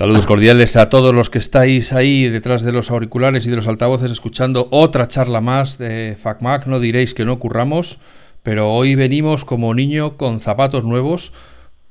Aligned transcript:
Saludos 0.00 0.24
cordiales 0.24 0.76
a 0.76 0.88
todos 0.88 1.14
los 1.14 1.28
que 1.28 1.36
estáis 1.36 1.92
ahí 1.92 2.26
detrás 2.26 2.62
de 2.62 2.72
los 2.72 2.90
auriculares 2.90 3.46
y 3.46 3.50
de 3.50 3.56
los 3.56 3.66
altavoces 3.66 4.10
escuchando 4.10 4.66
otra 4.70 5.08
charla 5.08 5.42
más 5.42 5.76
de 5.76 6.16
FacMac. 6.18 6.66
No 6.66 6.80
diréis 6.80 7.12
que 7.12 7.26
no 7.26 7.38
curramos, 7.38 7.98
pero 8.42 8.72
hoy 8.72 8.94
venimos 8.94 9.44
como 9.44 9.74
niño 9.74 10.16
con 10.16 10.40
zapatos 10.40 10.84
nuevos 10.84 11.34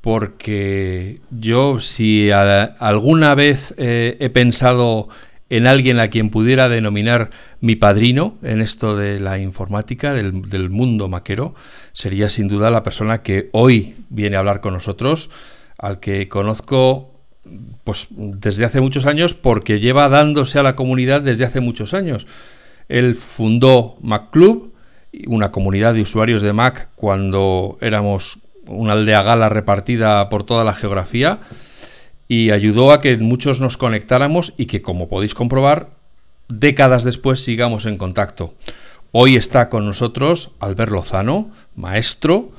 porque 0.02 1.20
yo 1.30 1.80
si 1.82 2.32
alguna 2.32 3.36
vez 3.36 3.76
eh, 3.78 4.18
he 4.20 4.32
pensado 4.32 5.10
en 5.52 5.68
alguien 5.68 6.00
a 6.00 6.08
quien 6.08 6.32
pudiera 6.32 6.68
denominar 6.68 7.30
mi 7.62 7.76
padrino 7.76 8.40
en 8.42 8.62
esto 8.62 8.98
de 8.98 9.20
la 9.20 9.38
informática, 9.38 10.16
del, 10.16 10.50
del 10.50 10.72
mundo 10.72 11.10
maquero, 11.10 11.54
sería 11.94 12.30
sin 12.30 12.48
duda 12.48 12.72
la 12.72 12.82
persona 12.82 13.22
que 13.22 13.50
hoy 13.52 13.98
viene 14.10 14.36
a 14.36 14.40
hablar 14.40 14.62
con 14.62 14.74
nosotros, 14.74 15.30
al 15.78 16.00
que 16.00 16.28
conozco 16.28 17.19
pues 17.84 18.08
desde 18.10 18.66
hace 18.66 18.82
muchos 18.82 19.06
años 19.06 19.34
porque 19.34 19.80
lleva 19.80 20.10
dándose 20.10 20.60
a 20.60 20.64
la 20.64 20.76
comunidad 20.76 21.22
desde 21.22 21.46
hace 21.46 21.60
muchos 21.60 21.94
años. 21.94 22.28
Él 22.88 23.16
fundó 23.16 23.98
Mac 24.02 24.30
Club, 24.32 24.74
una 25.28 25.52
comunidad 25.52 25.94
de 25.94 26.02
usuarios 26.02 26.42
de 26.42 26.54
Mac 26.54 26.90
cuando 26.96 27.78
éramos 27.82 28.40
una 28.68 28.94
aldea 28.94 29.24
gala 29.24 29.50
repartida 29.50 30.30
por 30.30 30.44
toda 30.44 30.64
la 30.64 30.74
geografía 30.74 31.40
y 32.28 32.52
ayudó 32.52 32.92
a 32.92 33.00
que 33.00 33.18
muchos 33.18 33.60
nos 33.60 33.78
conectáramos 33.78 34.54
y 34.58 34.68
que 34.68 34.82
como 34.82 35.10
podéis 35.10 35.34
comprobar, 35.34 35.90
décadas 36.48 37.04
después 37.04 37.44
sigamos 37.44 37.86
en 37.86 37.98
contacto. 37.98 38.54
Hoy 39.12 39.36
está 39.36 39.70
con 39.70 39.86
nosotros 39.86 40.52
Albert 40.60 40.92
Lozano, 40.92 41.50
maestro, 41.76 42.52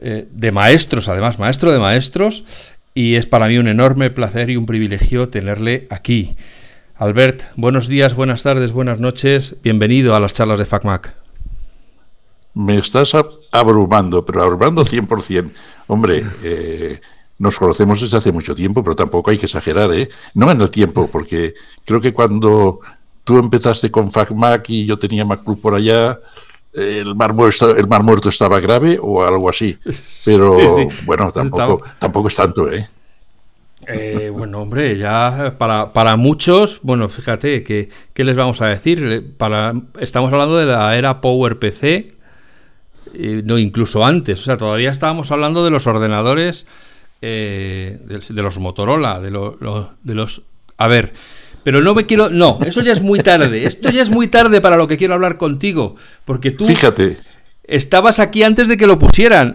eh, 0.00 0.28
de 0.30 0.52
maestros, 0.52 1.08
además, 1.08 1.40
maestro 1.40 1.72
de 1.72 1.80
maestros, 1.80 2.44
y 2.98 3.14
es 3.14 3.28
para 3.28 3.46
mí 3.46 3.56
un 3.58 3.68
enorme 3.68 4.10
placer 4.10 4.50
y 4.50 4.56
un 4.56 4.66
privilegio 4.66 5.28
tenerle 5.28 5.86
aquí. 5.88 6.36
Albert, 6.96 7.44
buenos 7.54 7.86
días, 7.86 8.16
buenas 8.16 8.42
tardes, 8.42 8.72
buenas 8.72 8.98
noches, 8.98 9.54
bienvenido 9.62 10.16
a 10.16 10.20
las 10.20 10.34
charlas 10.34 10.58
de 10.58 10.64
FacMac. 10.64 11.14
Me 12.54 12.76
estás 12.76 13.12
abrumando, 13.52 14.26
pero 14.26 14.42
abrumando 14.42 14.82
100%. 14.82 15.52
Hombre, 15.86 16.26
eh, 16.42 17.00
nos 17.38 17.56
conocemos 17.56 18.00
desde 18.00 18.16
hace 18.16 18.32
mucho 18.32 18.52
tiempo, 18.52 18.82
pero 18.82 18.96
tampoco 18.96 19.30
hay 19.30 19.38
que 19.38 19.46
exagerar, 19.46 19.94
¿eh? 19.94 20.08
No 20.34 20.50
en 20.50 20.60
el 20.60 20.68
tiempo, 20.68 21.06
porque 21.06 21.54
creo 21.84 22.00
que 22.00 22.12
cuando 22.12 22.80
tú 23.22 23.38
empezaste 23.38 23.92
con 23.92 24.10
FacMac 24.10 24.70
y 24.70 24.86
yo 24.86 24.98
tenía 24.98 25.24
MacBook 25.24 25.60
por 25.60 25.76
allá, 25.76 26.18
el 26.72 27.14
mar, 27.14 27.34
muerto, 27.34 27.76
el 27.76 27.86
mar 27.86 28.02
muerto 28.02 28.28
estaba 28.28 28.60
grave 28.60 28.98
o 29.00 29.22
algo 29.24 29.48
así. 29.48 29.78
Pero 30.24 30.56
bueno, 31.04 31.30
tampoco, 31.30 31.82
tampoco 31.98 32.28
es 32.28 32.34
tanto, 32.34 32.70
¿eh? 32.70 32.88
¿eh? 33.86 34.30
bueno, 34.30 34.60
hombre, 34.60 34.96
ya 34.98 35.54
para, 35.58 35.92
para 35.92 36.16
muchos, 36.16 36.80
bueno, 36.82 37.08
fíjate, 37.08 37.64
¿qué, 37.64 37.88
¿qué, 38.12 38.24
les 38.24 38.36
vamos 38.36 38.60
a 38.60 38.66
decir? 38.66 39.34
Para, 39.36 39.72
estamos 39.98 40.32
hablando 40.32 40.56
de 40.56 40.66
la 40.66 40.96
era 40.96 41.20
PowerPC, 41.20 42.14
no 43.44 43.58
incluso 43.58 44.04
antes, 44.04 44.40
o 44.40 44.42
sea, 44.44 44.56
todavía 44.56 44.90
estábamos 44.90 45.30
hablando 45.30 45.64
de 45.64 45.70
los 45.70 45.86
ordenadores, 45.86 46.66
eh, 47.22 47.98
de, 48.04 48.42
los 48.42 48.58
Motorola, 48.58 49.18
de, 49.18 49.30
de 49.30 50.14
los... 50.14 50.42
A 50.76 50.86
ver, 50.86 51.12
pero 51.68 51.82
no 51.82 51.94
me 51.94 52.06
quiero. 52.06 52.30
No, 52.30 52.56
eso 52.64 52.80
ya 52.80 52.94
es 52.94 53.02
muy 53.02 53.20
tarde. 53.20 53.66
Esto 53.66 53.90
ya 53.90 54.00
es 54.00 54.08
muy 54.08 54.26
tarde 54.28 54.62
para 54.62 54.78
lo 54.78 54.88
que 54.88 54.96
quiero 54.96 55.12
hablar 55.12 55.36
contigo. 55.36 55.96
Porque 56.24 56.50
tú. 56.50 56.64
Fíjate. 56.64 57.18
Estabas 57.62 58.20
aquí 58.20 58.42
antes 58.42 58.68
de 58.68 58.78
que 58.78 58.86
lo 58.86 58.98
pusieran. 58.98 59.52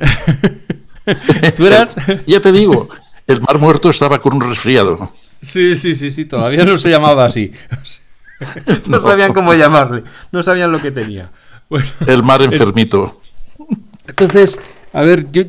tú 1.57 1.65
eras. 1.65 1.95
ya 2.27 2.39
te 2.39 2.51
digo, 2.51 2.87
el 3.25 3.41
mar 3.41 3.57
muerto 3.57 3.89
estaba 3.89 4.19
con 4.19 4.35
un 4.35 4.41
resfriado. 4.41 5.11
Sí, 5.41 5.75
sí, 5.75 5.95
sí, 5.95 6.11
sí, 6.11 6.25
todavía 6.25 6.63
no 6.65 6.77
se 6.77 6.91
llamaba 6.91 7.25
así. 7.25 7.51
No, 8.85 9.01
sabían 9.01 9.33
cómo 9.33 9.55
llamarle, 9.55 10.03
no 10.31 10.43
sabían 10.43 10.71
lo 10.71 10.79
que 10.79 10.91
tenía. 10.91 11.31
el 12.05 12.21
mar 12.21 12.43
enfermito. 12.43 13.21
Entonces, 14.05 14.59
a 14.91 15.01
ver, 15.01 15.31
yo, 15.31 15.45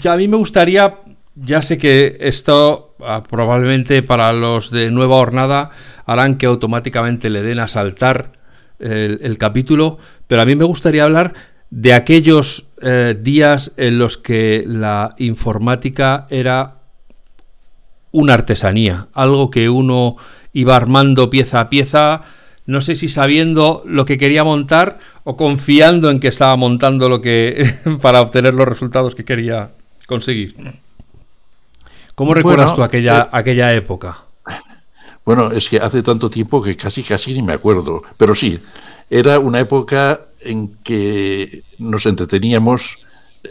ya 0.00 0.14
a 0.14 0.16
mí 0.16 0.26
me 0.26 0.38
gustaría, 0.38 0.92
ya 1.34 1.62
sé 1.62 1.78
que 1.78 2.18
esto 2.20 2.96
ah, 3.00 3.22
probablemente 3.28 4.02
para 4.02 4.32
los 4.32 4.70
de 4.70 4.90
nueva 4.90 5.16
hornada 5.16 5.70
harán 6.06 6.36
que 6.36 6.46
automáticamente 6.46 7.30
le 7.30 7.42
den 7.42 7.60
a 7.60 7.68
saltar 7.68 8.32
el, 8.80 9.36
capítulo, 9.38 9.98
pero 10.26 10.42
a 10.42 10.46
mí 10.46 10.56
me 10.56 10.64
gustaría 10.64 11.04
hablar 11.04 11.34
de 11.70 11.92
aquellos 11.92 12.66
eh, 12.82 13.16
días 13.20 13.72
en 13.76 13.98
los 13.98 14.16
que 14.16 14.64
la 14.66 15.14
informática 15.18 16.26
era 16.30 16.78
una 18.10 18.34
artesanía, 18.34 19.08
algo 19.12 19.50
que 19.50 19.68
uno 19.68 20.16
iba 20.52 20.74
armando 20.76 21.30
pieza 21.30 21.60
a 21.60 21.70
pieza, 21.70 22.22
no 22.66 22.80
sé 22.80 22.94
si 22.94 23.08
sabiendo 23.08 23.82
lo 23.86 24.04
que 24.04 24.18
quería 24.18 24.44
montar 24.44 24.98
o 25.24 25.36
confiando 25.36 26.10
en 26.10 26.18
que 26.18 26.28
estaba 26.28 26.56
montando 26.56 27.08
lo 27.08 27.20
que 27.20 27.74
para 28.02 28.20
obtener 28.20 28.54
los 28.54 28.66
resultados 28.66 29.14
que 29.14 29.24
quería 29.24 29.72
conseguir. 30.06 30.56
¿Cómo 32.20 32.34
recuerdas 32.34 32.74
tú 32.74 32.82
aquella, 32.82 33.20
eh, 33.22 33.28
aquella 33.32 33.72
época? 33.72 34.18
Bueno, 35.24 35.52
es 35.52 35.68
que 35.68 35.78
hace 35.78 36.02
tanto 36.02 36.28
tiempo 36.28 36.62
que 36.62 36.76
casi, 36.76 37.02
casi 37.02 37.34
ni 37.34 37.42
me 37.42 37.52
acuerdo. 37.52 38.02
Pero 38.16 38.34
sí, 38.34 38.58
era 39.08 39.38
una 39.38 39.60
época 39.60 40.28
en 40.40 40.76
que 40.82 41.62
nos 41.78 42.04
entreteníamos 42.06 42.98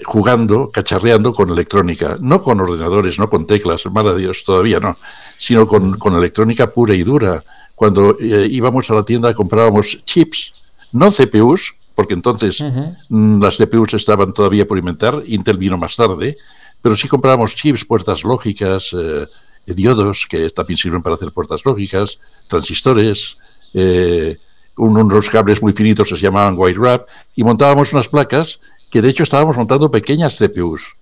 jugando, 0.04 0.72
cacharreando 0.72 1.34
con 1.34 1.50
electrónica, 1.50 2.18
no 2.20 2.42
con 2.42 2.60
ordenadores, 2.60 3.18
no 3.18 3.30
con 3.30 3.46
teclas, 3.48 3.86
mala 3.86 4.14
Dios, 4.16 4.44
todavía 4.44 4.80
no, 4.80 4.98
sino 5.38 5.66
con, 5.66 5.98
electrónica 6.16 6.74
pura 6.74 6.94
y 6.96 7.04
dura. 7.04 7.44
Cuando 7.76 8.18
eh, 8.20 8.48
íbamos 8.50 8.90
a 8.92 8.96
la 8.96 9.04
tienda 9.04 9.34
comprábamos 9.34 10.04
chips, 10.06 10.54
no 10.92 11.10
CPUs, 11.12 11.76
porque 11.96 12.14
entonces 12.14 12.64
las 13.10 13.58
CPUs 13.58 13.94
estaban 13.94 14.34
todavía 14.34 14.68
por 14.68 14.78
inventar, 14.78 15.22
Intel 15.26 15.58
vino 15.58 15.78
más 15.78 15.96
tarde, 15.96 16.38
pero 16.82 16.96
sí 16.96 17.08
comprábamos 17.08 17.56
chips, 17.56 17.86
puertas 17.86 18.24
lógicas, 18.24 18.96
eh, 18.98 19.28
diodos 19.66 20.26
que 20.28 20.50
también 20.50 20.78
sirven 20.78 21.02
para 21.02 21.16
hacer 21.16 21.32
puertas 21.32 21.64
lógicas, 21.66 22.20
transistores, 22.48 23.38
eh, 23.74 24.38
unos 24.78 25.30
cables 25.30 25.62
muy 25.62 25.74
finitos 25.74 26.10
que 26.10 26.16
se 26.16 26.22
llamaban 26.22 26.56
white 26.58 26.80
wrap, 26.80 27.08
y 27.36 27.44
montábamos 27.44 27.94
unas 27.94 28.08
placas 28.08 28.60
que 28.90 29.02
de 29.02 29.10
hecho 29.10 29.24
estábamos 29.24 29.58
montando 29.58 29.92
pequeñas 29.92 30.38
CPUs. 30.38 30.96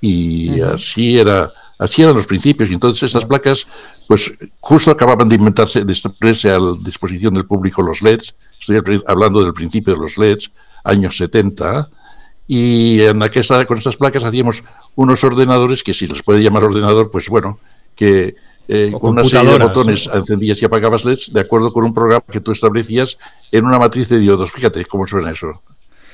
Y 0.00 0.60
así 0.60 1.18
era 1.18 1.52
así 1.78 2.02
eran 2.02 2.14
los 2.14 2.26
principios. 2.26 2.70
Y 2.70 2.74
entonces 2.74 3.02
esas 3.02 3.24
placas, 3.24 3.66
pues 4.06 4.32
justo 4.60 4.90
acababan 4.90 5.28
de 5.28 5.36
inventarse, 5.36 5.84
de 5.84 5.96
ponerse 6.18 6.50
a 6.50 6.58
la 6.58 6.76
disposición 6.80 7.32
del 7.32 7.46
público 7.46 7.82
los 7.82 8.02
LEDs. 8.02 8.34
Estoy 8.58 9.02
hablando 9.06 9.42
del 9.42 9.52
principio 9.52 9.94
de 9.94 10.00
los 10.00 10.18
LEDs, 10.18 10.52
años 10.84 11.16
70. 11.16 11.88
Y 12.46 13.00
en 13.00 13.22
aquella, 13.22 13.64
con 13.64 13.78
estas 13.78 13.96
placas 13.96 14.24
hacíamos 14.24 14.64
unos 14.94 15.24
ordenadores 15.24 15.82
que 15.82 15.94
si 15.94 16.06
les 16.06 16.22
puede 16.22 16.42
llamar 16.42 16.64
ordenador, 16.64 17.10
pues 17.10 17.28
bueno, 17.28 17.58
que 17.94 18.36
eh, 18.68 18.92
con 18.98 19.10
una 19.10 19.24
serie 19.24 19.50
de 19.50 19.58
botones 19.58 20.08
encendías 20.12 20.60
y 20.60 20.64
apagabas 20.64 21.04
LEDs 21.04 21.32
de 21.32 21.40
acuerdo 21.40 21.70
con 21.70 21.84
un 21.84 21.92
programa 21.92 22.24
que 22.30 22.40
tú 22.40 22.52
establecías 22.52 23.18
en 23.50 23.64
una 23.64 23.78
matriz 23.78 24.08
de 24.08 24.18
diodos. 24.18 24.50
Fíjate 24.50 24.84
cómo 24.84 25.06
suena 25.06 25.30
eso. 25.30 25.48
O 25.48 25.62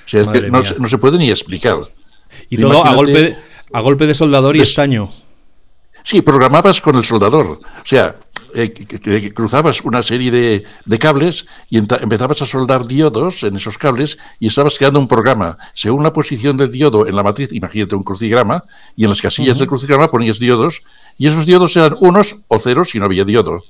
sea, 0.07 0.25
no, 0.25 0.89
se 0.89 0.99
puede 0.99 1.19
ni 1.19 1.31
explicar. 1.31 1.79
Y 2.49 2.57
todo 2.57 2.85
a 2.85 2.95
golpe, 2.95 3.13
de, 3.13 3.37
a 3.73 3.81
golpe 3.81 4.07
de 4.07 4.15
soldador 4.15 4.57
y 4.57 4.61
estaño. 4.61 5.13
Sí, 6.03 6.23
programabas 6.23 6.81
con 6.81 6.97
el 6.97 7.05
soldador. 7.05 7.47
O 7.47 7.85
sea, 7.87 8.17
eh, 8.55 8.73
que, 8.73 9.35
cruzabas 9.35 9.81
una 9.83 10.03
serie 10.03 10.31
de, 10.31 10.65
de 10.85 10.99
cables 10.99 11.47
y 11.69 11.79
empezabas 11.79 12.43
a 12.43 12.47
soldar 12.47 12.87
diodos 12.87 13.43
en 13.43 13.57
esos 13.57 13.79
cables 13.79 14.19
y 14.39 14.47
estabas 14.49 14.79
creando 14.79 15.01
un 15.01 15.09
programa. 15.09 15.59
Según 15.75 16.03
la 16.03 16.13
posición 16.13 16.57
del 16.57 16.71
diodo 16.71 17.07
en 17.07 17.17
la 17.17 17.23
matriz, 17.23 17.53
imagínate 17.53 17.97
un 17.97 18.03
crucigrama, 18.03 18.65
y 18.97 19.05
en 19.05 19.11
las 19.11 19.21
casillas 19.21 19.59
del 19.59 19.69
crucigrama 19.69 20.11
ponías 20.11 20.39
diodos, 20.39 20.83
y 21.19 21.27
esos 21.27 21.47
diodos 21.47 21.77
eran 21.77 21.97
unos 22.01 22.37
o 22.49 22.59
ceros 22.59 22.91
si 22.91 22.99
no 22.99 23.07
había 23.07 23.25
diodo. 23.25 23.63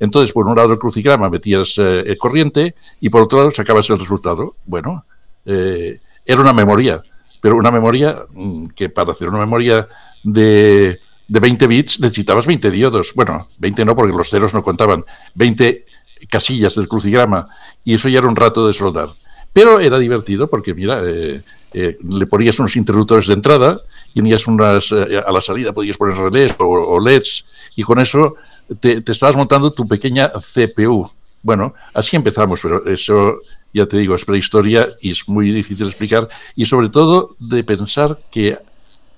Entonces, 0.00 0.32
por 0.32 0.48
un 0.48 0.56
lado 0.56 0.68
del 0.68 0.78
crucigrama 0.78 1.28
metías 1.28 1.74
eh, 1.78 2.16
corriente 2.18 2.74
y 3.00 3.08
por 3.08 3.22
otro 3.22 3.38
lado 3.38 3.50
sacabas 3.50 3.90
el 3.90 3.98
resultado. 3.98 4.56
Bueno, 4.64 5.04
eh, 5.44 6.00
era 6.24 6.40
una 6.40 6.52
memoria, 6.52 7.02
pero 7.40 7.56
una 7.56 7.70
memoria 7.70 8.18
mm, 8.32 8.66
que 8.68 8.88
para 8.90 9.12
hacer 9.12 9.28
una 9.28 9.40
memoria 9.40 9.88
de 10.22 11.00
de 11.28 11.40
20 11.40 11.66
bits 11.66 12.00
necesitabas 12.00 12.46
20 12.46 12.70
diodos. 12.70 13.12
Bueno, 13.14 13.48
20 13.58 13.84
no, 13.84 13.94
porque 13.94 14.16
los 14.16 14.30
ceros 14.30 14.54
no 14.54 14.62
contaban. 14.62 15.04
20 15.34 15.84
casillas 16.28 16.74
del 16.74 16.88
crucigrama. 16.88 17.48
Y 17.84 17.94
eso 17.94 18.08
ya 18.08 18.18
era 18.18 18.28
un 18.28 18.36
rato 18.36 18.66
de 18.66 18.72
soldar. 18.72 19.10
Pero 19.52 19.80
era 19.80 19.98
divertido 19.98 20.48
porque, 20.48 20.74
mira, 20.74 21.02
eh, 21.04 21.42
eh, 21.72 21.98
le 22.02 22.26
ponías 22.26 22.58
unos 22.58 22.76
interruptores 22.76 23.26
de 23.26 23.34
entrada 23.34 23.80
y 24.14 24.20
unas, 24.20 24.92
eh, 24.92 25.22
a 25.24 25.30
la 25.30 25.40
salida 25.40 25.72
podías 25.72 25.96
poner 25.96 26.16
relés 26.16 26.54
o, 26.58 26.98
LEDs 26.98 27.44
y 27.76 27.82
con 27.82 27.98
eso 27.98 28.34
te, 28.80 29.02
te, 29.02 29.12
estabas 29.12 29.36
montando 29.36 29.72
tu 29.72 29.86
pequeña 29.86 30.30
CPU. 30.30 31.10
Bueno, 31.42 31.74
así 31.94 32.16
empezamos, 32.16 32.60
pero 32.62 32.84
eso, 32.86 33.40
ya 33.72 33.86
te 33.86 33.98
digo, 33.98 34.14
es 34.14 34.24
prehistoria 34.24 34.88
y 35.00 35.10
es 35.10 35.28
muy 35.28 35.50
difícil 35.50 35.86
explicar 35.86 36.28
y 36.56 36.66
sobre 36.66 36.88
todo 36.88 37.36
de 37.38 37.62
pensar 37.64 38.18
que 38.30 38.58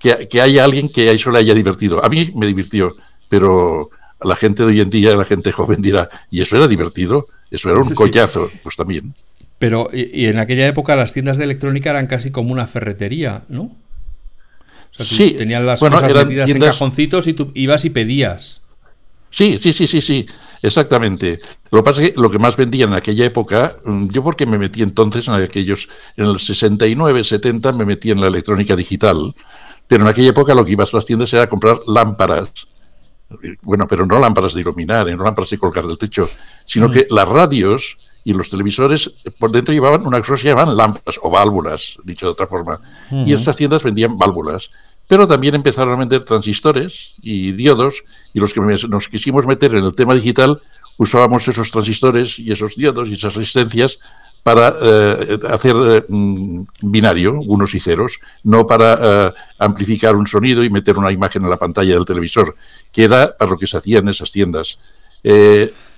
que, 0.00 0.40
haya 0.40 0.64
alguien 0.64 0.88
que 0.88 1.10
eso 1.12 1.30
le 1.30 1.38
haya 1.38 1.54
divertido. 1.54 2.04
A 2.04 2.08
mí 2.08 2.32
me 2.34 2.46
divirtió, 2.46 2.96
pero 3.28 3.90
la 4.22 4.34
gente 4.34 4.62
de 4.62 4.70
hoy 4.70 4.80
en 4.80 4.90
día, 4.90 5.14
la 5.14 5.24
gente 5.24 5.52
joven 5.52 5.82
dirá, 5.82 6.08
¿y 6.30 6.40
eso 6.40 6.56
era 6.56 6.66
divertido? 6.66 7.28
Eso 7.50 7.70
era 7.70 7.80
un 7.80 7.94
collazo, 7.94 8.50
pues 8.62 8.76
también. 8.76 9.14
Pero, 9.58 9.90
y, 9.92 10.26
en 10.26 10.38
aquella 10.38 10.66
época 10.66 10.96
las 10.96 11.12
tiendas 11.12 11.36
de 11.36 11.44
electrónica 11.44 11.90
eran 11.90 12.06
casi 12.06 12.30
como 12.30 12.52
una 12.52 12.66
ferretería, 12.66 13.42
¿no? 13.48 13.76
sí. 14.92 15.32
Tenían 15.32 15.66
las 15.66 15.80
cosas 15.80 16.02
metidas 16.02 16.48
en 16.48 16.58
cajoncitos 16.58 17.26
y 17.28 17.34
tú 17.34 17.52
ibas 17.54 17.84
y 17.84 17.90
pedías. 17.90 18.60
Sí, 19.28 19.58
sí, 19.58 19.72
sí, 19.72 19.86
sí, 19.86 20.00
sí, 20.00 20.26
exactamente. 20.60 21.40
Lo 21.70 21.78
que 21.78 21.84
pasa 21.84 22.02
es 22.02 22.10
que 22.10 22.20
lo 22.20 22.30
que 22.30 22.40
más 22.40 22.56
vendían 22.56 22.90
en 22.90 22.96
aquella 22.96 23.24
época, 23.24 23.76
mm, 23.84 24.08
yo 24.08 24.24
porque 24.24 24.44
me 24.44 24.58
metí 24.58 24.82
entonces 24.82 25.28
en 25.28 25.34
aquellos, 25.34 25.88
en 26.16 26.26
el 26.26 26.40
69, 26.40 27.22
70 27.22 27.72
me 27.72 27.84
metí 27.84 28.10
en 28.10 28.20
la 28.20 28.26
electrónica 28.26 28.74
digital, 28.74 29.32
pero 29.90 30.04
en 30.04 30.08
aquella 30.08 30.28
época 30.28 30.54
lo 30.54 30.64
que 30.64 30.70
ibas 30.70 30.94
a 30.94 30.98
las 30.98 31.04
tiendas 31.04 31.32
era 31.34 31.48
comprar 31.48 31.80
lámparas. 31.88 32.48
Bueno, 33.62 33.88
pero 33.88 34.06
no 34.06 34.20
lámparas 34.20 34.54
de 34.54 34.60
iluminar, 34.60 35.04
no 35.16 35.24
lámparas 35.24 35.50
de 35.50 35.58
colgar 35.58 35.84
del 35.84 35.98
techo, 35.98 36.30
sino 36.64 36.86
mm. 36.86 36.92
que 36.92 37.06
las 37.10 37.28
radios 37.28 37.98
y 38.22 38.32
los 38.32 38.48
televisores 38.50 39.10
por 39.36 39.50
dentro 39.50 39.74
llevaban 39.74 40.06
una 40.06 40.20
cosa 40.20 40.34
que 40.34 40.42
se 40.42 40.48
llamaban 40.50 40.76
lámparas 40.76 41.18
o 41.20 41.28
válvulas, 41.28 41.98
dicho 42.04 42.26
de 42.26 42.32
otra 42.32 42.46
forma. 42.46 42.78
Y 43.10 43.32
estas 43.32 43.56
tiendas 43.56 43.82
vendían 43.82 44.16
válvulas 44.16 44.70
pero 45.08 45.26
también 45.26 45.56
empezaron 45.56 45.94
a 45.94 45.96
vender 45.96 46.22
transistores 46.22 47.16
y 47.20 47.50
diodos, 47.50 48.04
y 48.32 48.38
los 48.38 48.54
que 48.54 48.60
nos 48.60 49.08
quisimos 49.08 49.44
meter 49.44 49.74
en 49.74 49.82
el 49.82 49.92
tema 49.92 50.14
digital 50.14 50.62
usábamos 50.98 51.48
esos 51.48 51.72
transistores 51.72 52.38
y 52.38 52.52
esos 52.52 52.76
diodos 52.76 53.08
y 53.08 53.14
esas 53.14 53.34
resistencias 53.34 53.98
para 54.42 54.74
eh, 54.80 55.38
hacer 55.48 55.76
eh, 55.76 56.04
mm, 56.08 56.62
binario, 56.82 57.40
unos 57.40 57.74
y 57.74 57.80
ceros, 57.80 58.18
no 58.44 58.66
para 58.66 58.98
eh, 59.02 59.32
amplificar 59.58 60.16
un 60.16 60.26
sonido 60.26 60.64
y 60.64 60.70
meter 60.70 60.98
una 60.98 61.12
imagen 61.12 61.44
en 61.44 61.50
la 61.50 61.58
pantalla 61.58 61.94
del 61.94 62.04
televisor, 62.04 62.56
que 62.90 63.04
era 63.04 63.36
para 63.36 63.50
lo 63.50 63.58
que 63.58 63.66
se 63.66 63.76
hacía 63.76 63.98
en 63.98 64.08
esas 64.08 64.32
tiendas. 64.32 64.78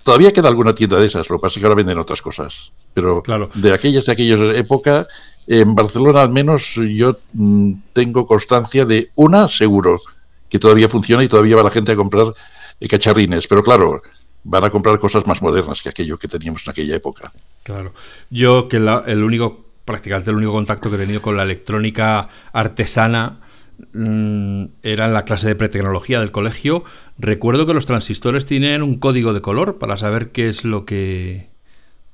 todavía 0.02 0.32
queda 0.32 0.48
alguna 0.48 0.74
tienda 0.74 0.98
de 0.98 1.06
esas, 1.06 1.30
lo 1.30 1.38
que 1.38 1.42
pasa 1.42 1.58
es 1.58 1.60
que 1.60 1.66
ahora 1.66 1.76
venden 1.76 1.98
otras 1.98 2.20
cosas, 2.20 2.72
pero 2.92 3.22
de 3.54 3.72
aquellas 3.72 4.06
de 4.06 4.12
aquellas 4.12 4.40
época 4.56 5.06
en 5.46 5.74
Barcelona 5.74 6.22
al 6.22 6.30
menos 6.30 6.74
yo 6.74 7.18
mm, 7.32 7.72
tengo 7.92 8.26
constancia 8.26 8.84
de 8.84 9.10
una 9.14 9.46
seguro 9.46 10.00
que 10.48 10.58
todavía 10.58 10.88
funciona 10.88 11.22
y 11.22 11.28
todavía 11.28 11.56
va 11.56 11.62
la 11.62 11.70
gente 11.70 11.92
a 11.92 11.96
comprar 11.96 12.34
cacharrines, 12.88 13.46
pero 13.46 13.62
claro, 13.62 14.02
van 14.44 14.64
a 14.64 14.70
comprar 14.70 14.98
cosas 14.98 15.26
más 15.26 15.42
modernas 15.42 15.82
que 15.82 15.88
aquello 15.88 16.18
que 16.18 16.28
teníamos 16.28 16.66
en 16.66 16.70
aquella 16.70 16.96
época. 16.96 17.32
Claro. 17.62 17.92
Yo 18.30 18.68
que 18.68 18.76
el 18.76 19.22
único, 19.22 19.66
prácticamente 19.84 20.30
el 20.30 20.36
único 20.36 20.52
contacto 20.52 20.90
que 20.90 20.96
he 20.96 20.98
tenido 20.98 21.22
con 21.22 21.36
la 21.36 21.44
electrónica 21.44 22.28
artesana 22.52 23.40
mm, 23.92 24.64
era 24.82 25.06
en 25.06 25.12
la 25.12 25.24
clase 25.24 25.48
de 25.48 25.54
pretecnología 25.54 26.20
del 26.20 26.32
colegio. 26.32 26.84
Recuerdo 27.18 27.66
que 27.66 27.74
los 27.74 27.86
transistores 27.86 28.46
tienen 28.46 28.82
un 28.82 28.98
código 28.98 29.32
de 29.32 29.40
color 29.40 29.78
para 29.78 29.96
saber 29.96 30.30
qué 30.32 30.48
es 30.48 30.64
lo 30.64 30.84
que 30.84 31.50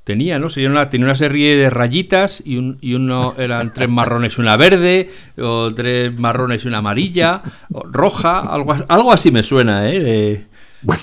tenía, 0.05 0.39
¿no? 0.39 0.49
Sería 0.49 0.71
una, 0.71 0.89
tenía 0.89 1.07
una 1.07 1.15
serie 1.15 1.55
de 1.57 1.69
rayitas 1.69 2.43
y, 2.45 2.57
un, 2.57 2.79
y 2.81 2.95
uno 2.95 3.35
eran 3.37 3.75
tres 3.75 3.91
marrones 3.91 4.39
y 4.39 4.41
una 4.41 4.57
verde, 4.57 5.11
o 5.37 5.73
tres 5.75 6.19
marrones 6.19 6.65
y 6.65 6.69
una 6.69 6.79
amarilla, 6.79 7.43
o 7.71 7.83
roja, 7.85 8.41
algo 8.41 9.13
así 9.13 9.31
me 9.31 9.43
suena, 9.43 9.91
¿eh? 9.91 10.48
Bueno, 10.83 11.03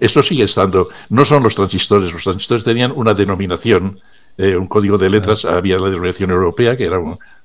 eso, 0.00 0.22
sigue 0.22 0.44
estando. 0.44 0.88
No 1.08 1.24
son 1.24 1.42
los 1.42 1.54
transistores, 1.54 2.12
los 2.12 2.22
transistores 2.22 2.64
tenían 2.64 2.92
una 2.94 3.14
denominación, 3.14 4.00
eh, 4.36 4.56
un 4.56 4.66
código 4.66 4.98
de 4.98 5.10
letras, 5.10 5.44
había 5.44 5.78
la 5.78 5.88
denominación 5.88 6.30
europea, 6.30 6.76
que 6.76 6.84
era 6.84 6.98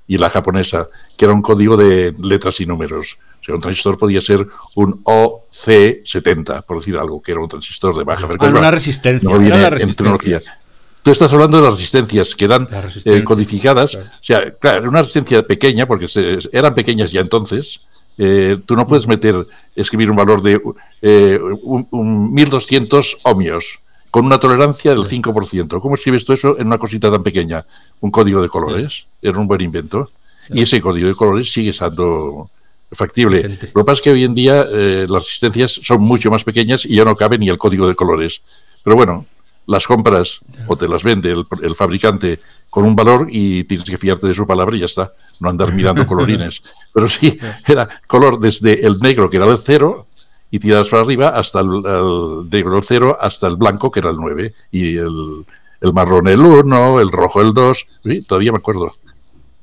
y 0.09 0.17
la 0.17 0.27
japonesa, 0.27 0.89
que 1.15 1.25
era 1.25 1.35
un 1.35 1.43
código 1.43 1.77
de 1.77 2.11
letras 2.23 2.59
y 2.61 2.65
números. 2.65 3.19
O 3.41 3.43
sea, 3.43 3.53
un 3.53 3.61
transistor 3.61 3.95
podía 3.95 4.19
ser 4.19 4.45
un 4.75 4.91
OC70, 5.03 6.65
por 6.65 6.79
decir 6.79 6.97
algo, 6.97 7.21
que 7.21 7.31
era 7.31 7.39
un 7.39 7.47
transistor 7.47 7.95
de 7.95 8.03
baja 8.03 8.27
frecuencia. 8.27 8.57
Ah, 8.57 8.59
una 8.59 8.71
resistencia. 8.71 9.29
No 9.29 9.37
viene 9.37 9.63
en 9.63 9.93
tecnología. 9.93 10.41
Tú 11.03 11.11
estás 11.11 11.31
hablando 11.31 11.57
de 11.57 11.63
las 11.63 11.73
resistencias 11.73 12.35
que 12.35 12.45
eran 12.45 12.67
eh, 13.05 13.23
codificadas. 13.23 13.95
O 13.95 14.01
sea, 14.23 14.51
claro, 14.57 14.89
una 14.89 14.99
resistencia 14.99 15.43
pequeña, 15.43 15.85
porque 15.85 16.07
eran 16.51 16.73
pequeñas 16.73 17.11
ya 17.11 17.21
entonces. 17.21 17.81
Eh, 18.21 18.57
tú 18.65 18.75
no 18.75 18.85
puedes 18.85 19.07
meter, 19.07 19.47
escribir 19.77 20.11
un 20.11 20.17
valor 20.17 20.41
de 20.41 20.61
eh, 21.01 21.39
un, 21.63 22.33
1200 22.33 23.19
ohmios 23.23 23.79
con 24.11 24.25
una 24.25 24.37
tolerancia 24.37 24.91
del 24.91 25.05
5%. 25.05 25.79
¿Cómo 25.79 25.95
escribes 25.95 26.25
tú 26.25 26.33
eso 26.33 26.59
en 26.59 26.67
una 26.67 26.77
cosita 26.77 27.09
tan 27.09 27.23
pequeña? 27.23 27.65
Un 28.01 28.11
código 28.11 28.41
de 28.41 28.49
colores. 28.49 29.07
Era 29.21 29.39
un 29.39 29.47
buen 29.47 29.61
invento. 29.61 30.11
Y 30.49 30.63
ese 30.63 30.81
código 30.81 31.07
de 31.07 31.15
colores 31.15 31.49
sigue 31.53 31.71
siendo 31.71 32.49
factible. 32.91 33.57
Lo 33.73 33.83
que 33.83 33.85
pasa 33.85 33.93
es 33.93 34.01
que 34.01 34.11
hoy 34.11 34.25
en 34.25 34.33
día 34.33 34.65
las 34.65 35.23
resistencias 35.23 35.79
son 35.81 36.01
mucho 36.01 36.29
más 36.29 36.43
pequeñas 36.43 36.85
y 36.85 36.95
ya 36.95 37.05
no 37.05 37.15
cabe 37.15 37.37
ni 37.37 37.47
el 37.47 37.57
código 37.57 37.87
de 37.87 37.95
colores. 37.95 38.41
Pero 38.83 38.97
bueno, 38.97 39.25
las 39.69 39.85
compras 39.85 40.41
o 40.65 40.75
te 40.75 40.87
las 40.87 41.03
vende 41.03 41.31
el, 41.31 41.75
fabricante 41.75 42.39
con 42.71 42.85
un 42.85 42.95
valor 42.95 43.27
y 43.29 43.63
tienes 43.65 43.87
que 43.87 43.97
fiarte 43.97 44.27
de 44.27 44.33
su 44.33 44.47
palabra 44.47 44.75
y 44.75 44.79
ya 44.79 44.87
está, 44.87 45.13
no 45.39 45.47
andar 45.47 45.71
mirando 45.73 46.05
colorines. 46.07 46.63
Pero 46.91 47.07
sí, 47.07 47.37
era 47.67 47.87
color 48.07 48.39
desde 48.39 48.85
el 48.85 48.97
negro, 48.97 49.29
que 49.29 49.37
era 49.37 49.45
el 49.45 49.59
cero, 49.59 50.07
y 50.49 50.57
tiradas 50.57 50.89
para 50.89 51.03
arriba, 51.03 51.29
hasta 51.29 51.59
el, 51.59 51.69
negro 52.49 52.77
el 52.77 52.83
cero, 52.83 53.15
hasta 53.21 53.45
el 53.45 53.57
blanco, 53.57 53.91
que 53.91 53.99
era 53.99 54.09
el 54.09 54.15
9, 54.15 54.53
y 54.71 54.97
el, 54.97 55.45
marrón 55.93 56.27
el 56.27 56.39
1, 56.39 56.99
el 56.99 57.11
rojo 57.11 57.39
el 57.39 57.53
2, 57.53 57.87
todavía 58.25 58.51
me 58.51 58.57
acuerdo. 58.57 58.91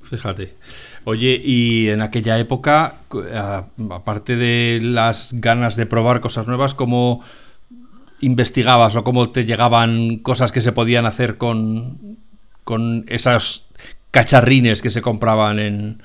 Fíjate. 0.04 0.54
Oye, 1.02 1.40
y 1.44 1.88
en 1.88 2.00
aquella 2.00 2.38
época, 2.38 3.00
aparte 3.90 4.36
de 4.36 4.78
las 4.80 5.30
ganas 5.32 5.74
de 5.74 5.86
probar 5.86 6.20
cosas 6.20 6.46
nuevas, 6.46 6.74
¿cómo 6.74 7.24
investigabas 8.20 8.96
o 8.96 9.04
cómo 9.04 9.30
te 9.30 9.44
llegaban 9.44 10.18
cosas 10.18 10.52
que 10.52 10.62
se 10.62 10.72
podían 10.72 11.06
hacer 11.06 11.36
con, 11.36 12.18
con 12.64 13.04
esos 13.08 13.66
cacharrines 14.10 14.82
que 14.82 14.90
se 14.90 15.02
compraban 15.02 15.58
en, 15.58 16.02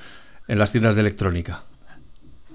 en 0.48 0.60
las 0.60 0.72
tiendas 0.72 0.96
de 0.96 1.02
electrónica? 1.02 1.64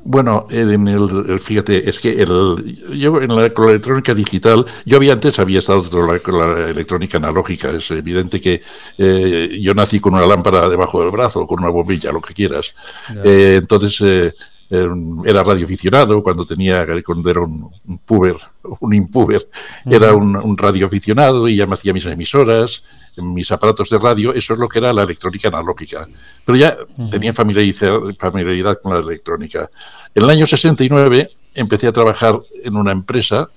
Bueno, 0.08 0.44
en 0.50 0.86
el, 0.86 1.40
fíjate, 1.40 1.88
es 1.88 1.98
que 1.98 2.12
el, 2.22 2.78
yo 2.96 3.20
en 3.20 3.34
la, 3.34 3.52
con 3.52 3.66
la 3.66 3.72
electrónica 3.72 4.14
digital, 4.14 4.64
yo 4.84 4.98
había 4.98 5.12
antes 5.12 5.36
había 5.40 5.58
estado 5.58 5.82
con 6.22 6.38
la, 6.38 6.70
electrónica 6.70 7.18
analógica. 7.18 7.70
Es 7.70 7.90
evidente 7.90 8.40
que 8.40 8.62
eh, 8.98 9.58
yo 9.60 9.74
nací 9.74 9.98
con 9.98 10.14
una 10.14 10.24
lámpara 10.24 10.68
debajo 10.68 11.02
del 11.02 11.10
brazo, 11.10 11.44
con 11.48 11.58
una 11.58 11.70
bombilla, 11.70 12.12
lo 12.12 12.20
que 12.20 12.34
quieras. 12.34 12.76
Eh, 13.24 13.58
entonces, 13.60 14.00
eh, 14.02 14.32
era 14.68 15.44
radioaficionado 15.44 16.22
cuando 16.22 16.44
tenía 16.44 16.84
cuando 17.04 17.30
era 17.30 17.40
un, 17.40 17.70
puber 18.04 18.36
un 18.80 18.94
impuber. 18.94 19.48
Era 19.84 20.14
un, 20.14 20.58
radioaficionado 20.58 21.48
y 21.48 21.56
ya 21.56 21.66
me 21.66 21.74
hacía 21.74 21.92
mis 21.92 22.06
emisoras 22.06 22.82
mis 23.16 23.50
aparatos 23.50 23.88
de 23.90 23.98
radio. 23.98 24.34
Eso 24.34 24.52
es 24.52 24.58
lo 24.58 24.68
que 24.68 24.78
era 24.78 24.92
la 24.92 25.02
electrónica 25.02 25.48
analógica. 25.48 26.06
Pero 26.44 26.58
ya 26.58 26.76
tenía 27.10 27.32
familiaridad, 27.32 28.78
con 28.82 28.92
la 28.92 29.00
electrónica. 29.00 29.70
En 30.14 30.24
el 30.24 30.30
año 30.30 30.46
69 30.46 31.30
empecé 31.54 31.86
a 31.86 31.92
trabajar 31.92 32.38
en 32.62 32.76
una 32.76 32.92
empresa 32.92 33.48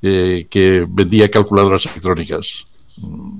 eh, 0.00 0.46
que 0.48 0.86
vendía 0.88 1.30
calculadoras 1.30 1.86
electrónicas. 1.86 2.66
Mm, 2.96 3.38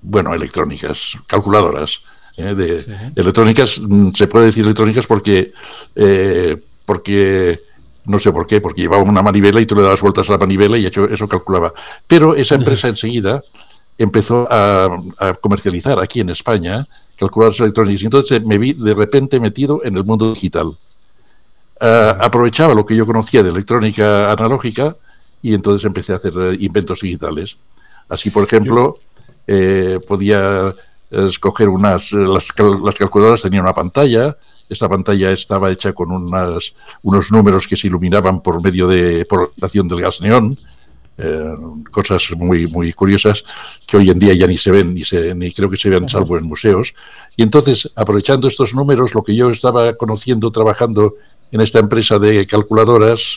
bueno 0.00 0.32
electrónicas 0.32 1.18
calculadoras 1.26 2.02
¿eh? 2.38 2.54
de 2.54 3.12
electrónicas, 3.16 3.80
mm, 3.80 4.10
se 4.14 4.28
puede 4.28 4.46
decir 4.46 4.64
electrónicas 4.64 5.06
porque, 5.06 5.52
eh, 5.94 6.56
porque 6.84 7.60
no 8.04 8.18
sé 8.18 8.32
por 8.32 8.46
qué, 8.46 8.60
porque 8.60 8.82
llevaba 8.82 9.02
una 9.02 9.22
manivela 9.22 9.60
y 9.60 9.66
tú 9.66 9.74
le 9.74 9.82
dabas 9.82 10.00
vueltas 10.00 10.28
a 10.30 10.32
la 10.32 10.38
manivela 10.38 10.78
y 10.78 10.86
eso, 10.86 11.06
eso 11.06 11.28
calculaba. 11.28 11.72
Pero 12.06 12.34
esa 12.34 12.54
empresa 12.54 12.88
enseguida 12.88 13.42
empezó 13.98 14.46
a, 14.50 15.02
comercializar 15.40 15.98
aquí 15.98 16.20
en 16.20 16.30
España 16.30 16.86
calculadoras 17.16 17.60
electrónicas 17.60 18.02
y 18.02 18.04
entonces 18.04 18.44
me 18.44 18.56
vi 18.56 18.72
de 18.72 18.94
repente 18.94 19.40
metido 19.40 19.84
en 19.84 19.96
el 19.96 20.04
mundo 20.04 20.32
digital. 20.32 20.78
Ah, 21.80 22.16
aprovechaba 22.20 22.74
lo 22.74 22.86
que 22.86 22.96
yo 22.96 23.04
conocía 23.04 23.42
de 23.42 23.50
electrónica 23.50 24.30
analógica 24.30 24.96
y 25.42 25.54
entonces 25.54 25.84
empecé 25.84 26.12
a 26.12 26.16
hacer 26.16 26.32
eh, 26.36 26.56
inventos 26.60 27.00
digitales. 27.00 27.58
Así, 28.08 28.30
por 28.30 28.44
ejemplo, 28.44 29.00
podía 30.06 30.74
escoger 31.10 31.68
unas, 31.68 32.12
eh, 32.12 32.16
las, 32.18 32.52
calculadoras 32.52 33.42
tenían 33.42 33.62
una 33.62 33.74
pantalla, 33.74 34.36
esta 34.68 34.88
pantalla 34.88 35.30
estaba 35.30 35.70
hecha 35.70 35.92
con 35.92 36.10
unas, 36.10 36.74
unos 37.02 37.32
números 37.32 37.66
que 37.66 37.76
se 37.76 37.86
iluminaban 37.86 38.40
por 38.40 38.62
medio 38.62 38.86
de 38.86 39.24
polarización 39.24 39.88
del 39.88 40.02
gas 40.02 40.20
neón, 40.20 40.58
eh, 41.16 41.56
cosas 41.90 42.30
muy, 42.36 42.66
muy 42.66 42.92
curiosas 42.92 43.42
que 43.86 43.96
hoy 43.96 44.10
en 44.10 44.18
día 44.18 44.34
ya 44.34 44.46
ni 44.46 44.56
se 44.56 44.70
ven, 44.70 44.94
ni, 44.94 45.02
se, 45.02 45.34
ni 45.34 45.52
creo 45.52 45.68
que 45.70 45.76
se 45.76 45.88
vean 45.88 46.08
salvo 46.08 46.36
en 46.36 46.44
museos. 46.44 46.94
Y 47.36 47.42
entonces, 47.42 47.90
aprovechando 47.96 48.46
estos 48.46 48.74
números, 48.74 49.14
lo 49.14 49.22
que 49.22 49.34
yo 49.34 49.50
estaba 49.50 49.94
conociendo 49.94 50.50
trabajando 50.52 51.14
en 51.50 51.62
esta 51.62 51.78
empresa 51.78 52.18
de 52.18 52.46
calculadoras, 52.46 53.36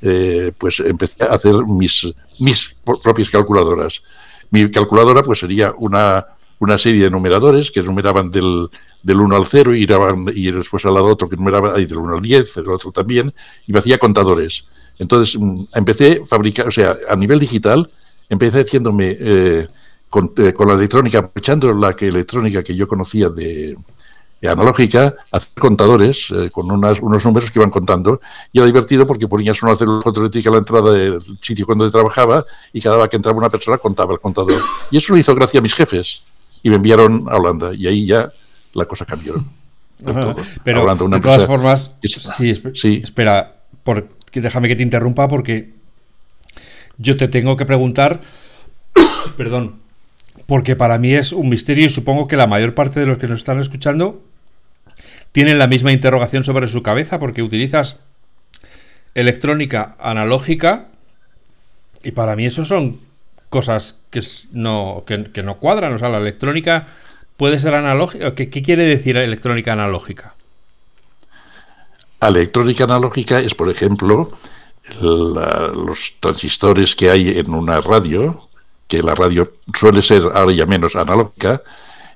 eh, 0.00 0.52
pues 0.56 0.78
empecé 0.80 1.24
a 1.24 1.34
hacer 1.34 1.54
mis, 1.66 2.14
mis 2.38 2.76
propias 3.02 3.28
calculadoras. 3.28 4.02
Mi 4.50 4.70
calculadora 4.70 5.22
pues 5.22 5.40
sería 5.40 5.72
una 5.76 6.24
una 6.60 6.78
serie 6.78 7.04
de 7.04 7.10
numeradores 7.10 7.70
que 7.70 7.82
numeraban 7.82 8.30
del, 8.30 8.68
del 9.02 9.20
1 9.20 9.36
al 9.36 9.46
0 9.46 9.74
y, 9.74 9.86
y 10.34 10.50
después 10.50 10.84
al 10.86 10.94
lado 10.94 11.06
otro 11.06 11.28
que 11.28 11.36
numeraba 11.36 11.80
y 11.80 11.86
del 11.86 11.98
1 11.98 12.16
al 12.16 12.22
10, 12.22 12.56
el 12.58 12.68
otro 12.68 12.90
también, 12.92 13.32
y 13.66 13.72
me 13.72 13.78
hacía 13.78 13.98
contadores. 13.98 14.64
Entonces 14.98 15.38
mm, 15.38 15.64
empecé 15.74 16.20
a 16.22 16.26
fabricar, 16.26 16.66
o 16.66 16.70
sea, 16.70 16.96
a 17.08 17.16
nivel 17.16 17.38
digital, 17.38 17.90
empecé 18.28 18.60
haciéndome 18.60 19.16
eh, 19.18 19.66
con, 20.08 20.32
eh, 20.38 20.52
con, 20.52 20.68
la 20.68 20.74
electrónica, 20.74 21.18
aprovechando 21.20 21.72
la 21.74 21.94
que 21.94 22.08
electrónica 22.08 22.62
que 22.62 22.74
yo 22.74 22.88
conocía 22.88 23.28
de, 23.28 23.76
analógica, 24.42 25.14
hacer 25.32 25.52
contadores 25.58 26.28
eh, 26.30 26.50
con 26.50 26.70
unas, 26.70 27.00
unos 27.00 27.24
números 27.24 27.50
que 27.50 27.58
iban 27.58 27.70
contando. 27.70 28.20
Y 28.52 28.58
era 28.58 28.66
divertido 28.66 29.06
porque 29.06 29.26
ponías 29.26 29.62
una 29.62 29.74
fotoeléctrica 29.74 30.50
a 30.50 30.52
la 30.52 30.58
entrada 30.58 30.92
del 30.92 31.20
sitio 31.40 31.66
cuando 31.66 31.90
trabajaba 31.90 32.44
y 32.72 32.80
cada 32.80 32.96
vez 32.96 33.08
que 33.08 33.16
entraba 33.16 33.38
una 33.38 33.50
persona 33.50 33.78
contaba 33.78 34.14
el 34.14 34.20
contador. 34.20 34.62
Y 34.90 34.96
eso 34.96 35.12
lo 35.12 35.18
hizo 35.18 35.34
gracias 35.34 35.60
a 35.60 35.62
mis 35.62 35.74
jefes. 35.74 36.22
Y 36.62 36.70
me 36.70 36.76
enviaron 36.76 37.26
a 37.28 37.36
Holanda. 37.36 37.74
Y 37.74 37.86
ahí 37.86 38.06
ya 38.06 38.32
la 38.74 38.84
cosa 38.84 39.04
cambió. 39.04 39.44
Pero 40.64 40.94
de 40.94 41.20
todas 41.20 41.46
formas, 41.46 41.90
sí, 42.74 43.00
espera, 43.02 43.56
déjame 44.32 44.68
que 44.68 44.76
te 44.76 44.82
interrumpa 44.82 45.28
porque 45.28 45.74
yo 46.98 47.16
te 47.16 47.28
tengo 47.28 47.56
que 47.56 47.66
preguntar, 47.66 48.20
perdón, 49.36 49.76
porque 50.46 50.76
para 50.76 50.98
mí 50.98 51.14
es 51.14 51.32
un 51.32 51.48
misterio 51.48 51.86
y 51.86 51.90
supongo 51.90 52.28
que 52.28 52.36
la 52.36 52.46
mayor 52.46 52.74
parte 52.74 53.00
de 53.00 53.06
los 53.06 53.18
que 53.18 53.28
nos 53.28 53.38
están 53.38 53.60
escuchando 53.60 54.22
tienen 55.32 55.58
la 55.58 55.66
misma 55.66 55.92
interrogación 55.92 56.44
sobre 56.44 56.68
su 56.68 56.82
cabeza 56.82 57.18
porque 57.18 57.42
utilizas 57.42 57.98
electrónica 59.14 59.96
analógica 59.98 60.88
y 62.02 62.12
para 62.12 62.36
mí 62.36 62.46
eso 62.46 62.64
son 62.64 63.00
cosas 63.48 63.96
que 64.10 64.22
no, 64.52 65.04
que, 65.06 65.42
no 65.42 65.58
cuadran. 65.58 65.94
O 65.94 65.98
sea, 65.98 66.08
la 66.08 66.18
electrónica 66.18 66.86
puede 67.36 67.58
ser 67.60 67.74
analógica. 67.74 68.34
¿Qué, 68.34 68.48
quiere 68.48 68.84
decir 68.84 69.16
electrónica 69.16 69.72
analógica? 69.72 70.34
Electrónica 72.20 72.84
analógica 72.84 73.40
es, 73.40 73.54
por 73.54 73.70
ejemplo, 73.70 74.32
los 75.00 76.16
transistores 76.20 76.96
que 76.96 77.10
hay 77.10 77.38
en 77.38 77.50
una 77.50 77.80
radio, 77.80 78.48
que 78.86 79.02
la 79.02 79.14
radio 79.14 79.52
suele 79.72 80.02
ser 80.02 80.22
ahora 80.34 80.52
ya 80.52 80.66
menos 80.66 80.96
analógica, 80.96 81.62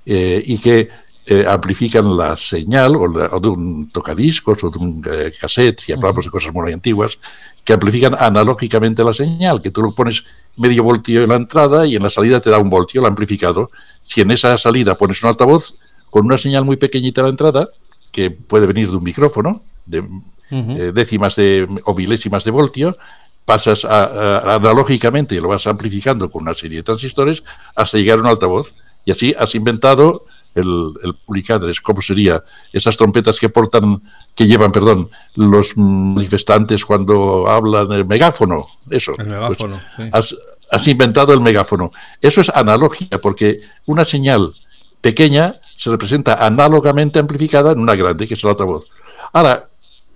eh, 0.04 0.42
y 0.44 0.58
que 0.58 0.88
eh, 1.24 1.44
amplifican 1.46 2.16
la 2.16 2.34
señal 2.34 2.96
o, 2.96 3.08
de 3.08 3.48
un 3.48 3.88
tocadiscos 3.90 4.64
o 4.64 4.70
de 4.70 4.78
un 4.80 5.00
eh, 5.08 5.32
cassette, 5.40 5.78
si 5.78 5.92
hablamos 5.92 6.24
de 6.24 6.32
cosas 6.32 6.52
muy 6.52 6.72
antiguas, 6.72 7.16
que 7.64 7.72
amplifican 7.72 8.16
analógicamente 8.18 9.04
la 9.04 9.12
señal, 9.12 9.62
que 9.62 9.70
tú 9.70 9.82
lo 9.82 9.94
pones 9.94 10.24
medio 10.56 10.82
voltio 10.82 11.22
en 11.22 11.28
la 11.28 11.36
entrada 11.36 11.86
y 11.86 11.94
en 11.94 12.02
la 12.02 12.10
salida 12.10 12.40
te 12.40 12.50
da 12.50 12.58
un 12.58 12.68
voltio, 12.68 13.00
el 13.00 13.06
amplificado. 13.06 13.70
Si 14.02 14.20
en 14.20 14.32
esa 14.32 14.58
salida 14.58 14.96
pones 14.96 15.22
un 15.22 15.28
altavoz 15.28 15.76
con 16.10 16.26
una 16.26 16.36
señal 16.36 16.64
muy 16.64 16.76
pequeñita 16.76 17.20
en 17.20 17.26
la 17.26 17.30
entrada, 17.30 17.68
que 18.10 18.32
puede 18.32 18.66
venir 18.66 18.90
de 18.90 18.96
un 18.96 19.04
micrófono, 19.04 19.62
de 19.86 20.04
eh, 20.50 20.90
décimas 20.92 21.36
de, 21.36 21.68
o 21.84 21.94
milésimas 21.94 22.42
de 22.42 22.50
voltio, 22.50 22.98
pasas 23.44 23.84
analógicamente 23.84 25.36
y 25.36 25.40
lo 25.40 25.48
vas 25.48 25.68
amplificando 25.68 26.28
con 26.28 26.42
una 26.42 26.54
serie 26.54 26.78
de 26.78 26.82
transistores 26.82 27.44
hasta 27.76 27.98
llegar 27.98 28.18
a 28.18 28.22
un 28.22 28.26
altavoz. 28.26 28.74
Y 29.04 29.12
así 29.12 29.34
has 29.38 29.54
inventado 29.54 30.26
el, 30.54 30.92
el 31.02 31.14
publicadres, 31.14 31.80
¿cómo 31.80 32.02
sería? 32.02 32.42
Esas 32.72 32.96
trompetas 32.96 33.40
que 33.40 33.48
portan, 33.48 34.02
que 34.34 34.46
llevan, 34.46 34.72
perdón, 34.72 35.10
los 35.34 35.76
manifestantes 35.76 36.84
cuando 36.84 37.48
hablan 37.48 37.90
el 37.92 38.06
megáfono, 38.06 38.66
eso. 38.90 39.14
El 39.18 39.28
megáfono, 39.28 39.80
pues, 39.96 40.36
has, 40.70 40.88
inventado 40.88 41.32
el 41.32 41.40
megáfono. 41.40 41.92
Eso 42.20 42.40
es 42.40 42.48
analogía, 42.50 43.20
porque 43.20 43.60
una 43.86 44.04
señal 44.04 44.54
pequeña 45.00 45.56
se 45.74 45.90
representa 45.90 46.34
análogamente 46.34 47.18
amplificada 47.18 47.72
en 47.72 47.78
una 47.78 47.94
grande, 47.94 48.26
que 48.26 48.34
es 48.34 48.44
el 48.44 48.50
altavoz. 48.50 48.86
Ahora, 49.32 49.68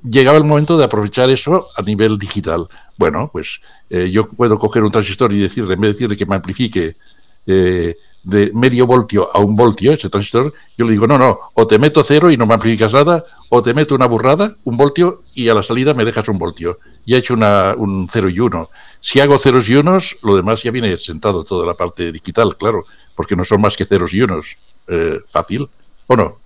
llegaba 0.09 0.39
el 0.39 0.45
momento 0.45 0.77
de 0.77 0.85
aprovechar 0.85 1.31
eso 1.31 1.69
a 1.77 1.83
nivel 1.83 2.19
digital. 2.19 2.69
Bueno, 2.97 3.31
pues 3.33 3.61
eh, 3.91 4.11
yo 4.11 4.27
puedo 4.27 4.59
coger 4.59 4.85
un 4.85 4.91
transistor 4.91 5.33
y 5.33 5.41
decirle, 5.41 5.75
en 5.75 5.81
vez 5.81 5.89
de 5.89 5.93
decirle 5.95 6.17
que 6.17 6.27
me 6.27 6.37
amplifique 6.37 6.97
eh, 7.47 7.97
de 8.23 8.51
medio 8.53 8.87
voltio 8.87 9.29
a 9.33 9.39
un 9.39 9.55
voltio, 9.55 9.93
ese 9.93 10.09
transistor, 10.09 10.53
yo 10.77 10.85
le 10.85 10.91
digo, 10.91 11.07
no, 11.07 11.17
no, 11.17 11.39
o 11.55 11.67
te 11.67 11.79
meto 11.79 12.03
cero 12.03 12.29
y 12.29 12.37
no 12.37 12.45
me 12.45 12.55
amplificas 12.55 12.93
nada, 12.93 13.25
o 13.51 13.63
te 13.63 13.73
meto 13.73 13.95
una 13.95 14.07
burrada, 14.07 14.57
un 14.65 14.77
voltio, 14.77 15.23
y 15.33 15.49
a 15.49 15.55
la 15.55 15.63
salida 15.63 15.95
me 15.95 16.05
dejas 16.05 16.29
un 16.29 16.37
voltio. 16.37 16.81
Y 17.05 17.15
he 17.15 17.19
hecho 17.19 17.35
una, 17.35 17.77
un 17.77 18.09
cero 18.11 18.29
y 18.29 18.41
uno. 18.41 18.69
Si 18.99 19.21
hago 19.21 19.39
ceros 19.39 19.69
y 19.69 19.77
unos, 19.77 20.17
lo 20.23 20.35
demás 20.35 20.61
ya 20.65 20.73
viene 20.73 20.97
sentado 20.97 21.45
toda 21.45 21.65
la 21.65 21.75
parte 21.75 22.11
digital, 22.11 22.57
claro, 22.57 22.85
porque 23.15 23.37
no 23.37 23.45
son 23.45 23.61
más 23.61 23.77
que 23.77 23.85
ceros 23.85 24.13
y 24.13 24.23
unos. 24.23 24.57
Eh, 24.89 25.19
fácil, 25.29 25.69
¿o 26.09 26.17
no? 26.17 26.39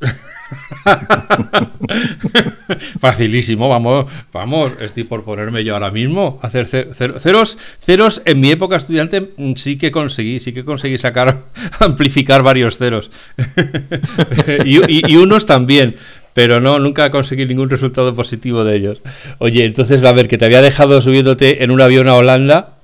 Facilísimo, 3.00 3.68
vamos, 3.68 4.06
vamos, 4.32 4.72
estoy 4.80 5.04
por 5.04 5.24
ponerme 5.24 5.64
yo 5.64 5.74
ahora 5.74 5.90
mismo 5.90 6.38
a 6.42 6.48
hacer 6.48 6.66
ceros, 6.66 7.58
ceros 7.80 8.22
en 8.24 8.40
mi 8.40 8.50
época 8.50 8.76
estudiante 8.76 9.32
mm, 9.36 9.54
sí 9.54 9.78
que 9.78 9.90
conseguí, 9.90 10.40
sí 10.40 10.52
que 10.52 10.64
conseguí 10.64 10.98
sacar, 10.98 11.44
amplificar 11.80 12.42
varios 12.42 12.78
ceros 12.78 13.10
y, 14.64 15.16
unos 15.16 15.46
también, 15.46 15.96
pero 16.34 16.60
no, 16.60 16.78
nunca 16.78 17.10
conseguí 17.10 17.46
ningún 17.46 17.70
resultado 17.70 18.14
positivo 18.14 18.64
de 18.64 18.76
ellos. 18.76 18.98
Oye, 19.38 19.64
entonces 19.64 20.04
va 20.04 20.10
a 20.10 20.14
ver 20.14 20.28
que 20.28 20.38
te 20.38 20.44
había 20.44 20.62
dejado 20.62 21.02
subiéndote 21.02 21.62
en 21.62 21.70
un 21.70 21.80
avión 21.80 22.08
a 22.08 22.14
Holanda. 22.14 22.76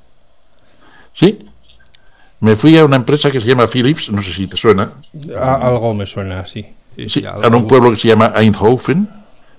Sí. 1.13 1.39
Me 2.41 2.57
fui 2.57 2.77
a 2.77 2.85
una 2.85 2.97
empresa 2.97 3.31
que 3.31 3.41
se 3.41 3.49
llama 3.49 3.67
Philips, 3.67 4.11
no 4.11 4.21
sé 4.21 4.33
si 4.33 4.47
te 4.47 4.57
suena. 4.57 4.93
algo 5.41 5.95
me 5.95 6.07
suena, 6.07 6.45
sí. 6.45 6.67
Sí, 7.09 7.25
en 7.43 7.55
un 7.55 7.67
pueblo 7.67 7.91
que 7.91 7.97
se 7.97 8.09
llama 8.09 8.33
Eindhoven. 8.35 9.09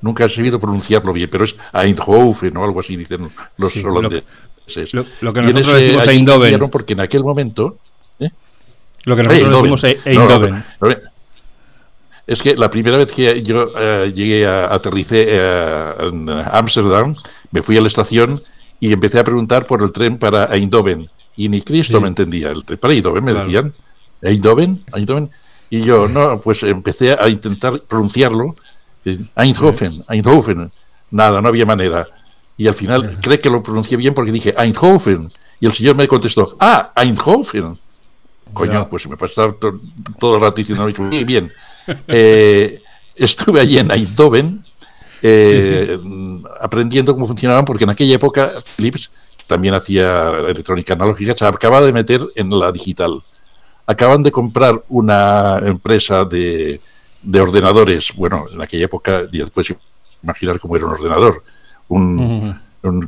Nunca 0.02 0.26
he 0.26 0.30
sabido 0.30 0.60
pronunciarlo 0.60 1.14
bien, 1.14 1.30
pero 1.30 1.44
es 1.44 1.56
Eindhoven 1.74 2.56
o 2.58 2.64
algo 2.64 2.80
así, 2.80 2.96
dicen 2.96 3.30
los 3.58 3.76
holandeses. 3.84 4.94
Lo, 5.22 5.34
que 5.34 5.42
nosotros 5.42 5.74
decimos 5.74 6.08
Eindhoven. 6.08 6.70
Porque 6.70 6.94
en 6.94 7.02
aquel 7.02 7.24
momento... 7.24 7.78
¿eh? 8.20 8.30
Lo 9.06 9.16
que 9.16 9.24
nosotros 9.24 9.80
decimos 9.80 9.84
Eindhoven. 10.06 10.64
es 12.28 12.42
que 12.42 12.56
la 12.56 12.70
primera 12.70 12.98
vez 12.98 13.12
que 13.12 13.42
yo 13.42 13.72
eh, 13.78 14.12
llegué 14.14 14.46
a 14.46 14.74
aterricé 14.74 15.26
eh, 15.30 15.94
en 16.00 16.30
Ámsterdam, 16.30 17.16
me 17.52 17.62
fui 17.62 17.78
a 17.78 17.82
la 17.82 17.88
estación 17.88 18.44
y 18.80 18.94
empecé 18.94 19.20
a 19.20 19.24
preguntar 19.24 19.66
por 19.66 19.82
el 19.82 19.92
tren 19.92 20.18
para 20.18 20.46
Eindhoven. 20.46 21.10
Y 21.36 21.50
ni 21.50 21.62
Cristo 21.62 22.02
me 22.02 22.08
entendía. 22.08 22.50
El 22.50 22.66
tren 22.66 22.80
para 22.80 22.94
Eindhoven 22.94 23.24
me 23.24 23.34
decían. 23.34 23.74
Eindhoven, 24.22 24.84
Eindhoven. 24.94 25.30
Y 25.70 25.82
yo, 25.82 26.08
no, 26.08 26.40
pues 26.40 26.64
empecé 26.64 27.14
a 27.14 27.28
intentar 27.28 27.82
pronunciarlo. 27.82 28.56
Eh, 29.06 29.20
Eindhoven, 29.36 30.04
Eindhoven. 30.08 30.72
Nada, 31.12 31.42
no 31.42 31.48
había 31.48 31.66
manera. 31.66 32.08
Y 32.58 32.68
al 32.68 32.74
final 32.74 33.20
cree 33.22 33.40
que 33.40 33.50
lo 33.50 33.62
pronuncié 33.62 33.98
bien 33.98 34.14
porque 34.14 34.32
dije 34.32 34.54
Eindhoven. 34.58 35.32
Y 35.60 35.66
el 35.66 35.74
señor 35.74 35.96
me 35.96 36.08
contestó, 36.08 36.56
ah, 36.60 36.92
Eindhoven. 36.96 37.78
Coño, 38.54 38.88
pues 38.90 39.08
me 39.08 39.18
pasaba 39.18 39.52
todo, 39.52 39.80
todo 40.20 40.36
el 40.36 40.42
rato 40.42 40.56
diciendo, 40.56 40.86
bien, 41.10 41.26
bien. 41.26 41.54
Eh, 42.08 42.82
estuve 43.16 43.62
allí 43.62 43.78
en 43.78 43.92
Eindhoven 43.92 44.64
eh, 45.22 45.98
aprendiendo 46.60 47.14
cómo 47.14 47.26
funcionaban, 47.26 47.66
porque 47.66 47.84
en 47.84 47.90
aquella 47.90 48.16
época 48.16 48.54
Philips 48.76 49.12
también 49.48 49.74
hacía 49.74 50.30
electrónica 50.50 50.94
analógica, 50.94 51.34
se 51.34 51.46
acababa 51.46 51.86
de 51.86 51.94
meter 51.94 52.22
en 52.36 52.50
la 52.50 52.72
digital 52.72 53.24
acaban 53.88 54.22
de 54.22 54.32
comprar 54.32 54.84
una 54.90 55.60
empresa 55.64 56.26
de, 56.26 56.82
ordenadores, 57.34 58.14
bueno, 58.16 58.46
en 58.52 58.62
aquella 58.62 58.86
época, 58.86 59.24
ya 59.32 59.46
puedes 59.46 59.74
imaginar 60.22 60.60
cómo 60.60 60.76
era 60.76 60.86
un 60.86 60.92
ordenador, 60.92 61.42
un, 61.88 62.60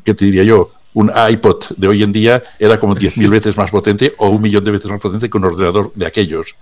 ¿qué 0.03 0.13
te 0.13 0.25
diría 0.25 0.43
yo? 0.43 0.71
Un 0.93 1.11
iPod 1.29 1.75
de 1.77 1.87
hoy 1.87 2.01
en 2.01 2.11
día 2.11 2.41
era 2.57 2.79
como 2.79 2.95
10.000 2.95 3.29
veces 3.29 3.57
más 3.57 3.69
potente 3.69 4.15
o 4.17 4.29
un 4.29 4.41
millón 4.41 4.63
de 4.63 4.71
veces 4.71 4.89
más 4.89 4.99
potente 4.99 5.29
que 5.29 5.37
un 5.37 5.45
ordenador 5.45 5.91
de 5.93 6.05
aquellos. 6.07 6.55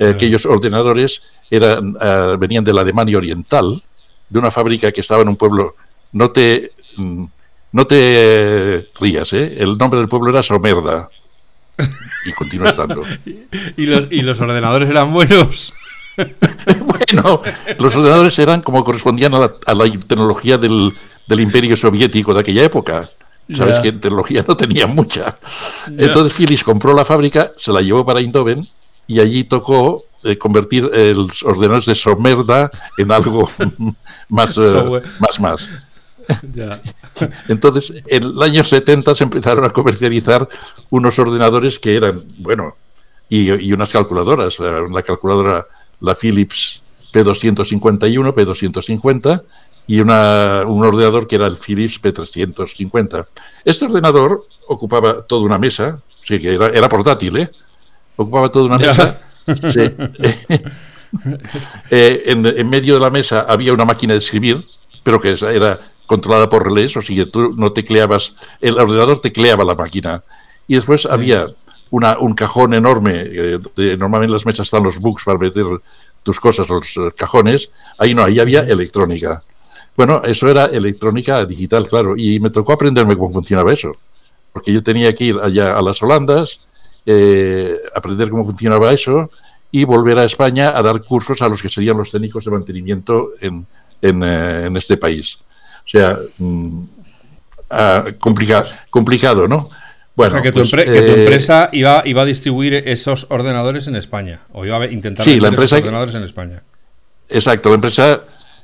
Aquellos 0.00 0.46
ordenadores 0.46 1.22
eran, 1.50 1.94
eh, 2.00 2.36
venían 2.38 2.64
de 2.64 2.72
la 2.72 2.80
Alemania 2.80 3.18
Oriental, 3.18 3.82
de 4.28 4.38
una 4.38 4.50
fábrica 4.50 4.90
que 4.90 5.02
estaba 5.02 5.22
en 5.22 5.28
un 5.28 5.36
pueblo, 5.36 5.74
no 6.12 6.30
te, 6.30 6.72
mm, 6.96 7.24
no 7.72 7.86
te 7.86 8.88
rías, 8.98 9.32
¿eh? 9.34 9.56
el 9.58 9.76
nombre 9.76 10.00
del 10.00 10.08
pueblo 10.08 10.30
era 10.30 10.42
Somerda 10.42 11.10
y 12.24 12.32
continúa 12.32 12.70
estando. 12.70 13.04
¿Y, 13.76 13.86
los, 14.22 14.40
ordenadores 14.40 14.88
eran 14.88 15.12
buenos? 15.12 15.72
bueno, 16.16 17.42
los 17.78 17.96
ordenadores 17.96 18.38
eran 18.38 18.60
como 18.60 18.84
correspondían 18.84 19.34
a 19.34 19.38
la, 19.38 19.84
tecnología 20.06 20.58
del, 20.58 20.92
Imperio 21.28 21.76
Soviético 21.76 22.34
de 22.34 22.40
aquella 22.40 22.64
época. 22.64 23.10
Sabes 23.52 23.78
que 23.78 23.92
tecnología 23.92 24.44
no 24.46 24.56
tenía 24.56 24.86
mucha. 24.86 25.38
Entonces 25.86 26.36
Philips 26.36 26.62
compró 26.62 26.92
la 26.92 27.04
fábrica, 27.04 27.52
se 27.56 27.72
la 27.72 27.80
llevó 27.80 28.04
para 28.04 28.20
Indoven 28.20 28.68
y 29.06 29.20
allí 29.20 29.44
tocó 29.44 30.04
eh, 30.22 30.36
convertir 30.36 30.84
los 30.84 31.42
ordenadores 31.44 31.86
de 31.86 31.94
Somerda 31.94 32.70
en 32.98 33.10
algo 33.10 33.50
más, 34.28 34.58
eh, 34.58 35.02
más, 35.18 35.40
más. 35.40 35.70
Entonces, 37.48 38.02
en 38.06 38.22
el 38.22 38.42
año 38.42 38.64
70 38.64 39.14
se 39.14 39.24
empezaron 39.24 39.64
a 39.64 39.70
comercializar 39.70 40.48
unos 40.90 41.18
ordenadores 41.18 41.78
que 41.78 41.96
eran, 41.96 42.24
bueno, 42.38 42.76
y, 43.28 43.72
unas 43.72 43.92
calculadoras. 43.92 44.58
La 44.58 45.02
calculadora, 45.02 45.66
la 46.00 46.14
Philips 46.14 46.82
P251, 47.12 48.34
P250 48.34 49.42
y 49.86 50.00
una, 50.00 50.64
un 50.66 50.84
ordenador 50.84 51.26
que 51.26 51.36
era 51.36 51.46
el 51.46 51.56
Philips 51.56 52.00
P350. 52.00 53.26
Este 53.64 53.86
ordenador 53.86 54.46
ocupaba 54.68 55.22
toda 55.22 55.42
una 55.42 55.58
mesa, 55.58 56.02
sí 56.24 56.38
que 56.38 56.54
era, 56.54 56.68
era 56.68 56.88
portátil, 56.88 57.36
¿eh? 57.38 57.50
Ocupaba 58.16 58.50
toda 58.50 58.66
una 58.66 58.78
mesa. 58.78 59.20
Sí. 59.48 59.80
Eh, 61.90 62.22
en, 62.26 62.68
medio 62.68 62.92
de 62.92 63.00
la 63.00 63.08
mesa 63.08 63.46
había 63.48 63.72
una 63.72 63.86
máquina 63.86 64.12
de 64.12 64.18
escribir, 64.18 64.62
pero 65.02 65.20
que 65.20 65.36
era 65.40 65.80
controlada 66.06 66.48
por 66.48 66.64
relés, 66.64 66.96
o 66.96 67.02
sea 67.02 67.14
que 67.14 67.26
tú 67.26 67.54
no 67.54 67.70
tecleabas, 67.70 68.34
el 68.60 68.78
ordenador 68.78 69.20
tecleaba 69.20 69.62
la 69.62 69.74
máquina. 69.74 70.22
Y 70.66 70.74
después 70.74 71.06
había 71.06 71.46
una, 71.90 72.18
un 72.18 72.34
cajón 72.34 72.74
enorme, 72.74 73.12
eh, 73.24 73.58
normalmente 73.98 74.30
en 74.30 74.32
las 74.32 74.46
mesas 74.46 74.66
están 74.66 74.82
los 74.82 74.98
books 74.98 75.24
para 75.24 75.38
meter 75.38 75.64
tus 76.22 76.40
cosas, 76.40 76.68
los 76.68 76.96
eh, 76.96 77.12
cajones, 77.14 77.70
ahí 77.98 78.14
no, 78.14 78.24
ahí 78.24 78.40
había 78.40 78.60
electrónica. 78.60 79.42
Bueno, 79.96 80.22
eso 80.24 80.48
era 80.48 80.66
electrónica 80.66 81.44
digital, 81.44 81.86
claro, 81.86 82.14
y 82.16 82.40
me 82.40 82.50
tocó 82.50 82.72
aprenderme 82.72 83.14
cómo 83.16 83.30
funcionaba 83.30 83.72
eso, 83.72 83.92
porque 84.52 84.72
yo 84.72 84.82
tenía 84.82 85.14
que 85.14 85.24
ir 85.24 85.38
allá 85.38 85.76
a 85.76 85.82
las 85.82 86.02
Holandas, 86.02 86.60
aprender 87.94 88.28
cómo 88.30 88.44
funcionaba 88.44 88.92
eso, 88.92 89.30
y 89.70 89.84
volver 89.84 90.18
a 90.18 90.24
España 90.24 90.72
a 90.74 90.82
dar 90.82 91.02
cursos 91.02 91.42
a 91.42 91.48
los 91.48 91.60
que 91.60 91.68
serían 91.68 91.98
los 91.98 92.10
técnicos 92.10 92.44
de 92.44 92.50
mantenimiento 92.50 93.32
en, 93.40 93.66
en, 94.02 94.22
eh, 94.22 94.68
este 94.76 94.96
país. 94.96 95.38
O 95.84 95.88
sea, 95.88 96.18
mm, 96.38 96.84
ah, 97.70 98.04
complicado, 98.18 99.48
¿no? 99.48 99.70
Bueno, 100.14 100.32
o 100.32 100.36
sea, 100.36 100.42
que, 100.42 100.50
tu, 100.50 100.68
pues, 100.68 100.72
eh, 100.74 101.22
empresa 101.22 101.68
iba, 101.72 102.02
iba 102.04 102.22
a 102.22 102.24
distribuir 102.24 102.74
esos 102.74 103.26
ordenadores 103.30 103.86
en 103.86 103.96
España, 103.96 104.40
o 104.52 104.66
iba 104.66 104.76
a 104.76 104.86
intentar 104.86 105.24
sí, 105.24 105.38
la 105.38 105.48
empresa, 105.48 105.76
ordenadores 105.76 106.14
en 106.14 106.24
España. 106.24 106.62
Exacto, 107.28 107.68
la 107.68 107.76
empresa 107.76 108.22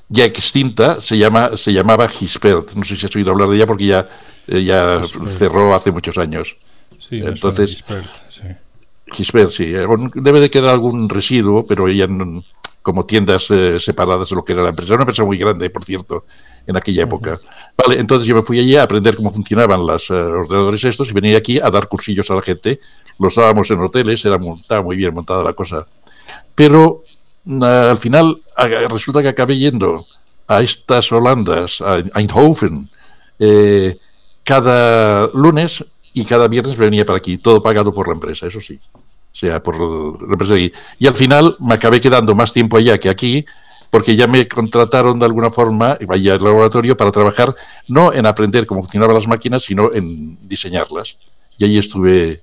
ya 0.09 0.25
extinta 0.25 1.01
se, 1.01 1.17
llama, 1.17 1.57
se 1.57 1.73
llamaba 1.73 2.09
Gispert. 2.09 2.73
No 2.75 2.85
sé 2.85 2.97
si 2.97 3.07
has 3.07 3.15
oído 3.15 3.31
hablar 3.31 3.49
de 3.49 3.57
ella 3.57 3.67
porque 3.67 3.87
ya, 3.87 4.09
eh, 4.49 4.65
ya 4.65 5.03
cerró 5.27 5.75
hace 5.75 5.93
muchos 5.93 6.19
años. 6.19 6.57
Sí, 6.99 7.21
Entonces, 7.23 7.85
sí 8.31 8.45
sí. 9.49 9.73
Debe 10.15 10.41
de 10.41 10.51
quedar 10.51 10.71
algún 10.71 11.09
residuo, 11.09 11.67
pero 11.67 11.89
ya 11.89 12.07
como 12.85 13.07
tiendas 13.07 13.51
eh, 13.51 13.81
separadas 13.81 14.29
de 14.29 14.37
lo 14.37 14.45
que 14.45 14.53
era 14.53 14.63
la 14.63 14.69
empresa. 14.69 14.93
Era 14.93 14.97
una 14.97 15.05
empresa 15.05 15.25
muy 15.25 15.39
grande, 15.39 15.71
por 15.71 15.83
cierto, 15.83 16.27
en 16.67 16.77
aquella 16.77 17.05
época. 17.05 17.41
Vale, 17.79 17.99
entonces 17.99 18.27
yo 18.29 18.37
me 18.37 18.43
fui 18.43 18.61
allí 18.61 18.77
a 18.77 18.83
aprender 18.83 19.17
cómo 19.17 19.31
funcionaban 19.31 19.87
los 19.87 20.11
eh, 20.11 20.15
ordenadores 20.15 20.85
estos 20.85 21.09
y 21.09 21.15
venía 21.15 21.39
aquí 21.39 21.59
a 21.59 21.71
dar 21.71 21.89
cursillos 21.89 22.31
a 22.31 22.35
la 22.35 22.43
gente. 22.43 22.81
Los 23.19 23.37
dábamos 23.37 23.71
en 23.71 23.81
hoteles, 23.81 24.23
era 24.27 24.39
estaba 24.61 24.83
muy 24.83 24.97
bien 24.97 25.15
montada 25.15 25.43
la 25.43 25.55
cosa. 25.55 25.87
Pero 26.55 27.05
al 27.63 27.97
final 27.97 28.43
resulta 28.91 29.23
que 29.23 29.29
acabé 29.29 29.57
yendo 29.57 30.05
a 30.47 30.61
estas 30.61 31.11
Holandas, 31.11 31.81
a 31.81 32.03
Eindhoven, 32.15 32.91
cada 34.45 35.29
lunes 35.29 35.83
y 36.13 36.27
cada 36.27 36.49
viernes 36.49 36.77
venía 36.77 37.07
para 37.07 37.17
aquí, 37.17 37.39
todo 37.39 37.63
pagado 37.63 37.95
por 37.95 38.09
la 38.09 38.15
empresa, 38.15 38.47
eso 38.47 38.61
sí. 38.61 38.79
O 39.35 39.37
sea, 39.37 39.61
por 39.61 39.75
aquí. 40.53 40.73
Y 41.01 41.07
al 41.09 41.15
final 41.15 41.57
me 41.59 41.75
acabé 41.75 42.01
quedando 42.01 42.37
más 42.37 42.53
tiempo 42.53 42.77
allá 42.77 42.99
que 42.99 43.09
aquí, 43.09 43.45
porque 43.91 44.15
ya 44.15 44.29
me 44.29 44.47
contrataron 44.47 45.19
de 45.19 45.25
alguna 45.25 45.51
forma, 45.51 45.99
vaya 46.07 46.35
al 46.35 46.45
laboratorio, 46.45 46.97
para 46.97 47.11
trabajar 47.11 47.55
no 47.89 48.13
en 48.13 48.27
aprender 48.27 48.65
cómo 48.65 48.83
funcionaban 48.83 49.15
las 49.15 49.27
máquinas, 49.27 49.65
sino 49.65 49.93
en 49.93 50.39
diseñarlas. 50.49 51.19
Y 51.59 51.65
ahí 51.65 51.79
estuve 51.79 52.43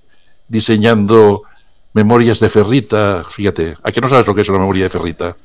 diseñando 0.50 1.44
memorias 1.94 2.42
de 2.42 2.50
ferrita. 2.50 3.24
Fíjate, 3.24 3.76
¿a 3.82 3.92
qué 3.94 4.02
no 4.02 4.10
sabes 4.10 4.28
lo 4.28 4.36
que 4.36 4.42
es 4.42 4.50
una 4.50 4.60
memoria 4.60 4.84
de 4.84 4.90
ferrita? 4.90 5.38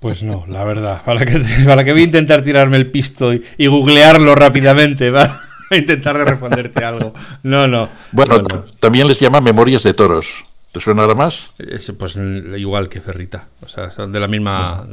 Pues 0.00 0.22
no, 0.22 0.46
la 0.48 0.64
verdad. 0.64 1.02
Para 1.04 1.26
que, 1.26 1.40
para 1.66 1.84
que 1.84 1.92
voy 1.92 2.02
a 2.02 2.04
intentar 2.04 2.42
tirarme 2.42 2.78
el 2.78 2.90
pisto 2.90 3.34
y, 3.34 3.44
y 3.58 3.66
googlearlo 3.66 4.34
rápidamente, 4.34 5.10
¿va? 5.10 5.42
intentar 5.76 6.16
responderte 6.16 6.84
algo. 6.84 7.12
No, 7.42 7.66
no. 7.66 7.88
Bueno, 8.12 8.42
también 8.80 9.06
les 9.06 9.20
llama 9.20 9.40
memorias 9.40 9.82
de 9.82 9.94
toros. 9.94 10.44
¿Te 10.72 10.80
suena 10.80 11.02
nada 11.02 11.14
más? 11.14 11.52
pues 11.98 12.16
igual 12.56 12.88
que 12.88 13.00
Ferrita. 13.00 13.48
O 13.62 13.68
sea, 13.68 13.90
son 13.90 14.12
de 14.12 14.20
la 14.20 14.28
misma. 14.28 14.86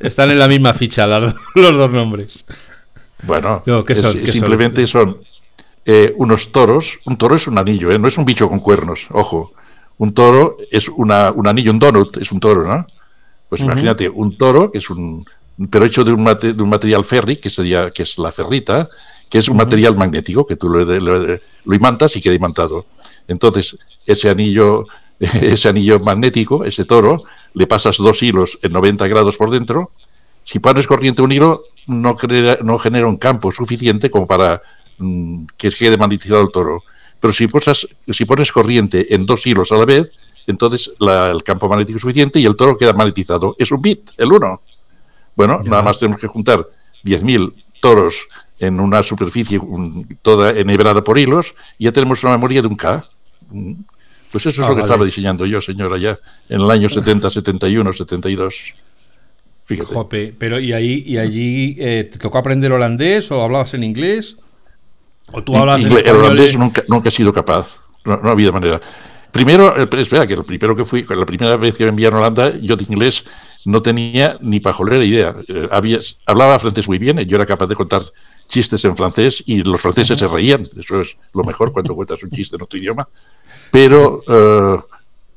están 0.00 0.30
en 0.30 0.38
la 0.38 0.48
misma 0.48 0.74
ficha 0.74 1.06
los 1.06 1.34
dos 1.54 1.90
nombres. 1.90 2.44
Bueno, 3.22 3.62
simplemente 4.24 4.86
son, 4.86 5.18
eh, 5.84 6.12
unos 6.16 6.52
toros. 6.52 7.00
Un 7.06 7.16
toro 7.16 7.36
es 7.36 7.46
un 7.46 7.58
anillo, 7.58 7.90
¿eh? 7.90 7.98
no 7.98 8.08
es 8.08 8.18
un 8.18 8.24
bicho 8.24 8.48
con 8.48 8.60
cuernos, 8.60 9.08
ojo. 9.12 9.52
Un 9.98 10.14
toro 10.14 10.56
es 10.70 10.88
una, 10.88 11.30
un 11.30 11.46
anillo, 11.46 11.70
un 11.70 11.78
donut 11.78 12.16
es 12.18 12.32
un 12.32 12.40
toro, 12.40 12.66
¿no? 12.66 12.86
Pues 13.48 13.60
imagínate, 13.60 14.08
un 14.08 14.36
toro, 14.36 14.72
que 14.72 14.78
es 14.78 14.88
un. 14.90 15.26
pero 15.70 15.84
hecho 15.84 16.04
de 16.04 16.12
un, 16.12 16.24
de 16.24 16.62
un 16.62 16.68
material 16.68 17.04
ferri, 17.04 17.36
que 17.36 17.50
sería, 17.50 17.90
que 17.90 18.02
es 18.02 18.18
la 18.18 18.32
ferrita, 18.32 18.88
que 19.32 19.38
es 19.38 19.48
un 19.48 19.56
material 19.56 19.96
magnético 19.96 20.44
que 20.44 20.56
tú 20.56 20.68
lo, 20.68 20.84
lo, 20.84 21.74
imantas 21.74 22.14
y 22.16 22.20
queda 22.20 22.34
imantado. 22.34 22.84
Entonces, 23.26 23.78
ese 24.04 24.28
anillo, 24.28 24.86
ese 25.18 25.70
anillo 25.70 26.00
magnético, 26.00 26.66
ese 26.66 26.84
toro, 26.84 27.24
le 27.54 27.66
pasas 27.66 27.96
dos 27.96 28.22
hilos 28.22 28.58
en 28.60 28.72
90 28.72 29.08
grados 29.08 29.38
por 29.38 29.48
dentro. 29.48 29.92
Si 30.44 30.58
pones 30.58 30.86
corriente 30.86 31.22
un 31.22 31.32
hilo, 31.32 31.62
no 31.86 32.14
genera, 32.14 32.58
no 32.62 32.78
genera 32.78 33.06
un 33.06 33.16
campo 33.16 33.50
suficiente 33.50 34.10
como 34.10 34.26
para 34.26 34.60
mm, 34.98 35.46
que 35.56 35.70
quede 35.70 35.96
magnetizado 35.96 36.42
el 36.42 36.50
toro. 36.52 36.82
Pero 37.18 37.32
si, 37.32 37.46
posas, 37.46 37.88
si 38.08 38.26
pones 38.26 38.52
corriente 38.52 39.14
en 39.14 39.24
dos 39.24 39.46
hilos 39.46 39.72
a 39.72 39.76
la 39.76 39.86
vez, 39.86 40.12
entonces 40.46 40.92
el 41.00 41.42
campo 41.42 41.70
magnético 41.70 41.96
es 41.96 42.02
suficiente 42.02 42.38
y 42.38 42.44
el 42.44 42.54
toro 42.54 42.76
queda 42.76 42.92
magnetizado. 42.92 43.56
Es 43.58 43.72
un 43.72 43.80
bit, 43.80 44.10
el 44.18 44.30
uno. 44.30 44.60
Bueno, 45.34 45.62
nada 45.64 45.82
más 45.82 45.98
tenemos 45.98 46.20
que 46.20 46.26
juntar 46.26 46.68
10.000 47.02 47.54
toros 47.80 48.28
en 48.62 48.78
una 48.78 49.02
superficie 49.02 49.60
toda 50.22 50.52
enhebrada 50.52 51.02
por 51.02 51.18
hilos 51.18 51.54
y 51.78 51.84
ya 51.84 51.92
tenemos 51.92 52.22
una 52.22 52.34
memoria 52.34 52.62
de 52.62 52.68
un 52.68 52.76
K. 52.76 53.04
Mm. 53.50 53.72
Pues 54.30 54.46
eso 54.46 54.62
es 54.62 54.66
ah, 54.66 54.70
lo 54.70 54.76
que 54.76 54.82
estaba 54.82 55.04
diseñando 55.04 55.44
yo, 55.44 55.60
señora, 55.60 55.98
ya 55.98 56.16
en 56.48 56.60
el 56.60 56.70
año 56.70 56.88
70, 56.88 57.28
71, 57.28 57.92
72. 57.92 58.74
Fíjate. 59.64 60.34
pero 60.38 60.60
¿y 60.60 60.72
ahí 60.72 61.02
y 61.06 61.18
allí 61.18 61.76
eh, 61.78 62.08
te 62.10 62.18
tocó 62.18 62.38
aprender 62.38 62.72
holandés 62.72 63.30
o 63.32 63.42
hablabas 63.42 63.74
en 63.74 63.82
inglés? 63.82 64.36
¿O 65.32 65.42
tú 65.42 65.56
hablas 65.56 65.82
en 65.82 65.92
El 65.92 66.16
holandés 66.16 66.56
nunca, 66.56 66.82
nunca 66.88 67.08
he 67.08 67.12
sido 67.12 67.32
capaz. 67.32 67.80
No, 68.04 68.16
no 68.16 68.30
había 68.30 68.52
manera. 68.52 68.80
Primero, 69.32 69.76
eh, 69.76 69.88
espera, 69.98 70.26
que 70.26 70.36
lo 70.36 70.44
primero 70.44 70.76
que 70.76 70.84
fui, 70.84 71.04
la 71.08 71.26
primera 71.26 71.56
vez 71.56 71.76
que 71.76 71.84
me 71.84 71.90
enviaron 71.90 72.18
a 72.18 72.20
Holanda, 72.22 72.52
yo 72.60 72.76
de 72.76 72.84
inglés 72.84 73.24
no 73.64 73.82
tenía 73.82 74.38
ni 74.40 74.60
pajolera 74.60 75.04
idea. 75.04 75.34
Eh, 75.48 75.68
había, 75.70 75.98
hablaba 76.26 76.58
francés 76.58 76.86
muy 76.86 76.98
bien, 76.98 77.18
yo 77.18 77.36
era 77.36 77.46
capaz 77.46 77.66
de 77.66 77.74
contar 77.74 78.02
chistes 78.52 78.84
en 78.84 78.94
francés 78.94 79.42
y 79.46 79.62
los 79.62 79.80
franceses 79.80 80.18
se 80.18 80.28
reían. 80.28 80.68
Eso 80.76 81.00
es 81.00 81.16
lo 81.32 81.42
mejor 81.42 81.72
cuando 81.72 81.94
cuentas 81.94 82.22
un 82.22 82.30
chiste 82.30 82.56
en 82.56 82.62
otro 82.62 82.78
idioma. 82.78 83.08
Pero 83.70 84.22
eh, 84.28 84.76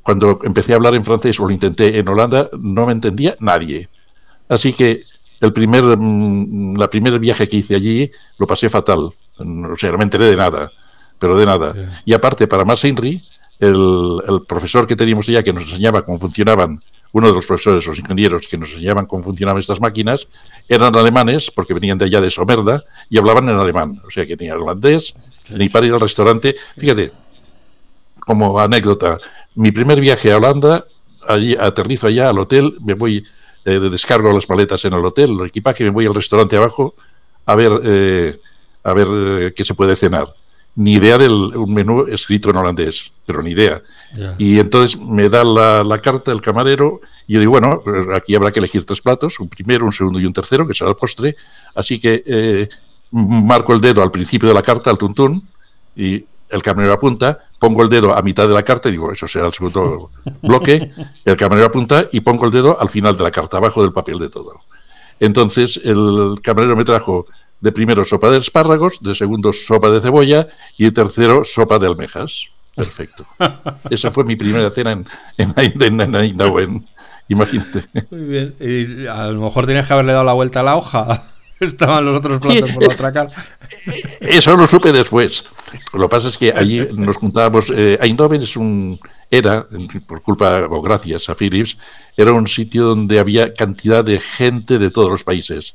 cuando 0.02 0.38
empecé 0.42 0.72
a 0.72 0.76
hablar 0.76 0.94
en 0.94 1.02
francés 1.02 1.40
o 1.40 1.46
lo 1.46 1.50
intenté 1.50 1.98
en 1.98 2.08
Holanda, 2.08 2.50
no 2.60 2.84
me 2.84 2.92
entendía 2.92 3.34
nadie. 3.40 3.88
Así 4.48 4.74
que 4.74 5.00
el 5.40 5.52
primer, 5.52 5.96
mm, 5.96 6.76
la 6.76 6.90
primer 6.90 7.18
viaje 7.18 7.48
que 7.48 7.56
hice 7.56 7.74
allí 7.74 8.10
lo 8.38 8.46
pasé 8.46 8.68
fatal. 8.68 9.10
O 9.38 9.76
sea, 9.78 9.90
no 9.92 9.98
me 9.98 10.04
enteré 10.04 10.26
de 10.26 10.36
nada, 10.36 10.70
pero 11.18 11.38
de 11.38 11.46
nada. 11.46 11.74
Y 12.04 12.12
aparte, 12.12 12.46
para 12.46 12.64
más 12.66 12.84
Henry, 12.84 13.22
el, 13.58 14.20
el, 14.28 14.42
profesor 14.46 14.86
que 14.86 14.94
teníamos 14.94 15.26
allá 15.28 15.42
que 15.42 15.52
nos 15.54 15.62
enseñaba 15.64 16.02
cómo 16.02 16.18
funcionaban, 16.18 16.82
uno 17.16 17.28
de 17.28 17.32
los 17.32 17.46
profesores, 17.46 17.86
los 17.86 17.98
ingenieros 17.98 18.46
que 18.46 18.58
nos 18.58 18.70
enseñaban 18.72 19.06
cómo 19.06 19.22
funcionaban 19.22 19.58
estas 19.58 19.80
máquinas, 19.80 20.28
eran 20.68 20.94
alemanes, 20.94 21.50
porque 21.50 21.72
venían 21.72 21.96
de 21.96 22.04
allá 22.04 22.20
de 22.20 22.30
Somerda, 22.30 22.84
y 23.08 23.16
hablaban 23.16 23.48
en 23.48 23.56
alemán, 23.56 24.02
o 24.06 24.10
sea 24.10 24.26
que 24.26 24.36
ni 24.36 24.50
holandés, 24.50 25.14
ni 25.48 25.70
para 25.70 25.86
ir 25.86 25.94
al 25.94 26.00
restaurante. 26.00 26.54
Fíjate, 26.76 27.12
como 28.20 28.60
anécdota, 28.60 29.18
mi 29.54 29.72
primer 29.72 29.98
viaje 29.98 30.30
a 30.30 30.36
Holanda, 30.36 30.84
allí 31.26 31.56
aterrizo 31.58 32.06
allá 32.06 32.28
al 32.28 32.38
hotel, 32.38 32.76
me 32.84 32.92
voy, 32.92 33.24
eh, 33.64 33.80
descargo 33.90 34.30
las 34.30 34.46
maletas 34.50 34.84
en 34.84 34.92
el 34.92 35.02
hotel, 35.02 35.38
el 35.40 35.46
equipaje, 35.46 35.84
me 35.84 35.90
voy 35.90 36.04
al 36.04 36.14
restaurante 36.14 36.58
abajo 36.58 36.96
a 37.46 37.54
ver, 37.54 37.80
eh, 37.82 38.38
a 38.84 38.92
ver 38.92 39.06
eh, 39.10 39.54
qué 39.56 39.64
se 39.64 39.72
puede 39.72 39.96
cenar 39.96 40.34
ni 40.76 40.92
idea 40.92 41.16
del 41.16 41.32
un 41.32 41.72
menú 41.72 42.06
escrito 42.06 42.50
en 42.50 42.56
holandés, 42.56 43.10
pero 43.24 43.42
ni 43.42 43.50
idea. 43.50 43.82
Y 44.38 44.58
entonces 44.60 45.00
me 45.00 45.28
da 45.30 45.42
la, 45.42 45.98
carta 45.98 46.30
el 46.30 46.42
camarero 46.42 47.00
y 47.26 47.34
yo 47.34 47.40
digo, 47.40 47.52
bueno, 47.52 47.82
aquí 48.14 48.34
habrá 48.34 48.52
que 48.52 48.60
elegir 48.60 48.84
tres 48.84 49.00
platos, 49.00 49.40
un 49.40 49.48
primero, 49.48 49.86
un 49.86 49.92
segundo 49.92 50.20
y 50.20 50.26
un 50.26 50.34
tercero, 50.34 50.66
que 50.66 50.74
será 50.74 50.90
el 50.90 50.96
postre. 50.96 51.34
Así 51.74 51.98
que 51.98 52.22
eh, 52.26 52.68
marco 53.10 53.72
el 53.72 53.80
dedo 53.80 54.02
al 54.02 54.10
principio 54.10 54.48
de 54.48 54.54
la 54.54 54.62
carta, 54.62 54.90
al 54.90 54.98
tuntún, 54.98 55.48
y 55.96 56.24
el 56.50 56.62
camarero 56.62 56.92
apunta, 56.92 57.38
pongo 57.58 57.82
el 57.82 57.88
dedo 57.88 58.14
a 58.14 58.20
mitad 58.20 58.46
de 58.46 58.54
la 58.54 58.62
carta 58.62 58.90
y 58.90 58.92
digo, 58.92 59.10
eso 59.10 59.26
será 59.26 59.46
el 59.46 59.52
segundo 59.52 60.10
bloque, 60.42 60.92
el 61.24 61.36
camarero 61.36 61.68
apunta 61.68 62.06
y 62.12 62.20
pongo 62.20 62.44
el 62.44 62.52
dedo 62.52 62.78
al 62.78 62.90
final 62.90 63.16
de 63.16 63.24
la 63.24 63.30
carta, 63.30 63.56
abajo 63.56 63.82
del 63.82 63.92
papel 63.92 64.18
de 64.18 64.28
todo. 64.28 64.60
Entonces 65.18 65.80
el 65.82 66.34
camarero 66.42 66.76
me 66.76 66.84
trajo 66.84 67.26
de 67.60 67.72
primero 67.72 68.04
sopa 68.04 68.30
de 68.30 68.38
espárragos, 68.38 69.00
de 69.00 69.14
segundo 69.14 69.52
sopa 69.52 69.90
de 69.90 70.00
cebolla 70.00 70.48
y 70.76 70.84
de 70.84 70.92
tercero 70.92 71.44
sopa 71.44 71.78
de 71.78 71.86
almejas. 71.86 72.50
Perfecto. 72.74 73.26
Esa 73.90 74.10
fue 74.10 74.24
mi 74.24 74.36
primera 74.36 74.70
cena 74.70 74.92
en, 74.92 75.06
en, 75.38 76.86
Imagínate. 77.28 77.84
Muy 78.10 78.20
bien. 78.20 78.54
Y 78.60 79.06
a 79.06 79.26
lo 79.28 79.40
mejor 79.40 79.66
tenías 79.66 79.86
que 79.86 79.92
haberle 79.94 80.12
dado 80.12 80.24
la 80.24 80.34
vuelta 80.34 80.60
a 80.60 80.62
la 80.62 80.76
hoja. 80.76 81.24
Estaban 81.60 82.04
los 82.04 82.18
otros 82.18 82.38
platos 82.38 82.70
por 82.72 82.82
la 82.82 82.88
otra 82.92 83.12
cara. 83.12 83.30
Eso 84.20 84.56
lo 84.56 84.66
supe 84.66 84.92
después. 84.92 85.46
Lo 85.94 86.02
que 86.02 86.08
pasa 86.08 86.28
es 86.28 86.36
que 86.36 86.52
allí 86.52 86.86
nos 86.94 87.16
juntábamos. 87.16 87.72
Eh, 87.74 87.98
Eindhoven 88.00 88.42
es 88.42 88.56
un. 88.56 89.00
Era, 89.30 89.66
por 90.06 90.22
culpa 90.22 90.66
o 90.70 90.82
gracias 90.82 91.28
a 91.28 91.34
Philips, 91.34 91.78
era 92.16 92.32
un 92.32 92.46
sitio 92.46 92.84
donde 92.84 93.18
había 93.18 93.54
cantidad 93.54 94.04
de 94.04 94.20
gente 94.20 94.78
de 94.78 94.90
todos 94.90 95.10
los 95.10 95.24
países. 95.24 95.74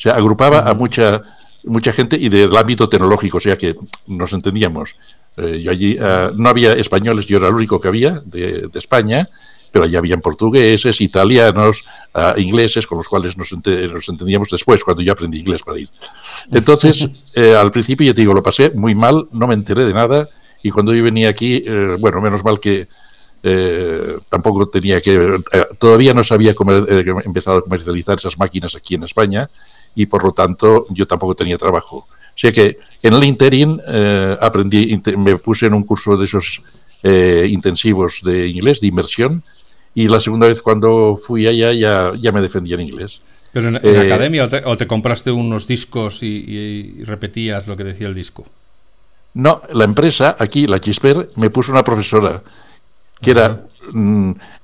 O 0.00 0.02
sea, 0.02 0.14
agrupaba 0.14 0.60
a 0.60 0.72
mucha, 0.72 1.20
mucha 1.64 1.92
gente 1.92 2.16
y 2.16 2.30
del 2.30 2.56
ámbito 2.56 2.88
tecnológico, 2.88 3.36
o 3.36 3.40
sea 3.40 3.58
que 3.58 3.76
nos 4.06 4.32
entendíamos. 4.32 4.96
Eh, 5.36 5.60
yo 5.60 5.70
allí 5.70 5.98
uh, 5.98 6.32
no 6.34 6.48
había 6.48 6.72
españoles, 6.72 7.26
yo 7.26 7.36
era 7.36 7.48
el 7.48 7.54
único 7.54 7.78
que 7.78 7.88
había 7.88 8.22
de, 8.24 8.68
de 8.68 8.78
España 8.78 9.28
pero 9.70 9.84
allá 9.84 9.98
habían 9.98 10.20
portugueses, 10.20 11.00
italianos, 11.00 11.84
uh, 12.14 12.38
ingleses, 12.38 12.86
con 12.86 12.98
los 12.98 13.08
cuales 13.08 13.36
nos, 13.36 13.52
ent 13.52 13.66
nos, 13.66 14.08
entendíamos 14.08 14.48
después, 14.50 14.82
cuando 14.82 15.02
yo 15.02 15.12
aprendí 15.12 15.40
inglés 15.40 15.62
para 15.62 15.78
ir. 15.78 15.88
Entonces, 16.50 17.08
eh, 17.34 17.54
al 17.54 17.70
principio, 17.70 18.06
ya 18.06 18.14
te 18.14 18.22
digo, 18.22 18.34
lo 18.34 18.42
pasé 18.42 18.70
muy 18.70 18.94
mal, 18.94 19.28
no 19.32 19.46
me 19.46 19.54
enteré 19.54 19.84
de 19.84 19.94
nada, 19.94 20.28
y 20.62 20.70
cuando 20.70 20.92
yo 20.94 21.04
venía 21.04 21.28
aquí, 21.28 21.62
eh, 21.64 21.96
bueno, 22.00 22.20
menos 22.20 22.44
mal 22.44 22.58
que 22.58 22.88
eh, 23.42 24.18
tampoco 24.28 24.68
tenía 24.68 25.00
que, 25.00 25.42
todavía 25.78 26.12
no 26.12 26.22
se 26.22 26.34
había 26.34 26.54
empezado 27.24 27.58
a 27.58 27.62
comercializar 27.62 28.18
esas 28.18 28.36
máquinas 28.36 28.74
aquí 28.74 28.96
en 28.96 29.04
España, 29.04 29.48
y 29.94 30.06
por 30.06 30.24
lo 30.24 30.32
tanto 30.32 30.86
yo 30.90 31.06
tampoco 31.06 31.34
tenía 31.34 31.58
trabajo. 31.58 31.96
O 32.06 32.36
sea 32.40 32.52
que 32.52 32.78
en 33.02 33.14
el 33.14 33.24
interim 33.24 33.78
eh, 33.86 34.36
aprendí, 34.40 35.00
me 35.16 35.36
puse 35.36 35.66
en 35.66 35.74
un 35.74 35.84
curso 35.84 36.16
de 36.16 36.24
esos 36.24 36.62
intensivos 37.02 38.20
de 38.22 38.48
inglés, 38.48 38.80
de 38.80 38.88
inmersión, 38.88 39.42
y 39.94 40.08
la 40.08 40.20
segunda 40.20 40.46
vez 40.46 40.62
cuando 40.62 41.16
fui 41.16 41.46
allá 41.46 41.72
ya, 41.72 42.12
ya 42.18 42.32
me 42.32 42.40
defendía 42.40 42.74
en 42.74 42.82
inglés. 42.82 43.22
¿Pero 43.52 43.68
en, 43.68 43.76
en 43.76 43.96
eh, 43.96 43.98
academia 43.98 44.44
o 44.44 44.48
te, 44.48 44.62
o 44.64 44.76
te, 44.76 44.86
compraste 44.86 45.30
unos 45.30 45.66
discos 45.66 46.22
y, 46.22 46.26
y, 46.26 47.00
y, 47.00 47.04
repetías 47.04 47.66
lo 47.66 47.76
que 47.76 47.84
decía 47.84 48.06
el 48.06 48.14
disco? 48.14 48.46
No, 49.34 49.62
la 49.72 49.84
empresa, 49.84 50.36
aquí, 50.38 50.66
la 50.66 50.80
Chisper, 50.80 51.30
me 51.36 51.50
puso 51.50 51.72
una 51.72 51.82
profesora 51.82 52.42
que 53.20 53.32
era, 53.32 53.62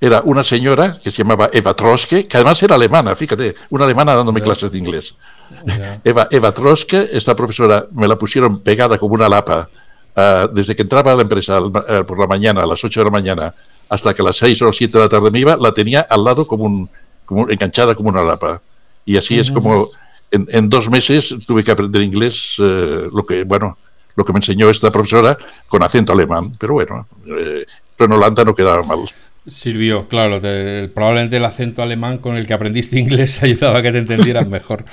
era 0.01 0.21
una 0.23 0.43
señora 0.43 1.01
que 1.03 1.11
se 1.11 1.23
llamaba 1.23 1.51
Eva 1.53 1.75
Troske, 1.75 2.27
que 2.27 2.37
además 2.37 2.63
era 2.63 2.75
alemana, 2.75 3.15
fíjate, 3.15 3.55
una 3.71 3.85
alemana 3.85 4.15
dándome 4.15 4.41
clases 4.41 4.71
de 4.71 4.79
inglés. 4.79 5.15
Eva, 6.05 6.29
Eva 6.31 6.53
Troske, 6.53 7.09
esta 7.13 7.35
profesora 7.35 7.87
me 7.93 8.07
la 8.07 8.17
pusieron 8.19 8.61
pegada 8.61 8.99
como 8.99 9.15
una 9.15 9.29
lapa 9.29 9.69
uh, 10.17 10.49
desde 10.53 10.75
que 10.77 10.83
entraba 10.83 11.13
a 11.13 11.17
la 11.17 11.23
empresa 11.23 11.61
uh, 11.61 11.73
por 12.05 12.19
la 12.19 12.27
mañana, 12.27 12.63
a 12.63 12.67
las 12.67 12.83
8 12.83 13.01
de 13.01 13.05
la 13.05 13.11
mañana, 13.11 13.55
hasta 13.89 14.13
que 14.13 14.23
a 14.23 14.25
las 14.25 14.37
6 14.37 14.63
o 14.63 14.73
7 14.73 14.93
de 14.93 15.05
la 15.05 15.09
tarde 15.09 15.31
me 15.31 15.39
iba, 15.39 15.57
la 15.57 15.73
tenía 15.73 16.01
al 16.01 16.25
lado 16.25 16.47
como, 16.47 16.65
un, 16.65 16.91
como 17.25 17.49
enganchada 17.49 17.95
como 17.95 18.09
una 18.09 18.23
lapa. 18.23 18.61
Y 19.05 19.17
así 19.17 19.35
uh 19.35 19.39
-huh. 19.39 19.41
es 19.41 19.51
como 19.51 19.91
en, 20.31 20.47
en, 20.51 20.69
dos 20.69 20.91
meses 20.91 21.35
tuve 21.47 21.63
que 21.63 21.71
aprender 21.71 22.03
inglés, 22.03 22.57
eh, 22.59 23.09
lo 23.13 23.25
que, 23.25 23.45
bueno, 23.45 23.79
lo 24.17 24.25
que 24.25 24.33
me 24.33 24.39
enseñó 24.39 24.69
esta 24.71 24.91
profesora 24.91 25.37
con 25.69 25.83
acento 25.83 26.13
alemán, 26.13 26.57
pero 26.59 26.75
bueno, 26.75 27.07
eh, 27.27 27.65
en 28.05 28.13
Holanda 28.13 28.45
no 28.45 28.55
quedaba 28.55 28.83
mal. 28.83 29.01
Sirvió, 29.47 30.09
claro, 30.09 30.41
te, 30.41 30.89
probablemente 30.89 31.37
el 31.37 31.45
acento 31.45 31.83
alemán 31.83 32.19
con 32.19 32.37
el 32.37 32.47
que 32.47 32.55
aprendiste 32.55 32.99
inglés 32.99 33.43
ayudaba 33.43 33.79
a 33.79 33.83
que 33.83 33.93
te 33.93 33.99
entendieran 33.99 34.51
mejor. 34.51 34.85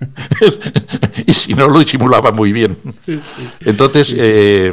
y 1.26 1.32
si 1.32 1.54
no, 1.54 1.68
lo 1.68 1.78
disimulaba 1.78 2.32
muy 2.32 2.52
bien. 2.52 2.76
Entonces, 3.60 4.14
eh, 4.18 4.72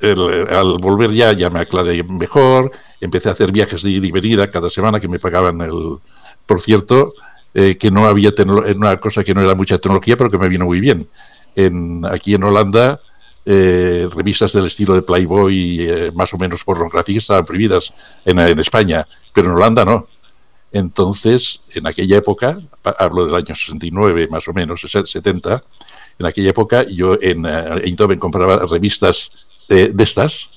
el, 0.00 0.48
al 0.50 0.76
volver 0.78 1.10
ya, 1.10 1.32
ya 1.32 1.48
me 1.48 1.60
aclaré 1.60 2.02
mejor, 2.02 2.70
empecé 3.00 3.30
a 3.30 3.32
hacer 3.32 3.50
viajes 3.52 3.82
de 3.82 3.90
ida 3.90 4.06
y 4.06 4.12
venida 4.12 4.50
cada 4.50 4.68
semana 4.70 5.00
que 5.00 5.08
me 5.08 5.18
pagaban 5.18 5.60
el... 5.62 5.98
Por 6.44 6.60
cierto, 6.60 7.14
eh, 7.54 7.76
que 7.76 7.90
no 7.90 8.06
había 8.06 8.32
una 8.76 8.98
cosa 8.98 9.24
que 9.24 9.34
no 9.34 9.40
era 9.40 9.54
mucha 9.54 9.78
tecnología, 9.78 10.16
pero 10.16 10.30
que 10.30 10.38
me 10.38 10.48
vino 10.48 10.66
muy 10.66 10.80
bien. 10.80 11.08
En, 11.56 12.04
aquí 12.04 12.34
en 12.34 12.44
Holanda, 12.44 13.00
eh, 13.46 14.06
revistas 14.14 14.52
del 14.52 14.66
estilo 14.66 14.94
de 14.94 15.02
Playboy, 15.02 15.80
eh, 15.80 16.12
más 16.14 16.32
o 16.34 16.38
menos 16.38 16.64
pornográficas, 16.64 17.24
estaban 17.24 17.44
prohibidas 17.44 17.92
en, 18.24 18.38
en, 18.38 18.58
España, 18.58 19.06
pero 19.32 19.48
en 19.48 19.54
Holanda 19.54 19.84
no. 19.84 20.06
Entonces, 20.72 21.62
en 21.74 21.86
aquella 21.86 22.18
época, 22.18 22.60
hablo 22.98 23.26
del 23.26 23.34
año 23.34 23.54
69 23.54 24.28
más 24.30 24.46
o 24.46 24.52
menos, 24.52 24.80
70, 24.80 25.64
en 26.18 26.26
aquella 26.26 26.50
época 26.50 26.84
yo 26.88 27.18
en 27.20 27.44
uh, 27.44 27.78
Eindhoven 27.82 28.18
compraba 28.18 28.56
revistas 28.66 29.32
eh, 29.68 29.90
de 29.92 30.04
estas, 30.04 30.50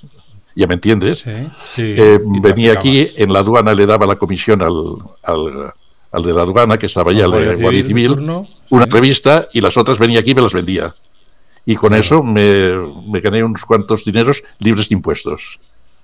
ya 0.56 0.68
me 0.68 0.76
entiendes, 0.76 1.20
sí, 1.20 1.32
sí, 1.56 1.96
eh, 1.98 2.20
venía 2.42 2.74
aquí, 2.74 3.10
en 3.16 3.34
la 3.34 3.40
aduana 3.40 3.74
le 3.74 3.86
daba 3.88 4.06
la 4.06 4.18
comisión 4.18 4.62
al, 4.62 4.98
al, 5.24 5.74
al 6.12 6.24
de 6.24 6.34
la 6.34 6.42
aduana, 6.42 6.78
que 6.78 6.86
estaba 6.86 7.12
el 7.12 7.32
de 7.32 7.56
Guardia 7.56 7.84
Civil, 7.84 8.08
turno, 8.08 8.48
una 8.70 8.86
sí. 8.86 8.92
revista, 8.92 9.48
y 9.52 9.62
las 9.62 9.78
otras 9.78 9.98
venía 9.98 10.20
aquí 10.20 10.32
y 10.32 10.36
me 10.36 10.42
las 10.42 10.54
vendía. 10.54 10.94
Y 11.66 11.76
con 11.76 11.94
eso 11.94 12.22
me, 12.24 12.78
me, 13.08 13.20
gané 13.22 13.44
unos 13.44 13.64
cuantos 13.64 14.04
dineros 14.04 14.44
libres 14.60 14.90
de 14.90 14.96
impuestos. 14.96 15.60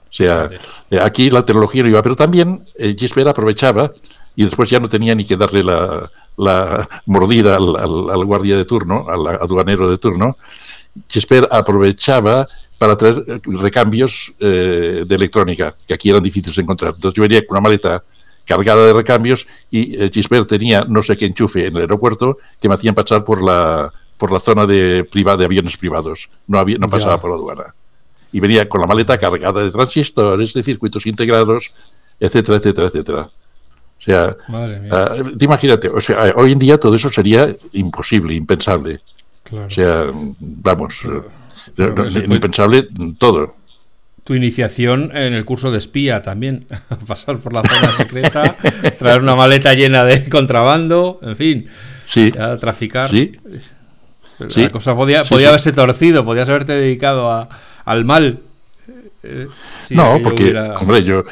O 0.10 0.12
sea, 0.12 0.50
eh, 0.89 1.00
aquí 1.02 1.30
la 1.30 1.45
tecnología 1.45 1.84
no 1.84 1.89
iba, 1.89 2.02
pero 2.02 2.15
también 2.15 2.63
eh, 2.78 2.95
aprovechaba 3.28 3.91
y 4.36 4.43
después 4.43 4.69
ya 4.69 4.80
no 4.80 4.88
tenía 4.88 5.13
ni 5.15 5.26
que 5.26 5.36
darle 5.36 5.63
la, 5.63 6.10
la 6.38 6.88
mordida 7.06 7.58
al, 7.58 7.76
al, 7.76 8.10
al, 8.10 8.26
guardia 8.26 8.56
de 8.56 8.65
turno, 8.65 9.06
al 9.10 9.28
aduanero 9.28 9.89
de 9.89 9.98
turno. 9.98 10.38
Gisbert 11.08 11.52
aprovechaba 11.52 12.48
para 12.78 12.95
traer 12.95 13.24
eh, 13.28 13.39
recambios 13.45 14.34
eh, 14.39 15.04
de 15.06 15.15
electrónica, 15.15 15.76
que 15.86 15.93
aquí 15.93 16.10
eran 16.10 16.24
difíciles 16.24 16.56
de 16.56 16.62
encontrar. 16.62 16.93
Entonces 16.95 17.15
yo 17.15 17.22
venía 17.22 17.45
con 17.45 17.58
una 17.58 17.62
maleta 17.62 18.04
cargada 18.45 18.86
de 18.86 18.93
recambios 18.93 19.45
y 19.69 20.02
eh, 20.02 20.10
Gisbert 20.12 20.48
tenía 20.48 20.86
no 20.88 21.04
sé 21.04 21.15
qué 21.15 21.26
enchufe 21.26 21.67
en 21.67 21.76
el 21.76 21.82
aeropuerto 21.82 22.38
que 22.60 22.67
me 22.67 22.76
hacían 22.76 22.95
pasar 22.95 23.24
por 23.24 23.43
la, 23.43 23.91
por 24.19 24.32
la 24.32 24.39
zona 24.39 24.67
de, 24.67 25.03
privada, 25.10 25.38
de 25.38 25.45
aviones 25.45 25.77
privados. 25.77 26.29
No, 26.45 26.60
había, 26.60 26.77
no 26.77 26.88
pasaba 26.88 27.15
ya. 27.15 27.19
por 27.19 27.32
la 27.32 27.38
aduana. 27.38 27.75
Y 28.32 28.39
venía 28.39 28.69
con 28.69 28.82
la 28.82 28.86
maleta 28.86 29.17
cargada 29.17 29.63
de 29.63 29.71
transistores, 29.71 30.53
de 30.53 30.62
circuitos 30.62 31.08
integrados, 31.08 31.71
etcétera, 32.19 32.58
etcétera, 32.58 32.88
etcétera. 32.88 33.21
O 33.97 34.01
sea, 34.01 34.38
uh, 34.47 35.38
te 35.38 35.45
imagínate, 35.45 35.89
o 35.89 35.99
sea, 35.99 36.32
hoy 36.36 36.51
en 36.51 36.60
día 36.60 36.77
todo 36.77 36.95
eso 36.95 37.10
sería 37.10 37.55
imposible, 37.73 38.36
impensable. 38.36 39.01
Claro. 39.43 39.65
O 39.65 39.69
sea, 39.71 40.05
vamos. 40.39 40.99
Claro 40.99 41.39
impensable 41.77 42.88
todo. 43.17 43.55
Tu 44.23 44.36
iniciación 44.36 45.12
en 45.15 45.34
el 45.34 45.45
curso 45.45 45.71
de 45.71 45.79
espía 45.79 46.21
también, 46.21 46.67
pasar 47.08 47.39
por 47.39 47.53
la 47.53 47.63
zona 47.63 47.95
secreta, 47.97 48.55
traer 48.99 49.21
una 49.21 49.36
maleta 49.36 49.73
llena 49.73 50.03
de 50.03 50.29
contrabando, 50.29 51.19
en 51.23 51.36
fin, 51.36 51.67
sí. 52.03 52.32
traficar. 52.60 53.10
Sí. 53.10 53.32
La 54.39 54.49
sí. 54.49 54.69
cosa 54.69 54.95
podía, 54.95 55.23
podía 55.23 55.47
sí, 55.47 55.49
haberse 55.49 55.71
torcido, 55.73 56.25
podías 56.25 56.49
haberte 56.49 56.73
dedicado 56.73 57.30
a, 57.30 57.49
al 57.86 58.06
mal. 58.06 58.39
Eh, 59.23 59.47
si 59.86 59.95
no, 59.95 60.19
porque, 60.23 60.43
hubiera... 60.43 60.73
hombre, 60.73 61.04
yo 61.04 61.23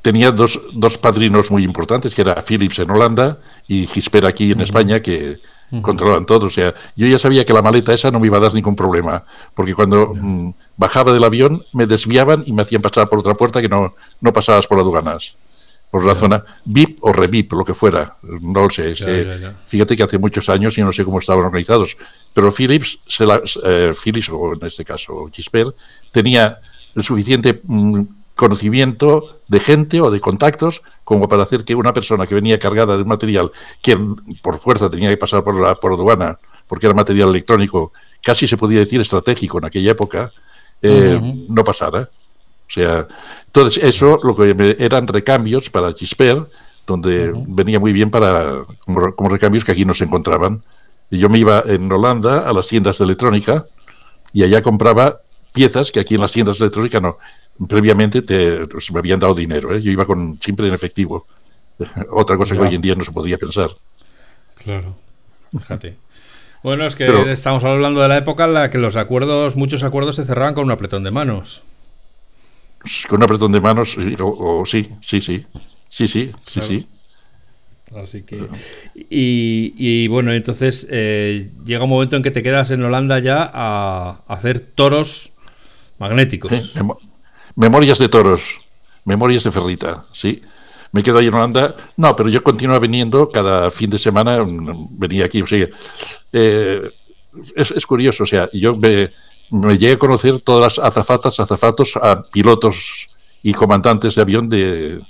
tenía 0.00 0.30
dos, 0.30 0.60
dos 0.72 0.98
padrinos 0.98 1.50
muy 1.50 1.64
importantes, 1.64 2.14
que 2.14 2.22
era 2.22 2.40
Philips 2.40 2.78
en 2.78 2.90
Holanda 2.90 3.38
y 3.66 3.86
Gisper 3.86 4.26
aquí 4.26 4.52
en 4.52 4.58
uh 4.58 4.60
-huh. 4.60 4.64
España, 4.64 5.00
que, 5.00 5.38
controlaban 5.80 6.26
todo. 6.26 6.46
O 6.46 6.50
sea, 6.50 6.74
yo 6.96 7.06
ya 7.06 7.18
sabía 7.18 7.44
que 7.44 7.52
la 7.52 7.62
maleta 7.62 7.94
esa 7.94 8.10
no 8.10 8.20
me 8.20 8.26
iba 8.26 8.36
a 8.36 8.40
dar 8.40 8.52
ningún 8.52 8.76
problema, 8.76 9.24
porque 9.54 9.74
cuando 9.74 10.12
mmm, 10.14 10.50
bajaba 10.76 11.12
del 11.12 11.24
avión 11.24 11.64
me 11.72 11.86
desviaban 11.86 12.42
y 12.44 12.52
me 12.52 12.62
hacían 12.62 12.82
pasar 12.82 13.08
por 13.08 13.20
otra 13.20 13.34
puerta 13.34 13.62
que 13.62 13.68
no, 13.68 13.94
no 14.20 14.32
pasabas 14.32 14.66
por 14.66 14.78
aduanas. 14.78 15.36
Por 15.92 16.06
la 16.06 16.14
zona 16.14 16.42
VIP 16.64 17.04
o 17.04 17.12
revip, 17.12 17.52
lo 17.52 17.64
que 17.64 17.74
fuera, 17.74 18.16
no 18.22 18.62
lo 18.62 18.70
sé. 18.70 18.92
Este, 18.92 19.26
ya, 19.26 19.36
ya, 19.36 19.62
fíjate 19.66 19.94
que 19.94 20.02
hace 20.02 20.16
muchos 20.16 20.48
años 20.48 20.76
y 20.78 20.80
no 20.80 20.90
sé 20.90 21.04
cómo 21.04 21.18
estaban 21.18 21.44
organizados, 21.44 21.98
pero 22.32 22.50
Philips, 22.50 22.98
se 23.06 23.26
la, 23.26 23.42
eh, 23.62 23.92
Philips 24.02 24.30
o 24.30 24.54
en 24.54 24.66
este 24.66 24.86
caso 24.86 25.28
Gisbert, 25.30 25.76
tenía 26.10 26.60
el 26.94 27.02
suficiente 27.02 27.60
mmm, 27.64 28.04
conocimiento 28.34 29.40
de 29.48 29.60
gente 29.60 30.00
o 30.00 30.10
de 30.10 30.20
contactos 30.20 30.82
como 31.04 31.28
para 31.28 31.42
hacer 31.42 31.64
que 31.64 31.74
una 31.74 31.92
persona 31.92 32.26
que 32.26 32.34
venía 32.34 32.58
cargada 32.58 32.96
de 32.96 33.02
un 33.02 33.08
material 33.08 33.52
que 33.82 33.98
por 34.42 34.58
fuerza 34.58 34.88
tenía 34.88 35.10
que 35.10 35.16
pasar 35.16 35.44
por 35.44 35.60
la 35.60 35.74
por 35.74 35.92
aduana 35.92 36.38
porque 36.66 36.86
era 36.86 36.94
material 36.94 37.28
electrónico 37.28 37.92
casi 38.22 38.46
se 38.46 38.56
podía 38.56 38.78
decir 38.78 39.00
estratégico 39.00 39.58
en 39.58 39.66
aquella 39.66 39.90
época 39.90 40.32
eh, 40.80 41.18
uh 41.20 41.24
-huh. 41.24 41.46
no 41.48 41.62
pasara 41.62 42.08
sea 42.72 43.06
entonces 43.46 43.82
eso 43.82 44.18
lo 44.22 44.34
que 44.34 44.76
eran 44.78 45.06
recambios 45.06 45.70
para 45.70 45.92
Gisper 45.92 46.46
donde 46.86 47.30
uh 47.30 47.36
-huh. 47.36 47.46
venía 47.54 47.78
muy 47.78 47.92
bien 47.92 48.10
para 48.10 48.64
como, 48.84 49.14
como, 49.14 49.28
recambios 49.28 49.64
que 49.64 49.72
aquí 49.72 49.84
no 49.84 49.94
se 49.94 50.04
encontraban 50.04 50.62
y 51.10 51.18
yo 51.18 51.28
me 51.28 51.38
iba 51.38 51.62
en 51.66 51.90
Holanda 51.92 52.48
a 52.48 52.52
las 52.52 52.68
tiendas 52.68 52.98
de 52.98 53.04
electrónica 53.04 53.66
y 54.32 54.42
allá 54.42 54.62
compraba 54.62 55.20
piezas 55.52 55.92
que 55.92 56.00
aquí 56.00 56.14
en 56.14 56.22
las 56.22 56.32
tiendas 56.32 56.58
de 56.58 56.64
electrónica 56.64 57.00
no 57.00 57.18
previamente 57.68 58.22
te, 58.22 58.66
pues, 58.66 58.90
me 58.92 58.98
habían 58.98 59.20
dado 59.20 59.34
dinero, 59.34 59.74
¿eh? 59.74 59.80
yo 59.80 59.90
iba 59.90 60.06
con 60.06 60.38
siempre 60.40 60.68
en 60.68 60.74
efectivo. 60.74 61.26
Otra 62.10 62.36
cosa 62.36 62.54
que 62.54 62.62
hoy 62.62 62.74
en 62.74 62.80
día 62.80 62.94
no 62.94 63.04
se 63.04 63.12
podría 63.12 63.38
pensar. 63.38 63.70
Claro, 64.62 64.96
fíjate. 65.50 65.96
Bueno, 66.62 66.86
es 66.86 66.94
que 66.94 67.06
Pero, 67.06 67.28
estamos 67.28 67.64
hablando 67.64 68.00
de 68.00 68.08
la 68.08 68.16
época 68.16 68.44
en 68.44 68.54
la 68.54 68.70
que 68.70 68.78
los 68.78 68.94
acuerdos, 68.94 69.56
muchos 69.56 69.82
acuerdos 69.82 70.16
se 70.16 70.24
cerraban 70.24 70.54
con 70.54 70.64
un 70.64 70.70
apretón 70.70 71.02
de 71.02 71.10
manos. 71.10 71.62
Con 73.08 73.18
un 73.18 73.24
apretón 73.24 73.52
de 73.52 73.60
manos, 73.60 73.96
o, 74.20 74.60
o 74.60 74.66
sí, 74.66 74.88
sí, 75.00 75.20
sí. 75.20 75.46
Sí, 75.88 76.08
sí, 76.08 76.32
sí, 76.46 76.60
sí. 76.62 76.88
Así 77.94 78.22
que. 78.22 78.48
Y, 78.94 80.08
bueno, 80.08 80.32
entonces 80.32 80.86
eh, 80.90 81.50
llega 81.64 81.84
un 81.84 81.90
momento 81.90 82.16
en 82.16 82.22
que 82.22 82.30
te 82.30 82.42
quedas 82.42 82.70
en 82.70 82.82
Holanda 82.82 83.18
ya 83.18 83.50
a, 83.52 84.22
hacer 84.26 84.60
toros 84.60 85.32
magnéticos. 85.98 86.50
memorias 87.54 87.98
de 87.98 88.08
toros, 88.08 88.60
memorias 89.04 89.44
de 89.44 89.50
ferrita, 89.50 90.06
sí. 90.12 90.42
Me 90.92 91.02
quedo 91.02 91.18
ahí 91.18 91.26
en 91.26 91.34
Holanda. 91.34 91.74
No, 91.96 92.14
pero 92.16 92.28
yo 92.28 92.42
continuo 92.42 92.78
viniendo 92.80 93.30
cada 93.30 93.70
fin 93.70 93.90
de 93.90 93.98
semana, 93.98 94.42
mm, 94.42 94.98
venía 94.98 95.24
aquí. 95.26 95.42
O 95.42 95.46
eh, 95.50 96.90
es, 97.56 97.86
curioso, 97.86 98.24
o 98.24 98.26
sea, 98.26 98.48
yo 98.52 98.76
me, 98.76 99.10
me 99.52 99.76
llegué 99.76 99.92
a 99.92 99.98
conocer 99.98 100.40
todas 100.40 100.78
las 100.78 100.86
azafatas, 100.86 101.38
azafatos, 101.38 101.96
a 101.96 102.22
pilotos 102.22 103.08
y 103.42 103.52
comandantes 103.52 104.14
de 104.14 104.22
avión 104.22 104.48
de, 104.48 105.00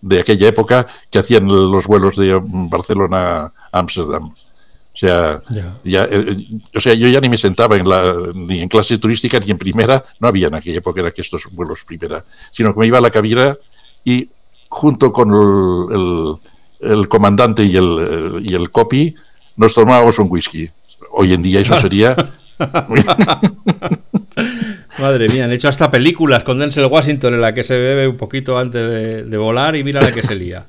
de 0.00 0.20
aquella 0.20 0.48
época 0.48 0.86
que 1.08 1.20
hacían 1.20 1.46
los 1.46 1.86
vuelos 1.86 2.16
de 2.16 2.38
Barcelona 2.42 3.52
a 3.70 3.78
Ámsterdam. 3.78 4.24
O 4.24 4.96
sea, 4.96 5.40
ya, 5.84 6.04
eh, 6.10 6.36
o 6.74 6.80
sea, 6.80 6.92
yo 6.94 7.08
ya 7.08 7.20
ni 7.20 7.28
me 7.28 7.38
sentaba 7.38 7.76
en 7.76 7.88
la, 7.88 8.12
ni 8.34 8.60
en 8.60 8.68
clase 8.68 8.98
turística 8.98 9.38
ni 9.38 9.52
en 9.52 9.56
primera, 9.56 10.04
no 10.18 10.28
había 10.28 10.48
en 10.48 10.54
aquella 10.54 10.78
época 10.78 11.00
era 11.00 11.12
que 11.12 11.22
estos 11.22 11.48
vuelos 11.50 11.84
primera, 11.84 12.24
sino 12.50 12.74
que 12.74 12.80
me 12.80 12.88
iba 12.88 12.98
a 12.98 13.00
la 13.00 13.10
cabina 13.10 13.56
y 14.04 14.28
junto 14.68 15.12
con 15.12 15.30
el, 15.30 16.90
el, 16.90 17.08
comandante 17.08 17.64
y 17.64 17.76
el, 17.76 18.42
y 18.44 18.54
el 18.54 18.70
copy 18.70 19.14
nos 19.56 19.74
tomábamos 19.74 20.18
un 20.18 20.26
whisky. 20.28 20.68
Hoy 21.12 21.32
en 21.32 21.42
día 21.42 21.60
eso 21.60 21.76
sería... 21.80 22.40
Madre 24.98 25.28
mía, 25.28 25.44
han 25.44 25.52
hecho 25.52 25.68
hasta 25.68 25.90
películas 25.90 26.44
con 26.44 26.58
Denzel 26.58 26.86
Washington 26.86 27.34
en 27.34 27.40
la 27.40 27.54
que 27.54 27.64
se 27.64 27.76
bebe 27.76 28.08
un 28.08 28.16
poquito 28.16 28.58
antes 28.58 29.28
de, 29.28 29.36
volar 29.36 29.76
y 29.76 29.84
mira 29.84 30.00
la 30.00 30.12
que 30.12 30.22
se 30.22 30.34
lía. 30.34 30.66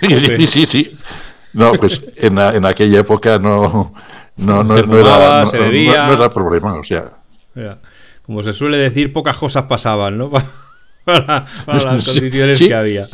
Sí, 0.00 0.46
sí, 0.46 0.66
sí. 0.66 0.92
No, 1.52 1.72
pues 1.72 2.04
en, 2.16 2.38
en 2.38 2.64
aquella 2.64 3.00
época 3.00 3.38
no, 3.38 3.92
no, 4.36 4.64
no, 4.64 4.82
no 4.82 4.98
era, 4.98 5.44
no, 5.44 6.12
era 6.12 6.30
problema, 6.30 6.74
o 6.74 6.84
sea. 6.84 7.10
Como 8.24 8.42
se 8.42 8.52
suele 8.52 8.78
decir, 8.78 9.12
pocas 9.12 9.36
cosas 9.36 9.64
pasaban, 9.64 10.18
¿no? 10.18 10.30
Para, 11.04 11.46
las 11.66 12.04
condiciones 12.04 12.58
que 12.58 12.74
había. 12.74 13.08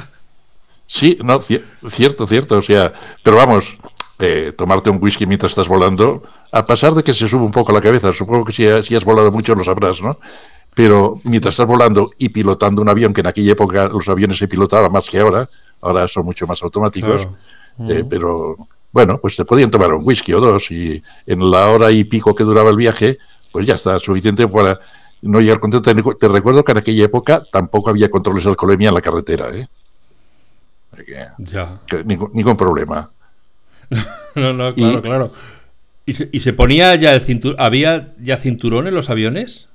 Sí, 0.86 1.18
no, 1.22 1.38
cierto, 1.40 2.26
cierto, 2.26 2.58
o 2.58 2.62
sea, 2.62 2.92
pero 3.22 3.36
vamos, 3.36 3.76
eh, 4.18 4.52
tomarte 4.56 4.90
un 4.90 5.02
whisky 5.02 5.26
mientras 5.26 5.52
estás 5.52 5.68
volando, 5.68 6.22
a 6.52 6.66
pesar 6.66 6.94
de 6.94 7.02
que 7.02 7.14
se 7.14 7.28
sube 7.28 7.42
un 7.42 7.52
poco 7.52 7.72
la 7.72 7.80
cabeza, 7.80 8.12
supongo 8.12 8.44
que 8.44 8.52
si, 8.52 8.82
si 8.82 8.94
has 8.94 9.04
volado 9.04 9.30
mucho 9.30 9.54
lo 9.54 9.64
sabrás, 9.64 10.00
¿no? 10.02 10.18
Pero 10.74 11.20
mientras 11.24 11.54
estás 11.54 11.66
volando 11.66 12.12
y 12.18 12.28
pilotando 12.28 12.82
un 12.82 12.88
avión, 12.88 13.12
que 13.12 13.20
en 13.20 13.26
aquella 13.26 13.52
época 13.52 13.88
los 13.88 14.08
aviones 14.08 14.38
se 14.38 14.48
pilotaban 14.48 14.92
más 14.92 15.10
que 15.10 15.18
ahora, 15.18 15.48
ahora 15.80 16.06
son 16.06 16.24
mucho 16.24 16.46
más 16.46 16.62
automáticos, 16.62 17.28
eh, 17.88 18.04
pero 18.08 18.56
bueno, 18.92 19.18
pues 19.18 19.36
te 19.36 19.44
podían 19.44 19.70
tomar 19.70 19.92
un 19.92 20.04
whisky 20.04 20.32
o 20.34 20.40
dos 20.40 20.70
y 20.70 21.02
en 21.26 21.50
la 21.50 21.68
hora 21.68 21.90
y 21.90 22.04
pico 22.04 22.34
que 22.34 22.44
duraba 22.44 22.70
el 22.70 22.76
viaje, 22.76 23.18
pues 23.52 23.66
ya 23.66 23.74
está 23.74 23.98
suficiente 23.98 24.46
para 24.48 24.78
no 25.22 25.40
llegar 25.40 25.60
contento. 25.60 26.14
Te, 26.14 26.28
recuerdo 26.28 26.64
que 26.64 26.72
en 26.72 26.78
aquella 26.78 27.04
época 27.04 27.44
tampoco 27.50 27.90
había 27.90 28.08
controles 28.08 28.44
de 28.44 28.50
alcoholemia 28.50 28.88
en 28.88 28.94
la 28.94 29.00
carretera, 29.00 29.50
¿eh? 29.54 29.68
ya. 31.38 31.80
ningún 32.04 32.56
problema. 32.56 33.10
no, 34.34 34.52
no, 34.52 34.74
claro, 34.74 35.02
claro. 35.02 35.32
¿Y 36.32 36.40
se, 36.40 36.52
ponía 36.54 36.94
ya 36.94 37.12
el 37.12 37.20
cinturón? 37.20 37.60
¿Había 37.60 38.14
ya 38.18 38.38
cinturón 38.38 38.86
en 38.86 38.94
los 38.94 39.10
aviones? 39.10 39.68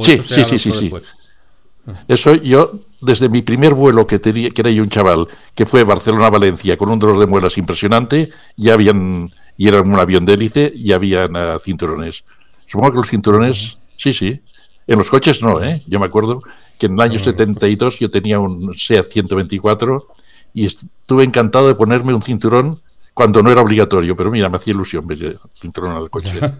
sí, 0.00 0.20
sí, 0.24 0.44
sí, 0.44 0.58
sí, 0.58 0.72
sí. 0.72 0.92
Eso 2.06 2.34
yo, 2.36 2.80
desde 3.00 3.28
mi 3.28 3.42
primer 3.42 3.74
vuelo 3.74 4.06
que, 4.06 4.20
tenía, 4.20 4.50
que 4.50 4.62
era 4.62 4.70
yo 4.70 4.82
un 4.82 4.88
chaval, 4.88 5.26
que 5.54 5.66
fue 5.66 5.82
Barcelona-Valencia, 5.82 6.76
con 6.76 6.90
un 6.90 6.98
dolor 6.98 7.18
de 7.18 7.26
muelas 7.26 7.58
impresionante, 7.58 8.30
ya 8.56 8.74
habían, 8.74 9.32
y 9.56 9.68
era 9.68 9.82
un 9.82 9.98
avión 9.98 10.24
de 10.24 10.34
hélice, 10.34 10.72
ya 10.76 10.94
habían 10.94 11.34
uh, 11.34 11.58
cinturones. 11.58 12.24
Supongo 12.66 12.92
que 12.92 12.98
los 12.98 13.10
cinturones, 13.10 13.78
sí, 13.96 14.12
sí. 14.12 14.40
En 14.86 14.98
los 14.98 15.10
coches 15.10 15.42
no, 15.42 15.62
¿eh? 15.62 15.82
Yo 15.86 15.98
me 15.98 16.06
acuerdo 16.06 16.42
que 16.78 16.86
en 16.86 16.94
el 16.94 17.00
año 17.00 17.18
72 17.18 17.98
yo 17.98 18.10
tenía 18.10 18.38
un 18.38 18.74
SEAT 18.74 19.06
124 19.06 20.06
y 20.54 20.66
estuve 20.66 21.24
encantado 21.24 21.66
de 21.66 21.74
ponerme 21.74 22.14
un 22.14 22.22
cinturón 22.22 22.80
cuando 23.14 23.42
no 23.42 23.50
era 23.50 23.62
obligatorio, 23.62 24.16
pero 24.16 24.30
mira, 24.30 24.48
me 24.48 24.56
hacía 24.56 24.74
ilusión 24.74 25.06
ver 25.06 25.22
el 25.22 25.38
cinturón 25.52 25.94
del 26.00 26.10
coche. 26.10 26.38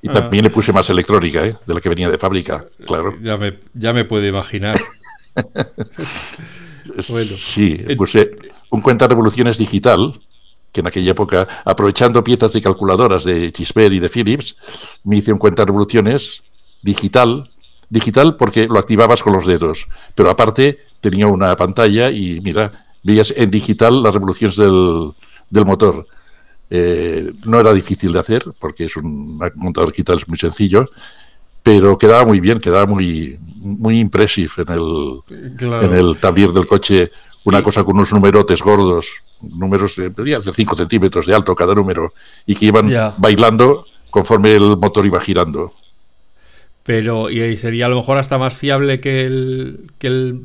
Y 0.00 0.08
también 0.10 0.44
le 0.44 0.50
puse 0.50 0.72
más 0.72 0.88
electrónica, 0.90 1.44
¿eh? 1.44 1.56
de 1.66 1.74
la 1.74 1.80
que 1.80 1.88
venía 1.88 2.08
de 2.08 2.18
fábrica, 2.18 2.64
claro. 2.86 3.14
Ya 3.20 3.36
me, 3.36 3.58
ya 3.74 3.92
me 3.92 4.04
puedo 4.04 4.24
imaginar. 4.24 4.78
Sí, 7.00 7.84
puse 7.96 8.30
un 8.70 8.80
cuenta 8.80 9.06
revoluciones 9.06 9.58
digital, 9.58 10.14
que 10.72 10.80
en 10.80 10.86
aquella 10.86 11.10
época, 11.10 11.46
aprovechando 11.64 12.24
piezas 12.24 12.52
de 12.54 12.62
calculadoras 12.62 13.24
de 13.24 13.52
Chisper 13.52 13.92
y 13.92 14.00
de 14.00 14.08
Philips, 14.08 14.56
me 15.04 15.16
hice 15.16 15.32
un 15.32 15.38
cuenta 15.38 15.66
revoluciones 15.66 16.42
digital, 16.82 17.50
digital 17.90 18.36
porque 18.36 18.66
lo 18.66 18.78
activabas 18.78 19.22
con 19.22 19.34
los 19.34 19.46
dedos, 19.46 19.86
pero 20.14 20.30
aparte 20.30 20.78
tenía 21.00 21.26
una 21.26 21.54
pantalla 21.56 22.10
y 22.10 22.40
mira, 22.40 22.86
veías 23.02 23.32
en 23.36 23.50
digital 23.50 24.02
las 24.02 24.14
revoluciones 24.14 24.56
del, 24.56 25.12
del 25.50 25.64
motor. 25.64 26.06
Eh, 26.70 27.30
no 27.44 27.60
era 27.60 27.72
difícil 27.72 28.12
de 28.12 28.18
hacer 28.18 28.42
porque 28.58 28.84
es 28.84 28.96
un 28.96 29.38
montador 29.54 29.90
digital 29.90 30.18
muy 30.26 30.38
sencillo, 30.38 30.90
pero 31.62 31.96
quedaba 31.96 32.24
muy 32.24 32.40
bien, 32.40 32.58
quedaba 32.58 32.86
muy, 32.86 33.38
muy 33.40 33.98
impresive 33.98 34.52
en 34.58 34.72
el, 34.72 35.20
en 35.60 35.92
el 35.92 36.18
tablier 36.18 36.50
del 36.50 36.66
coche, 36.66 37.10
una 37.44 37.62
cosa 37.62 37.84
con 37.84 37.96
unos 37.96 38.12
numerotes 38.12 38.62
gordos, 38.62 39.22
números 39.40 39.96
de, 39.96 40.10
de 40.10 40.40
5 40.40 40.74
centímetros 40.74 41.26
de 41.26 41.34
alto 41.34 41.54
cada 41.54 41.74
número, 41.74 42.12
y 42.46 42.54
que 42.54 42.66
iban 42.66 42.90
bailando 43.18 43.86
conforme 44.10 44.52
el 44.52 44.76
motor 44.76 45.06
iba 45.06 45.20
girando. 45.20 45.72
Pero, 46.82 47.28
¿y 47.28 47.56
sería 47.58 47.86
a 47.86 47.88
lo 47.90 47.96
mejor 47.96 48.16
hasta 48.16 48.38
más 48.38 48.54
fiable 48.54 49.00
que 49.00 49.24
el, 49.24 49.90
que 49.98 50.06
el, 50.06 50.40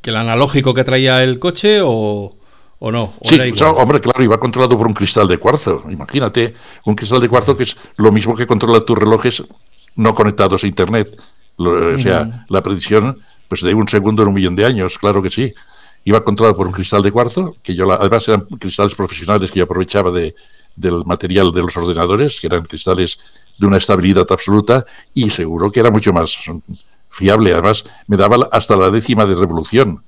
que 0.00 0.10
el 0.10 0.16
analógico 0.16 0.74
que 0.74 0.84
traía 0.84 1.22
el 1.24 1.38
coche 1.38 1.80
o...? 1.82 2.35
¿O 2.78 2.92
no? 2.92 3.14
sí, 3.22 3.38
hombre, 3.62 4.00
claro, 4.00 4.22
iba 4.22 4.38
controlado 4.38 4.76
por 4.76 4.86
un 4.86 4.92
cristal 4.92 5.26
de 5.26 5.38
cuarzo. 5.38 5.82
Imagínate, 5.88 6.54
un 6.84 6.94
cristal 6.94 7.20
de 7.20 7.28
cuarzo 7.28 7.56
que 7.56 7.62
es 7.62 7.76
lo 7.96 8.12
mismo 8.12 8.34
que 8.34 8.46
controla 8.46 8.80
tus 8.80 8.98
relojes 8.98 9.42
no 9.96 10.12
conectados 10.12 10.62
a 10.62 10.66
Internet. 10.66 11.18
o 11.56 11.98
sea, 11.98 12.44
la 12.48 12.62
predicción 12.62 13.18
pues 13.48 13.62
de 13.62 13.72
un 13.74 13.88
segundo 13.88 14.22
en 14.22 14.28
un 14.28 14.34
millón 14.34 14.56
de 14.56 14.64
años, 14.64 14.98
claro 14.98 15.22
que 15.22 15.30
sí. 15.30 15.54
Iba 16.04 16.22
controlado 16.22 16.56
por 16.56 16.66
un 16.66 16.72
cristal 16.72 17.02
de 17.02 17.10
cuarzo, 17.10 17.56
que 17.62 17.74
yo 17.74 17.90
además 17.90 18.28
eran 18.28 18.42
cristales 18.42 18.94
profesionales 18.94 19.50
que 19.50 19.58
yo 19.58 19.64
aprovechaba 19.64 20.10
de, 20.10 20.34
del 20.76 21.04
material 21.04 21.50
de 21.52 21.62
los 21.62 21.76
ordenadores, 21.76 22.40
que 22.40 22.46
eran 22.46 22.64
cristales 22.64 23.18
de 23.58 23.66
una 23.66 23.78
estabilidad 23.78 24.26
absoluta 24.30 24.84
y 25.14 25.30
seguro 25.30 25.70
que 25.70 25.80
era 25.80 25.90
mucho 25.90 26.12
más 26.12 26.36
fiable. 27.08 27.52
Además, 27.52 27.84
me 28.06 28.16
daba 28.16 28.48
hasta 28.52 28.76
la 28.76 28.90
décima 28.90 29.24
de 29.24 29.34
revolución 29.34 30.04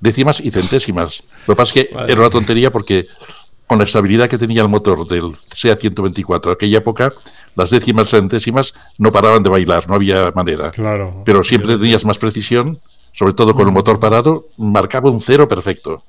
décimas 0.00 0.40
y 0.40 0.50
centésimas. 0.50 1.22
Lo 1.46 1.54
que 1.54 1.56
pasa 1.56 1.80
es 1.80 1.86
que 1.86 1.94
era 2.08 2.20
una 2.20 2.30
tontería 2.30 2.72
porque 2.72 3.06
con 3.66 3.78
la 3.78 3.84
estabilidad 3.84 4.28
que 4.28 4.36
tenía 4.36 4.62
el 4.62 4.68
motor 4.68 5.06
del 5.06 5.30
SEA 5.32 5.76
124 5.76 6.50
aquella 6.50 6.78
época, 6.78 7.12
las 7.54 7.70
décimas 7.70 8.08
y 8.08 8.10
centésimas 8.16 8.74
no 8.98 9.12
paraban 9.12 9.44
de 9.44 9.50
bailar, 9.50 9.88
no 9.88 9.94
había 9.94 10.32
manera. 10.32 10.72
Claro. 10.72 11.22
Pero 11.24 11.44
siempre 11.44 11.76
tenías 11.78 12.04
más 12.04 12.18
precisión, 12.18 12.80
sobre 13.12 13.32
todo 13.32 13.54
con 13.54 13.68
el 13.68 13.72
motor 13.72 14.00
parado, 14.00 14.48
marcaba 14.56 15.10
un 15.10 15.20
cero 15.20 15.46
perfecto. 15.46 16.02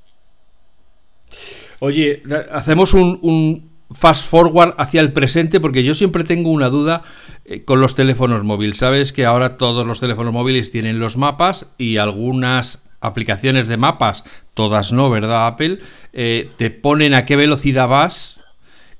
Oye, 1.79 2.23
hacemos 2.51 2.93
un, 2.93 3.69
fast 3.91 4.27
forward 4.27 4.73
hacia 4.77 5.01
el 5.01 5.11
presente 5.13 5.59
porque 5.59 5.83
yo 5.83 5.95
siempre 5.95 6.23
tengo 6.23 6.49
una 6.49 6.69
duda 6.69 7.03
eh, 7.43 7.63
con 7.63 7.81
los 7.81 7.93
teléfonos 7.93 8.43
móviles. 8.43 8.77
Sabes 8.77 9.11
que 9.13 9.25
ahora 9.25 9.57
todos 9.57 9.85
los 9.85 9.99
teléfonos 9.99 10.31
móviles 10.31 10.71
tienen 10.71 10.99
los 10.99 11.17
mapas 11.17 11.73
y 11.77 11.97
algunas 11.97 12.83
aplicaciones 13.01 13.67
de 13.67 13.77
mapas, 13.77 14.23
todas 14.53 14.93
no, 14.93 15.09
¿verdad, 15.09 15.47
Apple? 15.47 15.79
Eh, 16.13 16.49
te 16.57 16.69
ponen 16.69 17.13
a 17.13 17.25
qué 17.25 17.35
velocidad 17.35 17.87
vas 17.87 18.39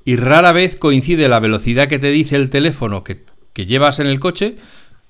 y 0.03 0.15
rara 0.15 0.51
vez 0.51 0.75
coincide 0.75 1.29
la 1.29 1.39
velocidad 1.39 1.87
que 1.87 1.99
te 1.99 2.09
dice 2.09 2.35
el 2.35 2.49
teléfono 2.49 3.03
que, 3.03 3.23
llevas 3.55 3.99
en 3.99 4.07
el 4.07 4.19
coche 4.19 4.57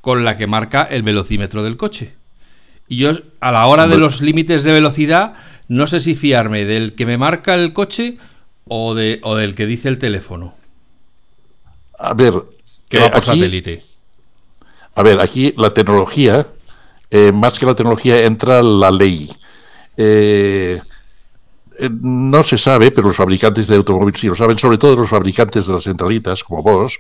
con 0.02 0.26
la 0.26 0.36
que 0.36 0.46
marca 0.46 0.84
el 0.84 1.04
velocímetro 1.04 1.64
del 1.64 1.78
coche. 1.78 2.16
Y 2.90 2.98
yo, 2.98 3.14
a 3.40 3.52
la 3.54 3.66
hora 3.68 3.88
de 3.88 3.98
los 3.98 4.22
límites 4.22 4.66
de 4.66 4.74
velocidad, 4.74 5.36
no 5.70 5.88
sé 5.88 6.02
si 6.02 6.16
fiarme 6.16 6.66
del 6.66 6.94
que 6.94 7.06
me 7.06 7.18
marca 7.18 7.56
el 7.56 7.72
coche 7.72 8.18
o, 8.66 8.94
de, 8.94 9.22
o 9.24 9.38
del 9.38 9.56
que 9.56 9.66
dice 9.66 9.88
el 9.88 10.00
teléfono. 10.00 10.56
A 11.98 12.14
ver, 12.14 12.34
que 12.90 13.00
va 13.00 13.06
eh, 13.06 13.12
por 13.12 13.24
satélite. 13.24 13.86
A 14.96 15.04
ver, 15.04 15.22
aquí 15.22 15.54
la 15.56 15.74
tecnología 15.74 16.46
eh, 17.12 17.32
más 17.32 17.60
que 17.60 17.66
la 17.66 17.76
tecnología 17.76 18.26
entra 18.26 18.64
la 18.64 18.90
ley. 18.90 19.30
Eh, 19.98 20.82
eh, 21.78 21.90
no 21.92 22.42
se 22.44 22.58
sabe, 22.58 22.92
pero 22.92 23.08
los 23.08 23.18
fabricantes 23.18 23.68
de 23.68 23.76
automóviles 23.76 24.20
sí 24.20 24.28
lo 24.28 24.36
saben, 24.36 24.58
sobre 24.58 24.78
todo 24.78 24.96
los 24.96 25.10
fabricantes 25.10 25.68
de 25.68 25.74
las 25.74 25.84
centralitas, 25.84 26.44
como 26.44 26.64
vos, 26.64 27.00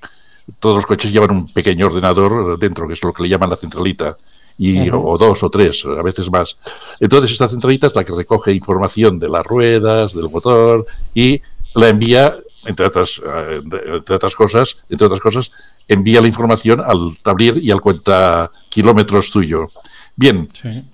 todos 0.59 0.75
los 0.75 0.85
coches 0.85 1.11
llevan 1.11 1.31
un 1.31 1.53
pequeño 1.53 1.87
ordenador 1.87 2.59
dentro, 2.59 2.87
que 2.87 2.93
es 2.93 3.03
lo 3.03 3.13
que 3.13 3.23
le 3.23 3.29
llaman 3.29 3.49
la 3.49 3.57
centralita. 3.57 4.17
y, 4.57 4.89
o 4.91 5.17
dos 5.17 5.41
o 5.43 5.49
tres, 5.49 5.85
a 5.85 6.03
veces 6.03 6.29
más. 6.29 6.57
Entonces 6.99 7.31
esta 7.31 7.47
centralita 7.47 7.87
es 7.87 7.95
la 7.95 8.03
que 8.03 8.13
recoge 8.13 8.53
información 8.53 9.17
de 9.17 9.29
las 9.29 9.45
ruedas, 9.45 10.13
del 10.13 10.29
motor 10.29 10.85
y 11.15 11.41
la 11.73 11.89
envía, 11.89 12.35
entre 12.65 12.85
otras, 12.85 13.21
eh, 13.25 13.61
entre 13.63 14.15
otras 14.15 14.35
cosas, 14.35 14.77
entre 14.89 15.07
otras 15.07 15.19
cosas, 15.19 15.51
envía 15.87 16.21
la 16.21 16.27
información 16.27 16.81
al 16.81 16.99
tablier 17.21 17.57
y 17.57 17.71
al 17.71 17.81
cuenta 17.81 18.51
kilómetros 18.69 19.31
tuyo. 19.31 19.69
Bien, 20.15 20.47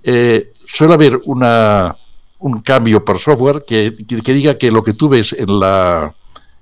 eh, 0.03 0.53
suele 0.65 0.93
haber 0.93 1.19
una, 1.25 1.95
un 2.39 2.61
cambio 2.61 3.03
por 3.03 3.19
software 3.19 3.63
que, 3.65 3.93
que, 4.23 4.33
diga 4.33 4.57
que 4.57 4.71
lo 4.71 4.83
que 4.83 4.93
tú 4.93 5.09
ves 5.09 5.33
en 5.33 5.59
la, 5.59 6.13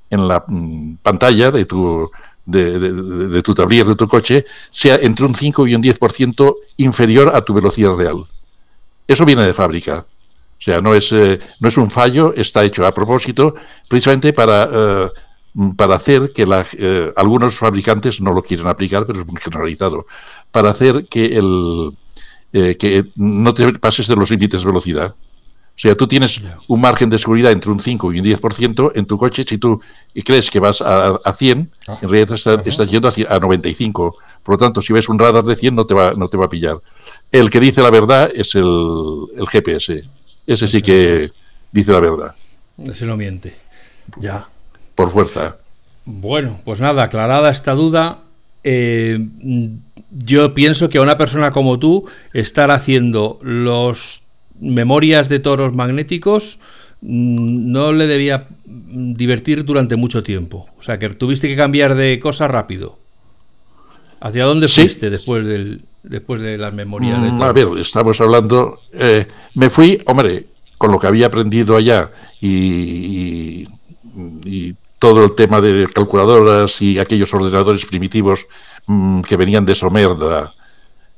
en 0.10 0.28
la 0.28 0.44
mm, 0.48 0.96
pantalla 1.04 1.52
de 1.52 1.66
tu, 1.66 2.10
de, 2.46 2.80
de, 2.80 3.42
tu 3.42 3.54
tablier, 3.54 3.86
de 3.86 3.96
tu 3.96 4.08
coche, 4.08 4.46
sea 4.72 4.96
entre 4.96 5.26
un 5.26 5.36
5 5.36 5.68
y 5.68 5.76
un 5.76 5.84
10% 5.84 6.56
inferior 6.78 7.32
a 7.36 7.42
tu 7.42 7.54
velocidad 7.54 7.96
real. 7.96 8.24
Eso 9.08 9.26
viene 9.26 9.44
de 9.44 9.54
fábrica. 9.54 10.06
O 10.58 10.62
sea, 10.62 10.82
no 10.82 10.96
es, 10.96 11.12
eh, 11.12 11.40
no 11.60 11.68
es 11.68 11.78
un 11.78 11.92
fallo, 11.92 12.34
está 12.36 12.64
hecho 12.64 12.86
a 12.86 12.94
propósito, 12.94 13.56
precisamente 13.90 14.32
para, 14.32 14.70
eh, 14.72 15.10
para 15.76 15.96
hacer 15.96 16.32
que 16.34 16.46
la, 16.46 16.66
eh, 16.78 17.12
algunos 17.16 17.58
fabricantes 17.58 18.22
no 18.22 18.32
lo 18.32 18.42
quieren 18.42 18.68
aplicar, 18.68 19.06
pero 19.06 19.22
es 19.22 19.28
muy 19.28 19.42
generalizado, 19.42 20.06
para 20.52 20.72
hacer 20.72 21.08
que, 21.08 21.38
el, 21.38 21.92
que 22.52 23.06
no 23.16 23.54
te 23.54 23.74
pases 23.74 24.08
de 24.08 24.16
los 24.16 24.30
límites 24.30 24.62
de 24.62 24.68
velocidad. 24.68 25.16
O 25.76 25.78
sea, 25.78 25.94
tú 25.94 26.08
tienes 26.08 26.42
un 26.70 26.80
margen 26.80 27.10
de 27.10 27.18
seguridad 27.18 27.52
entre 27.52 27.70
un 27.70 27.82
5 27.82 28.14
y 28.14 28.20
un 28.20 28.26
10% 28.26 28.94
en 28.96 29.06
tu 29.06 29.18
coche. 29.18 29.44
Si 29.44 29.58
tú 29.58 29.82
crees 30.24 30.50
que 30.50 30.62
vas 30.62 30.80
a, 30.80 31.16
a 31.16 31.34
100, 31.34 31.70
ah. 31.88 32.00
en 32.02 32.10
realidad 32.10 32.34
estás, 32.34 32.90
yendo 32.90 33.10
a 33.10 33.40
95. 33.40 34.18
Por 34.42 34.56
lo 34.56 34.58
tanto, 34.58 34.82
si 34.82 34.94
ves 34.94 35.10
un 35.10 35.20
radar 35.20 35.44
de 35.44 35.54
100, 35.54 35.76
no 35.76 35.86
te 35.86 35.94
va, 35.94 36.14
no 36.14 36.30
te 36.30 36.38
va 36.38 36.46
a 36.46 36.50
pillar. 36.50 36.78
El 37.30 37.50
que 37.50 37.60
dice 37.60 37.82
la 37.82 37.92
verdad 37.92 38.32
es 38.34 38.56
el, 38.56 38.64
el 39.36 39.48
GPS. 39.48 40.08
Ese 40.48 40.68
sí 40.70 40.82
que 40.82 41.32
dice 41.74 41.92
la 41.92 42.00
verdad. 42.00 42.36
Ese 42.82 43.06
no 43.06 43.18
miente. 43.18 43.58
Ya. 44.18 44.48
Por 44.96 45.10
fuerza. 45.10 45.58
Bueno, 46.06 46.62
pues 46.64 46.80
nada, 46.80 47.04
aclarada 47.04 47.52
esta 47.52 47.74
duda. 47.74 48.20
Eh, 48.68 49.20
yo 50.10 50.54
pienso 50.56 50.90
que 50.90 50.98
a 50.98 51.02
una 51.02 51.18
persona 51.18 51.52
como 51.52 51.78
tú, 51.78 52.06
estar 52.34 52.72
haciendo 52.72 53.40
los 53.44 54.24
memorias 54.60 55.30
de 55.30 55.40
toros 55.40 55.74
magnéticos 55.74 56.58
mm, 57.02 57.72
no 57.72 57.94
le 57.94 58.08
debía 58.08 58.48
divertir 58.66 59.64
durante 59.66 59.96
mucho 59.96 60.24
tiempo. 60.24 60.68
O 60.80 60.82
sea, 60.82 60.98
que 60.98 61.10
tuviste 61.10 61.48
que 61.48 61.56
cambiar 61.56 61.96
de 61.96 62.20
cosa 62.20 62.48
rápido. 62.48 62.98
¿Hacia 64.20 64.46
dónde 64.46 64.68
fuiste 64.68 65.12
después 65.12 65.46
del, 65.46 65.84
después 66.02 66.42
de 66.42 66.58
las 66.58 66.74
memorias? 66.74 67.22
De 67.22 67.32
mm, 67.32 67.44
a 67.44 67.52
ver, 67.52 67.68
estamos 67.80 68.20
hablando. 68.20 68.80
Eh, 68.94 69.28
me 69.54 69.70
fui, 69.70 70.02
hombre, 70.08 70.48
con 70.80 70.92
lo 70.92 71.00
que 71.00 71.08
había 71.08 71.28
aprendido 71.28 71.76
allá 71.76 72.10
y, 72.42 73.68
todo 75.06 75.24
el 75.24 75.36
tema 75.36 75.62
de 75.62 75.88
calculadoras 75.94 76.82
y 76.82 76.98
aquellos 76.98 77.32
ordenadores 77.32 77.86
primitivos 77.86 78.48
mm, 78.88 79.22
que 79.22 79.38
venían 79.38 79.64
de 79.64 79.76
Somerda. 79.76 80.56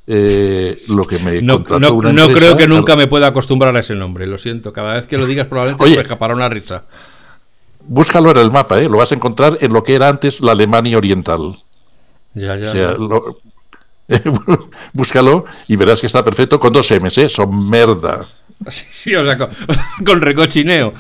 Eh, 0.06 0.78
lo 0.90 1.06
que 1.06 1.20
me 1.20 1.42
no, 1.42 1.60
no, 1.60 2.28
creo 2.28 2.58
que 2.58 2.68
nunca 2.68 2.98
me 2.98 3.08
pueda 3.08 3.28
acostumbrar 3.28 3.74
a 3.78 3.80
ese 3.80 3.96
nombre, 3.96 4.28
lo 4.28 4.38
siento. 4.38 4.74
Cada 4.74 4.96
vez 4.96 5.08
que 5.08 5.18
lo 5.18 5.26
digas 5.26 5.48
probablemente 5.48 5.86
me 5.86 6.02
escapará 6.02 6.36
una 6.36 6.50
risa. 6.50 6.84
Búscalo 7.80 8.32
en 8.32 8.38
el 8.38 8.52
mapa, 8.52 8.78
¿eh? 8.78 8.90
lo 8.90 8.98
vas 8.98 9.14
a 9.14 9.16
encontrar 9.16 9.58
en 9.62 9.72
lo 9.72 9.82
que 9.82 9.96
era 9.96 10.10
antes 10.10 10.42
la 10.42 10.52
Alemania 10.52 10.98
Oriental. 10.98 11.64
Ya, 12.34 12.58
ya. 12.58 12.98
búscalo 14.94 15.46
y 15.70 15.78
verás 15.78 16.02
que 16.02 16.08
está 16.08 16.24
perfecto 16.26 16.60
con 16.60 16.74
dos 16.74 16.92
M's, 16.92 17.18
¿eh? 17.20 17.30
Son 17.30 17.70
merda. 17.70 18.28
Sí, 18.70 18.86
sí, 18.90 19.16
o 19.16 19.24
sea, 19.24 19.38
con, 19.38 20.20
recochineo. 20.20 20.92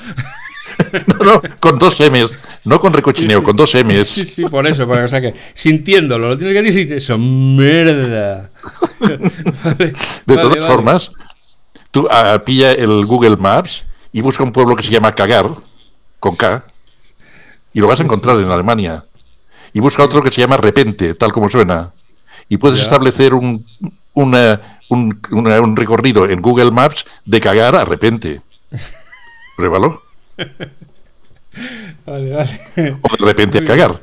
No, 1.19 1.25
no, 1.25 1.41
con 1.60 1.77
dos 1.77 1.99
M's, 1.99 2.38
no 2.63 2.80
con 2.80 2.93
recochineo, 2.93 3.41
con 3.41 3.56
dos 3.56 3.73
M's. 3.75 4.08
Sí, 4.08 4.25
sí, 4.25 4.43
por 4.43 4.67
eso, 4.67 4.88
o 4.88 5.08
sea 5.08 5.21
que 5.21 5.34
sintiéndolo, 5.53 6.30
lo 6.30 6.38
tienes 6.38 6.56
que 6.56 6.63
decir, 6.63 7.01
son 7.01 7.56
merda. 7.56 8.49
de 10.25 10.38
todas 10.38 10.65
formas, 10.65 11.12
tú 11.91 12.08
ah, 12.10 12.41
pilla 12.45 12.71
el 12.71 13.06
Google 13.06 13.38
Maps 13.38 13.86
y 14.12 14.21
busca 14.21 14.43
un 14.43 14.51
pueblo 14.51 14.75
que 14.75 14.84
se 14.84 14.91
llama 14.91 15.12
Cagar, 15.12 15.49
con 16.19 16.36
K, 16.36 16.65
y 17.73 17.80
lo 17.80 17.88
vas 17.88 17.99
a 17.99 18.03
encontrar 18.03 18.38
en 18.38 18.49
Alemania. 18.49 19.06
Y 19.73 19.80
busca 19.80 20.03
otro 20.03 20.23
que 20.23 20.32
se 20.32 20.41
llama 20.41 20.58
Repente, 20.58 21.13
tal 21.13 21.32
como 21.32 21.49
suena 21.49 21.93
y 22.49 22.58
puedes 22.58 22.82
establecer 22.82 23.34
un, 23.34 23.65
un, 24.13 25.75
recorrido 25.75 26.30
en 26.30 26.41
Google 26.41 26.71
Maps 26.71 27.06
de 27.25 27.41
cagar 27.41 27.75
a 27.75 27.86
repente. 27.86 28.41
Pruébalo. 29.58 30.01
Vale, 32.06 32.30
vale. 32.32 32.97
O 33.02 33.17
de 33.17 33.26
repente 33.26 33.58
a 33.58 33.62
cagar. 33.62 34.00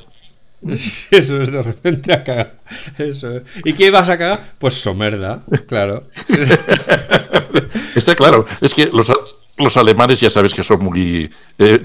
Eso 0.67 1.41
es 1.41 1.53
de 1.53 1.63
repente 1.63 2.13
a 2.13 2.25
cagar. 2.25 2.59
Eso 2.99 3.43
¿Y 3.65 3.75
qué 3.75 3.91
vas 3.91 4.09
a 4.09 4.19
cagar? 4.19 4.55
Pues 4.59 4.75
somerda, 4.75 5.45
claro. 5.69 6.09
Está 7.95 8.15
claro. 8.15 8.45
Es 8.61 8.75
que 8.75 8.87
los, 8.87 9.13
los 9.57 9.77
alemanes 9.77 10.21
ya 10.21 10.31
sabes 10.31 10.55
que 10.55 10.65
son 10.65 10.83
muy 10.83 11.31
eh, 11.59 11.83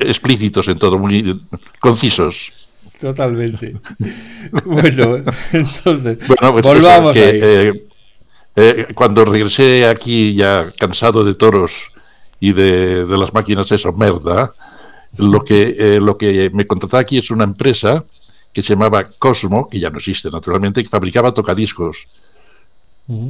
explícitos 0.00 0.68
en 0.68 0.78
todo, 0.78 0.98
muy 0.98 1.42
concisos. 1.80 2.52
Totalmente. 3.00 3.74
bueno, 4.64 5.24
entonces, 5.52 6.18
pues 6.26 6.66
volvamos 6.66 7.16
eh, 7.16 7.88
eh, 8.56 8.86
cuando 8.94 9.24
regresé 9.24 9.86
aquí 9.86 10.34
ya 10.34 10.72
cansado 10.78 11.24
de 11.24 11.34
toros 11.34 11.92
y 12.40 12.52
de, 12.52 13.06
las 13.06 13.32
máquinas 13.34 13.70
eso, 13.70 13.92
merda, 13.92 14.54
lo 15.18 15.40
que, 15.40 15.76
eh, 15.78 16.00
lo 16.00 16.16
que 16.16 16.50
me 16.52 16.66
contrató 16.66 16.96
aquí 16.96 17.18
es 17.18 17.30
una 17.30 17.44
empresa 17.44 18.04
que 18.52 18.62
se 18.62 18.74
llamaba 18.74 19.08
Cosmo, 19.18 19.68
que 19.68 19.78
ya 19.78 19.90
no 19.90 19.98
existe 19.98 20.30
naturalmente, 20.30 20.82
que 20.82 20.88
fabricaba 20.88 21.32
tocadiscos. 21.32 22.08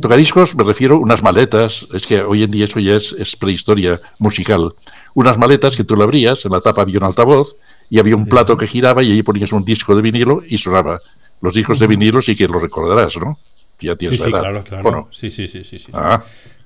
Tocadiscos 0.02 0.54
me 0.56 0.64
refiero 0.64 0.96
a 0.96 0.98
unas 0.98 1.22
maletas, 1.22 1.88
es 1.94 2.06
que 2.06 2.20
hoy 2.20 2.42
en 2.42 2.50
día 2.50 2.66
eso 2.66 2.80
ya 2.80 2.94
es, 2.96 3.14
es 3.18 3.34
prehistoria 3.34 3.98
musical. 4.18 4.74
Unas 5.14 5.38
maletas 5.38 5.74
que 5.74 5.84
tú 5.84 5.96
le 5.96 6.02
abrías, 6.02 6.44
en 6.44 6.52
la 6.52 6.60
tapa 6.60 6.82
había 6.82 6.98
un 6.98 7.04
altavoz 7.04 7.56
y 7.88 7.98
había 7.98 8.14
un 8.14 8.26
plato 8.26 8.58
que 8.58 8.66
giraba 8.66 9.02
y 9.02 9.10
ahí 9.10 9.22
ponías 9.22 9.52
un 9.52 9.64
disco 9.64 9.96
de 9.96 10.02
vinilo 10.02 10.42
y 10.46 10.58
sonaba. 10.58 11.00
Los 11.40 11.54
discos 11.54 11.78
de 11.78 11.86
vinilo 11.86 12.20
sí 12.20 12.36
que 12.36 12.46
lo 12.46 12.58
recordarás, 12.58 13.16
¿no? 13.16 13.38
Ya 13.78 13.96
tienes 13.96 14.18
sí, 14.18 14.24
la 14.24 14.28
edad. 14.28 14.40
Claro, 14.40 14.64
claro. 14.64 15.08
Sí, 15.10 15.30
sí, 15.30 15.48
sí, 15.48 15.64
sí. 15.64 15.82
Ah. 15.94 16.22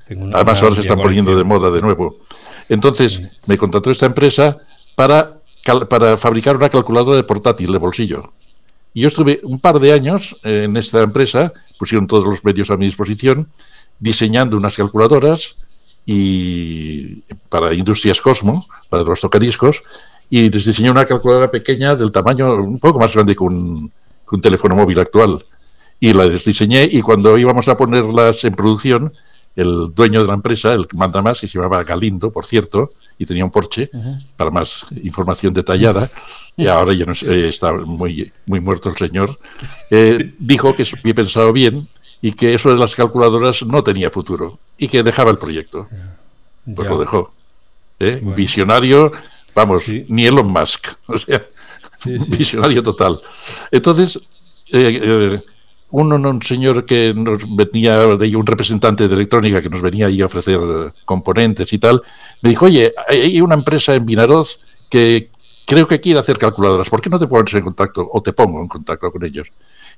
Además 0.08 0.62
ahora 0.62 0.74
se 0.74 0.82
están 0.82 1.00
poniendo 1.00 1.36
de 1.36 1.44
moda 1.44 1.70
de 1.70 1.80
nuevo. 1.80 2.18
Entonces 2.68 3.22
me 3.46 3.56
contrató 3.56 3.90
esta 3.90 4.06
empresa 4.06 4.58
para, 4.94 5.38
para 5.88 6.16
fabricar 6.16 6.56
una 6.56 6.68
calculadora 6.68 7.16
de 7.16 7.24
portátil 7.24 7.72
de 7.72 7.78
bolsillo. 7.78 8.22
Y 8.92 9.00
yo 9.00 9.08
estuve 9.08 9.40
un 9.42 9.58
par 9.58 9.80
de 9.80 9.92
años 9.92 10.36
en 10.44 10.76
esta 10.76 11.02
empresa, 11.02 11.52
pusieron 11.78 12.06
todos 12.06 12.24
los 12.24 12.44
medios 12.44 12.70
a 12.70 12.76
mi 12.76 12.86
disposición, 12.86 13.48
diseñando 13.98 14.56
unas 14.56 14.76
calculadoras 14.76 15.56
y 16.06 17.22
para 17.48 17.74
Industrias 17.74 18.20
Cosmo, 18.20 18.66
para 18.88 19.02
los 19.02 19.20
tocadiscos, 19.20 19.82
y 20.30 20.50
les 20.50 20.64
diseñé 20.64 20.90
una 20.90 21.06
calculadora 21.06 21.50
pequeña 21.50 21.94
del 21.94 22.12
tamaño 22.12 22.54
un 22.54 22.78
poco 22.78 22.98
más 22.98 23.14
grande 23.14 23.34
que 23.34 23.42
un, 23.42 23.92
teléfono 24.40 24.74
móvil 24.74 24.98
actual. 25.00 25.44
Y 26.00 26.12
la 26.12 26.26
diseñé 26.26 26.88
y 26.90 27.02
cuando 27.02 27.38
íbamos 27.38 27.68
a 27.68 27.76
ponerlas 27.76 28.44
en 28.44 28.54
producción, 28.54 29.12
el 29.56 29.94
dueño 29.94 30.20
de 30.20 30.26
la 30.26 30.34
empresa, 30.34 30.72
el 30.72 30.86
que 30.86 30.96
manda 30.96 31.22
más, 31.22 31.40
que 31.40 31.46
se 31.46 31.58
llamaba 31.58 31.84
Galindo, 31.84 32.32
por 32.32 32.44
cierto, 32.44 32.92
y 33.18 33.26
tenía 33.26 33.44
un 33.44 33.50
Porsche, 33.50 33.90
para 34.36 34.50
más 34.50 34.86
información 35.02 35.52
detallada, 35.52 36.10
y 36.56 36.66
ahora 36.66 36.92
ya 36.94 37.04
no 37.04 37.12
eh, 37.12 37.48
está 37.48 37.72
muy, 37.72 38.32
muy 38.46 38.60
muerto 38.60 38.88
el 38.90 38.96
señor, 38.96 39.38
eh, 39.90 40.34
dijo 40.38 40.74
que 40.74 40.84
había 41.00 41.14
pensado 41.14 41.52
bien 41.52 41.88
y 42.20 42.32
que 42.32 42.54
eso 42.54 42.70
de 42.70 42.78
las 42.78 42.94
calculadoras 42.96 43.64
no 43.64 43.82
tenía 43.82 44.10
futuro 44.10 44.58
y 44.78 44.88
que 44.88 45.02
dejaba 45.02 45.30
el 45.30 45.38
proyecto. 45.38 45.88
Pues 46.74 46.88
lo 46.88 46.98
dejó. 46.98 47.32
¿eh? 48.00 48.20
Visionario, 48.22 49.12
vamos, 49.54 49.84
ni 50.08 50.26
Elon 50.26 50.50
Musk, 50.50 50.88
o 51.06 51.16
sea, 51.16 51.44
visionario 52.28 52.82
total. 52.82 53.20
Entonces, 53.70 54.20
un 55.96 56.42
señor 56.42 56.84
que 56.84 57.14
nos 57.14 57.38
venía 57.54 57.98
de 58.16 58.36
un 58.36 58.44
representante 58.44 59.06
de 59.06 59.14
electrónica 59.14 59.62
que 59.62 59.70
nos 59.70 59.80
venía 59.80 60.06
ahí 60.06 60.20
a 60.20 60.26
ofrecer 60.26 60.58
componentes 61.04 61.72
y 61.72 61.78
tal, 61.78 62.02
me 62.42 62.50
dijo, 62.50 62.64
oye, 62.64 62.92
hay 63.06 63.40
una 63.40 63.54
empresa 63.54 63.94
en 63.94 64.04
Vinaroz 64.04 64.58
que 64.90 65.30
creo 65.64 65.86
que 65.86 66.00
quiere 66.00 66.18
hacer 66.18 66.36
calculadoras, 66.36 66.90
¿por 66.90 67.00
qué 67.00 67.10
no 67.10 67.18
te 67.18 67.28
pones 67.28 67.54
en 67.54 67.62
contacto 67.62 68.08
o 68.12 68.20
te 68.20 68.32
pongo 68.32 68.60
en 68.60 68.66
contacto 68.66 69.10
con 69.12 69.24
ellos? 69.24 69.48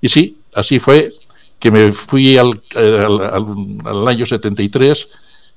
Y 0.00 0.10
sí, 0.10 0.36
así 0.54 0.78
fue 0.78 1.14
que 1.58 1.70
me 1.70 1.90
fui 1.92 2.36
al, 2.36 2.62
al, 2.74 4.06
año 4.06 4.26
73, 4.26 5.08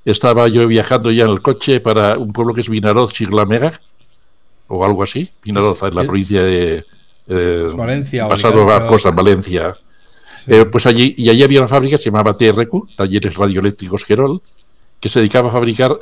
estaba 0.06 0.48
yo 0.48 0.66
viajando 0.66 1.10
ya 1.10 1.24
en 1.24 1.30
el 1.32 1.42
coche 1.42 1.80
para 1.80 2.16
un 2.16 2.32
pueblo 2.32 2.54
que 2.54 2.62
es 2.62 2.68
Vinaroz, 2.70 3.12
Chiglamega, 3.12 3.78
o 4.68 4.86
algo 4.86 5.02
así, 5.02 5.30
Vinaroz, 5.44 5.82
en 5.82 5.94
la 5.94 6.04
provincia 6.04 6.42
de... 6.42 6.86
Valencia. 7.76 8.26
Pasado 8.26 8.68
a 8.70 9.10
Valencia 9.10 9.74
Eh, 10.46 10.64
pues 10.64 10.86
allí, 10.86 11.14
y 11.16 11.28
allí 11.28 11.42
había 11.42 11.60
una 11.60 11.68
fábrica 11.68 11.96
que 11.96 12.02
se 12.02 12.10
llamaba 12.10 12.36
TRQ, 12.36 12.96
Talleres 12.96 13.36
Radioeléctricos 13.36 14.04
Gerol, 14.04 14.40
que 14.98 15.08
se 15.08 15.20
dedicaba 15.20 15.48
a 15.48 15.52
fabricar 15.52 15.98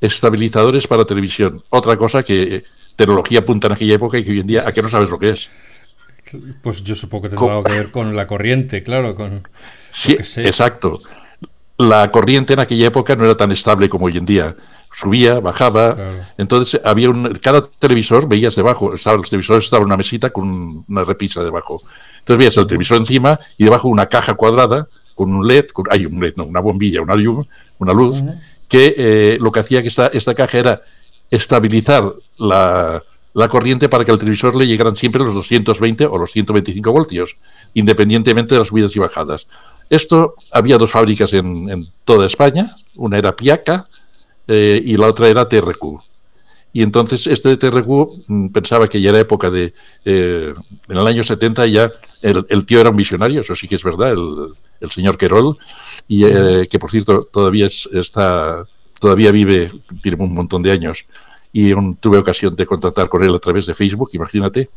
estabilizadores 0.00 0.86
para 0.86 1.04
televisión. 1.04 1.62
Otra 1.70 1.96
cosa 1.96 2.22
que 2.22 2.64
tecnología 2.96 3.44
punta 3.44 3.66
en 3.66 3.74
aquella 3.74 3.94
época 3.94 4.18
y 4.18 4.24
que 4.24 4.30
hoy 4.30 4.40
en 4.40 4.46
día, 4.46 4.64
¿a 4.66 4.72
qué 4.72 4.82
no 4.82 4.88
sabes 4.88 5.10
lo 5.10 5.18
que 5.18 5.30
es? 5.30 5.50
Pues 6.62 6.82
yo 6.82 6.94
supongo 6.94 7.22
que 7.24 7.28
tendrá 7.30 7.52
algo 7.52 7.64
que 7.64 7.72
ver 7.72 7.90
con 7.90 8.14
la 8.14 8.26
corriente, 8.26 8.82
claro. 8.82 9.14
Con, 9.14 9.46
sí, 9.90 10.12
exacto. 10.36 11.00
La 11.78 12.10
corriente 12.10 12.52
en 12.52 12.60
aquella 12.60 12.88
época 12.88 13.16
no 13.16 13.24
era 13.24 13.36
tan 13.36 13.50
estable 13.52 13.88
como 13.88 14.06
hoy 14.06 14.18
en 14.18 14.26
día. 14.26 14.56
Subía, 14.92 15.40
bajaba. 15.40 15.96
Entonces 16.36 16.80
había 16.84 17.10
un. 17.10 17.32
Cada 17.42 17.66
televisor 17.66 18.28
veías 18.28 18.54
debajo. 18.54 18.94
Estaba, 18.94 19.16
los 19.16 19.30
televisores 19.30 19.64
estaban 19.64 19.84
en 19.84 19.86
una 19.86 19.96
mesita 19.96 20.30
con 20.30 20.84
una 20.86 21.04
repisa 21.04 21.42
debajo. 21.42 21.82
Entonces 22.20 22.38
veías 22.38 22.56
el 22.56 22.66
televisor 22.66 22.98
encima 22.98 23.40
y 23.58 23.64
debajo 23.64 23.88
una 23.88 24.06
caja 24.06 24.34
cuadrada 24.34 24.88
con 25.14 25.34
un 25.34 25.46
LED, 25.46 25.66
hay 25.90 26.06
un 26.06 26.20
LED, 26.20 26.34
no, 26.36 26.44
una 26.44 26.60
bombilla, 26.60 27.02
una 27.02 27.14
luz, 27.14 27.46
una 27.78 27.92
luz 27.92 28.22
que 28.68 28.94
eh, 28.96 29.38
lo 29.40 29.50
que 29.52 29.60
hacía 29.60 29.82
que 29.82 29.88
esta, 29.88 30.06
esta 30.06 30.34
caja 30.34 30.58
era 30.58 30.82
estabilizar 31.30 32.12
la, 32.38 33.02
la 33.34 33.48
corriente 33.48 33.88
para 33.88 34.04
que 34.04 34.10
al 34.10 34.18
televisor 34.18 34.56
le 34.56 34.66
llegaran 34.66 34.96
siempre 34.96 35.22
los 35.22 35.34
220 35.34 36.06
o 36.06 36.18
los 36.18 36.32
125 36.32 36.92
voltios, 36.92 37.36
independientemente 37.74 38.54
de 38.54 38.60
las 38.60 38.68
subidas 38.68 38.94
y 38.96 38.98
bajadas. 38.98 39.46
Esto 39.88 40.34
había 40.50 40.78
dos 40.78 40.90
fábricas 40.90 41.32
en, 41.32 41.88
toda 42.04 42.26
España, 42.26 42.76
una 42.96 43.18
era 43.18 43.36
Piaca 43.36 43.88
eh, 44.46 44.80
y 44.84 44.96
la 44.96 45.08
otra 45.08 45.28
era 45.28 45.48
TRQ. 45.48 46.02
Y 46.72 46.82
entonces 46.82 47.26
este 47.26 47.56
TRQ 47.56 48.24
mm, 48.26 48.48
pensaba 48.48 48.88
que 48.88 49.00
ya 49.00 49.10
era 49.10 49.18
época 49.18 49.50
de... 49.50 49.74
Eh, 50.04 50.54
en 50.88 50.96
el 50.96 51.06
año 51.06 51.22
70 51.22 51.66
ya 51.66 51.90
el, 52.22 52.64
tío 52.64 52.80
era 52.80 52.90
un 52.90 52.96
visionario, 52.96 53.40
eso 53.40 53.54
sí 53.54 53.66
que 53.66 53.74
es 53.74 53.82
verdad, 53.82 54.12
el, 54.12 54.90
señor 54.90 55.16
Querol, 55.16 55.56
y 56.06 56.24
eh, 56.24 56.68
que 56.70 56.78
por 56.78 56.90
cierto 56.90 57.28
todavía 57.30 57.66
está... 57.66 58.64
Todavía 59.00 59.30
vive, 59.30 59.72
tiene 60.02 60.22
un 60.22 60.34
montón 60.34 60.60
de 60.60 60.72
años, 60.72 61.06
y 61.54 61.72
tuve 62.00 62.18
ocasión 62.18 62.54
de 62.54 62.66
contactar 62.66 63.08
con 63.08 63.24
él 63.24 63.34
a 63.34 63.38
través 63.38 63.64
de 63.64 63.72
Facebook, 63.72 64.10
imagínate. 64.12 64.68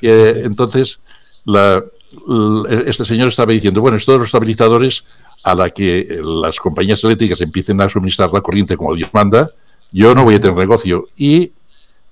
Eh, 0.00 0.42
entonces, 0.44 1.00
este 1.46 3.04
señor 3.04 3.28
estaba 3.28 3.52
diciendo, 3.52 3.80
bueno, 3.80 3.96
estos 3.96 4.18
los 4.18 4.26
estabilizadores 4.26 5.04
a 5.44 5.54
la 5.54 5.70
que 5.70 6.20
las 6.22 6.58
compañías 6.58 7.02
eléctricas 7.04 7.40
empiecen 7.40 7.80
a 7.80 7.88
suministrar 7.88 8.32
la 8.32 8.40
corriente 8.40 8.76
como 8.76 8.96
Dios 8.96 9.10
manda, 9.12 9.48
yo 9.92 10.14
no 10.14 10.24
voy 10.24 10.36
a 10.36 10.40
tener 10.40 10.56
negocio. 10.56 11.08
Y 11.16 11.52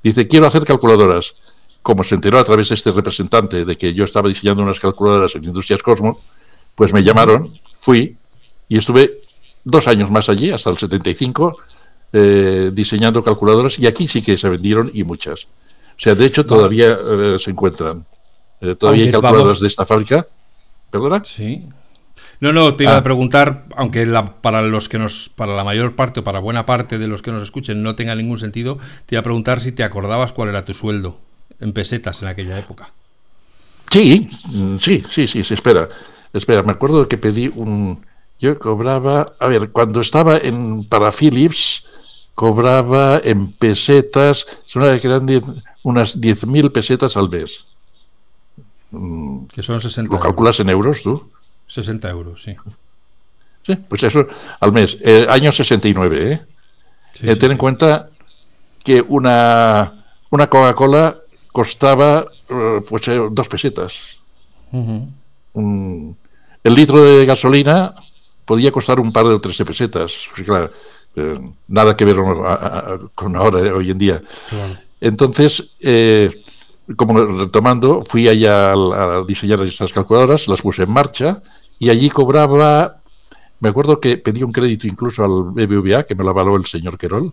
dice, 0.03 0.29
quiero 0.29 0.47
hacer 0.47 0.65
calculadoras. 0.65 1.35
Como 1.83 2.05
se 2.05 2.15
enteró 2.15 2.39
a 2.39 2.45
través 2.45 2.69
de 2.69 2.75
este 2.75 2.93
representante 2.93 3.65
de 3.65 3.77
que 3.77 3.95
yo 3.95 4.05
estaba 4.05 4.29
diseñando 4.29 4.63
unas 4.63 4.79
calculadoras 4.79 5.35
en 5.35 5.45
Industrias 5.45 5.83
Cosmo, 5.83 6.21
pues 6.75 6.93
me 6.93 7.03
llamaron, 7.03 7.59
fui 7.79 8.17
y 8.69 8.79
estuve 8.79 9.23
dos 9.65 9.89
años 9.89 10.11
más 10.11 10.29
allí, 10.29 10.51
hasta 10.51 10.71
el 10.71 10.77
75, 10.77 11.57
eh, 12.13 12.71
diseñando 12.73 13.23
calculadoras 13.23 13.79
y 13.79 13.87
aquí 13.87 14.07
sí 14.07 14.21
que 14.21 14.37
se 14.37 14.49
vendieron 14.49 14.91
y 14.93 15.05
muchas. 15.05 15.45
O 15.45 16.03
sea, 16.03 16.15
de 16.15 16.27
hecho 16.27 16.45
todavía 16.45 16.99
eh, 17.03 17.37
se 17.39 17.51
encuentran. 17.51 18.05
Eh, 18.61 18.75
todavía 18.75 19.05
hay 19.05 19.11
calculadoras 19.11 19.61
de 19.61 19.67
esta 19.67 19.87
fábrica. 19.87 20.27
¿Perdona? 20.91 21.23
Sí. 21.25 21.65
No, 22.41 22.55
no, 22.55 22.75
te 22.75 22.85
iba 22.85 22.95
a 22.95 22.99
ah. 22.99 23.03
preguntar, 23.03 23.67
aunque 23.77 24.07
para 24.41 24.63
los 24.63 24.89
que 24.89 24.99
nos, 24.99 25.29
para 25.29 25.55
la 25.55 25.63
mayor 25.63 25.95
parte 25.95 26.21
o 26.21 26.25
para 26.25 26.39
buena 26.39 26.65
parte 26.65 26.99
de 26.99 27.07
los 27.07 27.21
que 27.21 27.31
nos 27.31 27.43
escuchen 27.43 27.83
no 27.83 27.95
tenga 27.95 28.15
ningún 28.15 28.39
sentido, 28.39 28.79
te 29.07 29.15
iba 29.15 29.21
a 29.21 29.25
preguntar 29.25 29.61
si 29.61 29.73
te 29.73 29.85
acordabas 29.85 30.33
cuál 30.33 30.49
era 30.49 30.65
tu 30.65 30.73
sueldo 30.73 31.19
en 31.61 31.75
pesetas 31.75 32.23
en 32.23 32.29
aquella 32.29 32.59
época. 32.59 32.93
Sí, 33.91 34.29
mm, 34.49 34.79
sí, 34.79 35.05
sí, 35.11 35.27
sí, 35.27 35.45
sí, 35.45 35.55
espera. 35.55 35.89
Espera, 36.33 36.63
me 36.63 36.73
acuerdo 36.73 37.09
que 37.09 37.19
pedí 37.19 37.49
un. 37.49 38.07
Yo 38.39 38.59
cobraba. 38.59 39.27
A 39.39 39.47
ver, 39.49 39.71
cuando 39.71 40.01
estaba 40.01 40.39
en 40.39 40.85
para 40.85 41.13
Philips, 41.13 41.85
cobraba 42.35 43.21
en 43.23 43.53
pesetas, 43.53 44.47
son 44.65 44.99
que 44.99 45.07
eran 45.07 45.27
unas 45.83 46.21
10.000 46.21 46.73
pesetas 46.73 47.17
al 47.17 47.29
mes. 47.29 47.67
Mm, 48.93 49.47
que 49.47 49.63
son 49.63 49.81
60 49.81 50.13
¿Lo 50.13 50.21
calculas 50.21 50.59
en 50.61 50.71
euros 50.71 51.03
tú? 51.03 51.31
60 51.71 52.11
euros, 52.11 52.43
sí. 52.43 52.55
Sí, 53.63 53.77
pues 53.89 54.03
eso 54.03 54.27
al 54.59 54.73
mes. 54.73 54.99
Eh, 55.01 55.27
año 55.29 55.53
69, 55.53 56.33
¿eh? 56.33 56.41
eh 57.23 57.37
ten 57.37 57.53
en 57.53 57.59
cuenta 57.59 58.11
que 58.83 59.01
una, 59.01 60.05
una 60.31 60.49
Coca-Cola 60.49 61.17
costaba 61.53 62.27
eh, 62.49 62.81
pues 62.89 63.03
dos 63.31 63.49
pesetas. 63.49 64.19
el 64.73 66.75
litro 66.75 67.03
de 67.03 67.27
gasolina 67.27 67.95
podía 68.45 68.73
costar 68.73 68.99
un 68.99 69.13
par 69.13 69.27
de 69.27 69.35
o 69.35 69.41
tres 69.41 69.63
pesetas. 69.65 70.29
claro, 70.45 70.73
eh, 71.17 71.39
nada 71.69 71.97
que 71.97 72.05
ver 72.05 72.17
con 73.15 73.37
ahora, 73.37 73.75
hoy 73.75 73.91
en 73.91 73.99
día. 73.99 74.23
Entonces, 75.01 75.73
eh, 75.81 76.43
como 76.97 77.21
retomando, 77.21 78.03
fui 78.05 78.29
allá 78.29 78.73
a, 78.73 79.25
diseñar 79.27 79.63
estas 79.63 79.93
calculadoras, 79.93 80.49
las 80.49 80.61
puse 80.61 80.83
en 80.83 80.91
marcha 80.91 81.43
y 81.79 81.91
allí 81.91 82.11
cobraba, 82.11 83.01
me 83.61 83.69
acuerdo 83.69 84.01
que 84.01 84.19
pedí 84.19 84.43
un 84.43 84.53
crédito 84.53 84.87
incluso 84.87 85.25
al 85.25 85.53
BBVA, 85.53 86.05
que 86.05 86.15
me 86.15 86.25
lo 86.25 86.31
avaló 86.31 86.57
el 86.57 86.67
señor 86.67 86.99
Querol, 86.99 87.33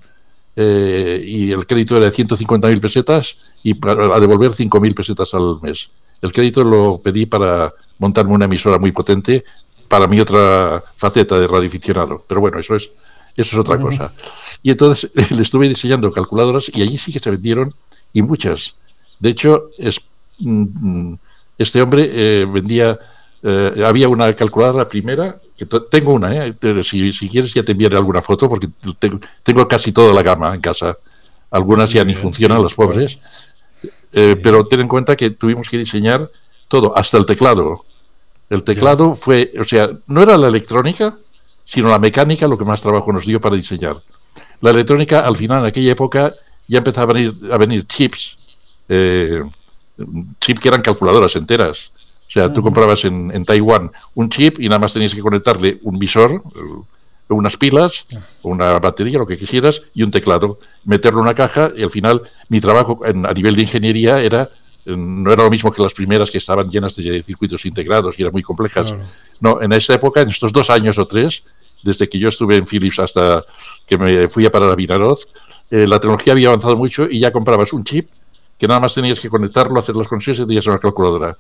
eh, 0.56 1.24
y 1.26 1.52
el 1.52 1.68
crédito 1.68 1.98
era 1.98 2.06
de 2.06 2.12
150.000 2.12 2.80
pesetas 2.82 3.38
y 3.64 3.76
para 3.76 4.20
devolver 4.20 4.52
5.000 4.52 4.96
pesetas 4.96 5.34
al 5.34 5.60
mes. 5.62 5.92
El 6.22 6.32
crédito 6.32 6.64
lo 6.64 7.00
pedí 7.00 7.28
para 7.28 7.74
montarme 8.00 8.32
una 8.32 8.46
emisora 8.46 8.80
muy 8.80 8.92
potente 8.92 9.44
para 9.88 10.08
mi 10.08 10.20
otra 10.20 10.84
faceta 10.96 11.40
de 11.40 11.46
radioaficionado. 11.46 12.24
Pero 12.28 12.42
bueno, 12.42 12.60
eso 12.60 12.76
es 12.76 12.90
eso 13.38 13.56
es 13.56 13.60
otra 13.60 13.80
cosa. 13.80 14.12
Y 14.64 14.72
entonces 14.72 15.12
le 15.32 15.44
estuve 15.44 15.70
diseñando 15.70 16.12
calculadoras 16.12 16.72
y 16.74 16.82
allí 16.82 16.98
sí 16.98 17.14
que 17.14 17.20
se 17.20 17.30
vendieron 17.30 17.74
y 18.12 18.24
muchas. 18.24 18.76
De 19.20 19.30
hecho, 19.30 19.70
es, 19.78 20.02
mm, 20.40 20.64
mm, 21.12 21.20
este 21.58 21.82
hombre 21.82 22.10
eh, 22.12 22.46
vendía, 22.46 23.00
eh, 23.44 23.84
había 23.86 24.10
una 24.10 24.32
calculadora 24.34 24.88
primera, 24.88 25.40
que 25.58 25.66
tengo 25.66 26.14
una, 26.14 26.46
eh, 26.46 26.54
si, 26.84 27.30
quieres 27.30 27.54
ya 27.54 27.64
te 27.64 27.72
enviaré 27.72 27.98
alguna 27.98 28.22
foto 28.22 28.48
porque 28.48 28.70
tengo, 29.44 29.68
casi 29.68 29.92
toda 29.92 30.14
la 30.14 30.22
gama 30.22 30.54
en 30.54 30.62
casa. 30.62 30.98
Algunas 31.50 31.92
ya 31.92 32.04
ni 32.04 32.14
funcionan, 32.14 32.62
las 32.62 32.74
pobres. 32.74 33.20
pero 34.12 34.66
ten 34.66 34.82
en 34.82 34.88
cuenta 34.88 35.16
que 35.16 35.32
tuvimos 35.32 35.70
que 35.70 35.78
diseñar 35.78 36.30
todo, 36.68 36.96
hasta 36.96 37.18
el 37.18 37.26
teclado. 37.26 37.86
El 38.50 38.64
teclado 38.64 39.16
fue, 39.16 39.52
o 39.60 39.64
sea, 39.64 39.90
no 40.08 40.22
era 40.22 40.38
la 40.38 40.48
electrónica, 40.48 41.18
sino 41.64 41.90
la 41.90 42.00
mecánica 42.00 42.48
lo 42.48 42.58
que 42.58 42.66
más 42.66 42.82
trabajo 42.82 43.12
nos 43.12 43.26
dio 43.26 43.42
para 43.42 43.56
diseñar. 43.56 44.02
La 44.62 44.70
electrónica, 44.72 45.22
al 45.22 45.36
final, 45.36 45.60
en 45.60 45.66
aquella 45.66 45.92
época, 45.92 46.34
ya 46.68 46.78
empezaba 46.80 47.12
a 47.12 47.16
venir, 47.16 47.34
a 47.52 47.58
venir 47.58 47.86
chips, 47.86 48.38
eh, 48.90 49.42
chips 50.40 50.60
que 50.60 50.68
eran 50.68 50.82
calculadoras 50.82 51.36
enteras. 51.36 51.92
O 52.28 52.32
sea, 52.32 52.52
tú 52.52 52.62
comprabas 52.62 53.06
en, 53.06 53.32
en, 53.34 53.46
Taiwán 53.46 53.92
un 54.14 54.30
chip 54.30 54.60
y 54.60 54.68
nada 54.68 54.80
más 54.80 54.94
tenías 54.94 55.16
que 55.16 55.22
conectarle 55.22 55.80
un 55.84 55.98
visor, 55.98 56.42
unas 57.30 57.58
pilas, 57.58 58.06
una 58.44 58.80
batería, 58.80 59.18
lo 59.20 59.26
que 59.26 59.38
quisieras, 59.38 59.82
y 59.94 60.04
un 60.04 60.12
teclado. 60.12 60.60
Meterlo 60.84 61.20
en 61.20 61.26
una 61.26 61.34
caja 61.34 61.72
y 61.76 61.84
al 61.84 61.90
final 61.90 62.22
mi 62.50 62.60
trabajo 62.60 63.00
a 63.04 63.34
nivel 63.34 63.56
de 63.56 63.62
ingeniería 63.62 64.22
era 64.22 64.50
no 64.96 65.34
era 65.34 65.44
lo 65.44 65.50
mismo 65.50 65.72
que 65.72 65.82
las 65.82 65.94
primeras 65.94 66.32
que 66.32 66.38
estaban 66.38 66.70
llenas 66.70 66.96
de 66.96 67.22
circuitos 67.22 67.66
integrados 67.66 68.18
y 68.18 68.22
eran 68.22 68.32
muy 68.32 68.42
complejas. 68.42 68.96
No, 69.42 69.62
en 69.62 69.74
esa 69.74 69.96
época, 69.96 70.22
en 70.22 70.30
estos 70.30 70.54
dos 70.54 70.70
años 70.70 70.98
o 70.98 71.06
tres, 71.06 71.44
desde 71.84 72.08
que 72.08 72.18
yo 72.18 72.30
estuve 72.30 72.56
en 72.56 72.66
Philips 72.66 73.00
hasta 73.00 73.44
que 73.86 73.98
me 73.98 74.30
fui 74.30 74.46
a 74.46 74.52
parar 74.52 74.70
a 74.70 74.76
Vinaroz, 74.76 75.28
eh, 75.70 75.86
la 75.86 76.00
tecnología 76.00 76.32
había 76.32 76.48
avanzado 76.48 76.78
mucho 76.78 77.08
y 77.10 77.20
ya 77.20 77.32
comprabas 77.32 77.74
un 77.74 77.84
chip 77.84 78.10
que 78.58 78.68
nada 78.68 78.80
más 78.80 78.94
tenías 78.94 79.20
que 79.20 79.30
conectarlo, 79.30 79.78
hacer 79.78 79.96
las 79.96 80.08
conexiones 80.08 80.40
y 80.40 80.46
tenías 80.46 80.66
una 80.68 80.80
calculadora. 80.80 81.38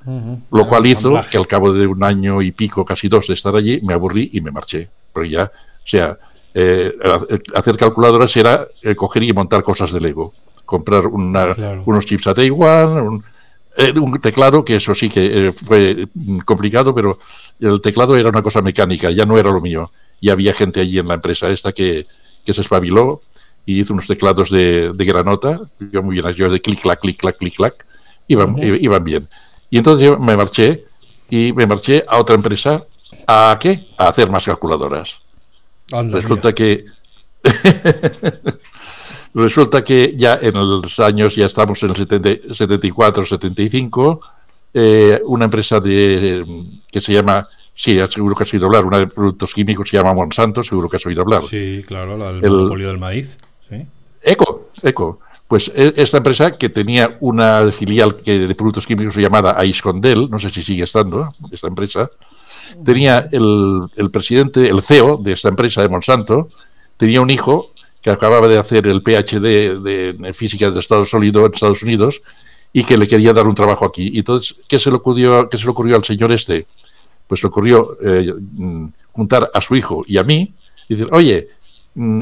Lo 0.51 0.67
cual 0.67 0.85
hizo 0.85 1.19
que 1.29 1.37
al 1.37 1.47
cabo 1.47 1.73
de 1.73 1.87
un 1.87 2.03
año 2.03 2.41
y 2.41 2.51
pico, 2.51 2.85
casi 2.85 3.07
dos 3.07 3.27
de 3.27 3.33
estar 3.33 3.55
allí, 3.55 3.79
me 3.81 3.93
aburrí 3.93 4.29
y 4.33 4.41
me 4.41 4.51
marché. 4.51 4.89
Porque 5.11 5.29
ya, 5.29 5.45
o 5.45 5.87
sea, 5.87 6.17
eh, 6.53 6.93
hacer 7.55 7.75
calculadoras 7.75 8.35
era 8.37 8.67
eh, 8.83 8.95
coger 8.95 9.23
y 9.23 9.33
montar 9.33 9.63
cosas 9.63 9.91
de 9.91 9.99
Lego. 9.99 10.33
Comprar 10.65 11.07
unos 11.07 12.05
chips 12.05 12.27
a 12.27 12.33
Taiwan, 12.33 12.99
un, 12.99 13.23
un 14.01 14.19
teclado, 14.19 14.63
que 14.63 14.75
eso 14.75 14.93
sí 14.93 15.09
que 15.09 15.51
fue 15.51 16.07
complicado, 16.45 16.93
pero 16.93 17.17
el 17.59 17.79
teclado 17.81 18.15
era 18.17 18.29
una 18.29 18.43
cosa 18.43 18.61
mecánica, 18.61 19.09
ya 19.09 19.25
no 19.25 19.37
era 19.37 19.49
lo 19.49 19.61
mío 19.61 19.91
y 20.19 20.29
había 20.29 20.53
gente 20.53 20.79
allí 20.79 20.99
en 20.99 21.07
la 21.07 21.15
empresa 21.15 21.49
esta 21.49 21.71
que, 21.71 22.07
se 22.45 22.61
espabiló 22.61 23.21
y 23.67 23.81
hizo 23.81 23.93
unos 23.93 24.07
teclados 24.07 24.49
de, 24.49 24.93
granota, 24.97 25.59
yo 25.91 26.01
muy 26.01 26.15
bien, 26.15 26.33
yo 26.33 26.49
de 26.49 26.61
clic, 26.61 26.81
clac, 26.81 27.01
clic, 27.01 27.17
clac, 27.17 27.37
clic, 27.37 27.53
clac, 27.53 27.85
iban, 28.29 28.57
iban 28.57 29.03
bien. 29.03 29.27
Y 29.69 29.77
entonces 29.77 30.07
yo 30.07 30.17
me 30.17 30.37
marché 30.37 30.85
y 31.29 31.51
me 31.51 31.67
marché 31.67 32.01
a 32.07 32.17
otra 32.17 32.35
empresa, 32.35 32.85
¿a 33.27 33.57
qué? 33.59 33.89
A 33.97 34.07
hacer 34.07 34.31
más 34.31 34.45
calculadoras. 34.45 35.21
Resulta 35.89 36.55
que 36.55 36.85
resulta 39.33 39.83
que 39.83 40.13
ya 40.15 40.39
en 40.41 40.53
los 40.53 40.97
años, 41.01 41.35
ya 41.35 41.45
estamos 41.45 41.83
en 41.83 41.89
el 41.89 42.55
74, 42.55 43.25
75, 43.25 44.21
eh, 44.73 45.21
una 45.25 45.45
empresa 45.45 45.81
de, 45.81 46.45
que 46.89 47.01
se 47.01 47.11
llama, 47.11 47.45
sí, 47.73 47.99
seguro 48.07 48.33
que 48.33 48.43
has 48.43 48.53
oído 48.53 48.67
hablar, 48.67 48.85
una 48.85 48.99
de 48.99 49.07
productos 49.07 49.53
químicos 49.53 49.89
se 49.89 49.97
llama 49.97 50.13
Monsanto, 50.13 50.63
seguro 50.63 50.87
que 50.87 50.95
has 50.95 51.05
oído 51.05 51.21
hablar. 51.21 51.43
Sí, 51.49 51.83
claro, 51.85 52.13
el, 52.29 52.49
monopolio 52.49 52.87
del 52.87 52.97
maíz. 52.97 53.37
Eco, 54.21 54.69
Eco. 54.81 55.19
Pues 55.47 55.71
e, 55.73 55.93
esta 55.95 56.17
empresa 56.17 56.51
que 56.51 56.69
tenía 56.69 57.17
una 57.21 57.71
filial 57.71 58.15
que 58.15 58.47
de 58.47 58.55
productos 58.55 58.85
químicos 58.85 59.15
llamada 59.15 59.57
Aiscondel, 59.57 60.29
no 60.29 60.37
sé 60.37 60.49
si 60.49 60.61
sigue 60.61 60.83
estando 60.83 61.33
esta 61.51 61.67
empresa, 61.67 62.09
tenía 62.83 63.29
el, 63.31 64.09
presidente, 64.11 64.67
el 64.67 64.81
CEO 64.81 65.17
de 65.17 65.33
esta 65.33 65.49
empresa 65.49 65.81
de 65.81 65.89
Monsanto, 65.89 66.49
tenía 66.97 67.21
un 67.21 67.29
hijo 67.29 67.71
que 68.01 68.09
acababa 68.09 68.47
de 68.47 68.57
hacer 68.57 68.87
el 68.87 69.01
PhD 69.01 69.81
de, 69.81 70.33
física 70.33 70.69
de 70.69 70.79
estado 70.79 71.05
sólido 71.05 71.45
en 71.45 71.53
Estados 71.53 71.83
Unidos 71.83 72.21
y 72.73 72.83
que 72.83 72.97
le 72.97 73.07
quería 73.07 73.33
dar 73.33 73.47
un 73.47 73.55
trabajo 73.55 73.85
aquí. 73.85 74.11
Y 74.13 74.19
entonces, 74.19 74.57
¿qué 74.67 74.77
se 74.77 74.89
le 74.89 74.97
ocurrió, 74.97 75.49
qué 75.49 75.57
se 75.57 75.63
le 75.63 75.71
ocurrió 75.71 75.95
al 75.95 76.03
señor 76.03 76.31
este? 76.31 76.65
Pues 77.25 77.41
le 77.41 77.47
ocurrió 77.47 77.97
eh, 78.03 78.33
juntar 79.11 79.49
a 79.53 79.61
su 79.61 79.75
hijo 79.75 80.03
y 80.05 80.17
a 80.17 80.23
mí 80.23 80.53
y 80.87 80.95
decir, 80.95 81.11
oye, 81.13 81.47
mm, 81.47 81.66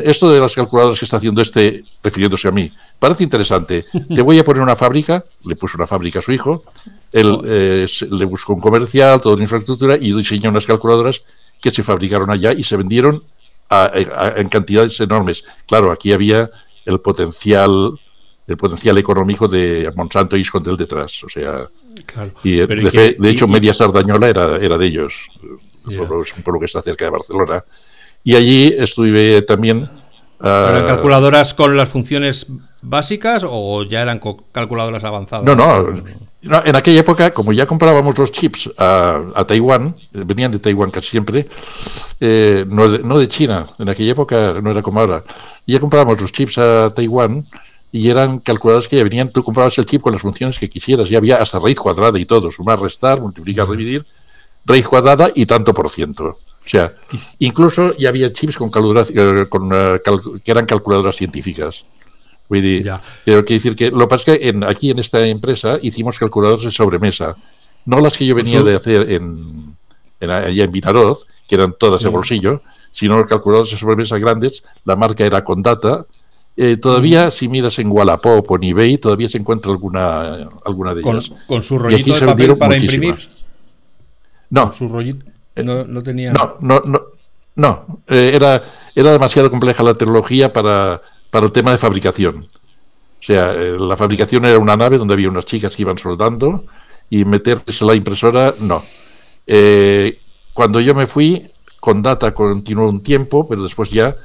esto 0.03 0.31
de 0.31 0.39
las 0.39 0.55
calculadoras 0.55 0.97
que 0.97 1.05
está 1.05 1.17
haciendo 1.17 1.41
este, 1.41 1.83
refiriéndose 2.01 2.47
a 2.47 2.51
mí, 2.51 2.71
parece 2.97 3.23
interesante. 3.23 3.85
Te 4.13 4.21
voy 4.21 4.39
a 4.39 4.43
poner 4.43 4.61
una 4.61 4.75
fábrica, 4.75 5.25
le 5.43 5.55
puso 5.55 5.77
una 5.77 5.85
fábrica 5.85 6.19
a 6.19 6.21
su 6.21 6.31
hijo, 6.31 6.63
él 7.11 7.39
eh, 7.45 7.85
le 8.09 8.25
buscó 8.25 8.53
un 8.53 8.61
comercial, 8.61 9.19
toda 9.19 9.35
una 9.35 9.43
infraestructura 9.43 9.97
y 9.97 10.15
diseñó 10.15 10.49
unas 10.49 10.65
calculadoras 10.65 11.21
que 11.61 11.71
se 11.71 11.83
fabricaron 11.83 12.31
allá 12.31 12.53
y 12.53 12.63
se 12.63 12.77
vendieron 12.77 13.23
en 13.69 14.49
cantidades 14.49 14.99
enormes. 14.99 15.43
Claro, 15.65 15.91
aquí 15.91 16.13
había 16.13 16.49
el 16.85 16.99
potencial 17.01 17.99
el 18.47 18.57
potencial 18.57 18.97
económico 18.97 19.47
de 19.47 19.91
Monsanto 19.95 20.37
y 20.37 20.41
Iscondel 20.41 20.77
detrás. 20.77 21.23
O 21.23 21.29
sea, 21.29 21.67
y, 22.43 22.57
de, 22.57 23.29
hecho, 23.29 23.47
Media 23.47 23.73
Sardañola 23.73 24.29
era, 24.29 24.57
era 24.57 24.77
de 24.77 24.85
ellos. 24.85 25.27
es 25.89 25.99
un 25.99 26.43
pueblo 26.43 26.59
que 26.59 26.65
está 26.65 26.81
cerca 26.81 27.05
de 27.05 27.11
Barcelona. 27.11 27.65
Y 28.25 28.35
allí 28.35 28.73
estuve 28.75 29.43
también. 29.43 29.87
¿Eran 30.41 30.83
ah, 30.83 30.87
calculadoras 30.87 31.53
con 31.53 31.77
las 31.77 31.87
funciones 31.87 32.47
básicas 32.81 33.43
o 33.47 33.83
ya 33.83 34.01
eran 34.01 34.19
calculadoras 34.51 35.03
avanzadas? 35.03 35.45
No, 35.45 35.55
no. 35.55 36.65
en 36.65 36.75
aquella 36.75 36.99
época, 36.99 37.31
como 37.31 37.53
ya 37.53 37.67
comprábamos 37.67 38.17
los 38.17 38.31
chips 38.31 38.69
a, 38.77 39.45
Taiwán, 39.47 39.95
venían 40.11 40.51
de 40.51 40.59
Taiwán 40.59 40.89
casi 40.89 41.09
siempre, 41.11 41.47
eh, 42.19 42.65
no, 42.67 42.89
de, 42.89 42.99
no, 42.99 43.19
de, 43.19 43.27
China, 43.27 43.67
en 43.77 43.89
aquella 43.89 44.11
época 44.11 44.55
no 44.61 44.71
era 44.71 44.81
como 44.81 44.99
ahora, 44.99 45.23
ya 45.65 45.79
comprábamos 45.79 46.19
los 46.19 46.31
chips 46.31 46.57
a 46.57 46.91
Taiwán 46.93 47.47
y 47.91 48.09
eran 48.09 48.39
calculadoras 48.39 48.87
que 48.87 48.97
ya 48.97 49.03
venían, 49.03 49.31
tú 49.31 49.43
comprabas 49.43 49.77
el 49.77 49.85
chip 49.85 50.01
con 50.01 50.11
las 50.13 50.21
funciones 50.21 50.59
que 50.59 50.67
quisieras, 50.67 51.09
ya 51.09 51.19
había 51.19 51.37
hasta 51.37 51.59
raíz 51.59 51.79
cuadrada 51.79 52.19
y 52.19 52.25
todo, 52.25 52.51
sumar, 52.51 52.79
restar, 52.79 53.21
multiplicar, 53.21 53.69
dividir, 53.69 54.05
raíz 54.65 54.87
cuadrada 54.87 55.29
y 55.33 55.45
tanto 55.45 55.73
por 55.73 55.89
ciento. 55.89 56.39
O 56.65 56.69
sea, 56.69 56.95
incluso 57.39 57.95
ya 57.97 58.09
había 58.09 58.33
chips 58.33 58.57
con, 58.57 58.71
eh, 58.73 59.47
con 59.47 59.69
eh, 59.71 59.99
que 60.43 60.51
eran 60.51 60.65
calculadoras 60.65 61.15
científicas. 61.15 61.85
Quiero 62.47 63.41
decir 63.43 63.75
que 63.75 63.91
lo 63.91 63.99
que 63.99 64.07
pasa 64.07 64.33
es 64.33 64.39
que 64.39 64.49
en, 64.49 64.63
aquí 64.63 64.91
en 64.91 64.99
esta 64.99 65.25
empresa 65.25 65.79
hicimos 65.81 66.19
calculadoras 66.19 66.63
de 66.63 66.71
sobremesa, 66.71 67.35
no 67.85 67.99
las 67.99 68.17
que 68.17 68.25
yo 68.25 68.35
venía 68.35 68.63
de 68.63 68.75
hacer 68.75 69.11
en, 69.11 69.77
en, 70.19 70.29
allá 70.29 70.63
en 70.63 70.71
Vinaroz, 70.71 71.27
que 71.47 71.55
eran 71.55 71.73
todas 71.77 72.01
de 72.01 72.09
bolsillo, 72.09 72.61
sino 72.91 73.23
calculadoras 73.25 73.71
de 73.71 73.77
sobremesa 73.77 74.17
grandes. 74.17 74.63
La 74.85 74.95
marca 74.95 75.23
era 75.23 75.43
Condata. 75.43 76.05
Eh, 76.57 76.77
todavía, 76.77 77.31
si 77.31 77.49
miras 77.49 77.77
en 77.79 77.91
Wallapop 77.91 78.49
o 78.49 78.55
en 78.55 78.63
eBay, 78.63 78.97
todavía 78.97 79.27
se 79.27 79.37
encuentra 79.37 79.71
alguna, 79.71 80.49
alguna 80.65 80.95
de 80.95 81.01
ellas. 81.01 81.31
¿Con, 81.47 81.61
su 81.61 81.77
rollito 81.77 82.13
de 82.13 82.25
papel 82.25 82.57
para 82.57 82.77
imprimir? 82.77 83.15
No. 84.49 84.71
su 84.71 84.87
rollito? 84.87 85.25
No, 85.55 85.85
no 85.85 86.03
tenía... 86.03 86.31
No, 86.31 86.57
no, 86.59 86.81
no. 86.81 87.01
no. 87.55 88.01
Eh, 88.07 88.31
era, 88.33 88.61
era 88.93 89.11
demasiado 89.11 89.49
compleja 89.49 89.83
la 89.83 89.93
tecnología 89.93 90.51
para 90.51 91.01
para 91.35 91.47
el 91.47 91.51
tema 91.51 91.71
de 91.71 91.77
fabricación. 91.77 92.47
O 93.19 93.21
sea, 93.21 93.51
eh, 93.51 93.75
la 93.77 93.97
fabricación 93.97 94.45
era 94.45 94.57
una 94.57 94.77
nave 94.77 94.97
donde 94.97 95.15
había 95.15 95.27
unas 95.27 95.43
chicas 95.43 95.75
que 95.75 95.81
iban 95.81 95.97
soldando 95.97 96.63
y 97.09 97.25
meterse 97.25 97.83
la 97.83 97.93
impresora, 97.93 98.55
no. 98.61 98.81
Eh, 99.45 100.17
cuando 100.53 100.79
yo 100.79 100.95
me 100.95 101.07
fui, 101.07 101.51
con 101.81 102.01
Data 102.01 102.33
continuó 102.33 102.87
un 102.87 103.03
tiempo, 103.03 103.49
pero 103.49 103.63
después 103.63 103.89
ya 103.89 104.15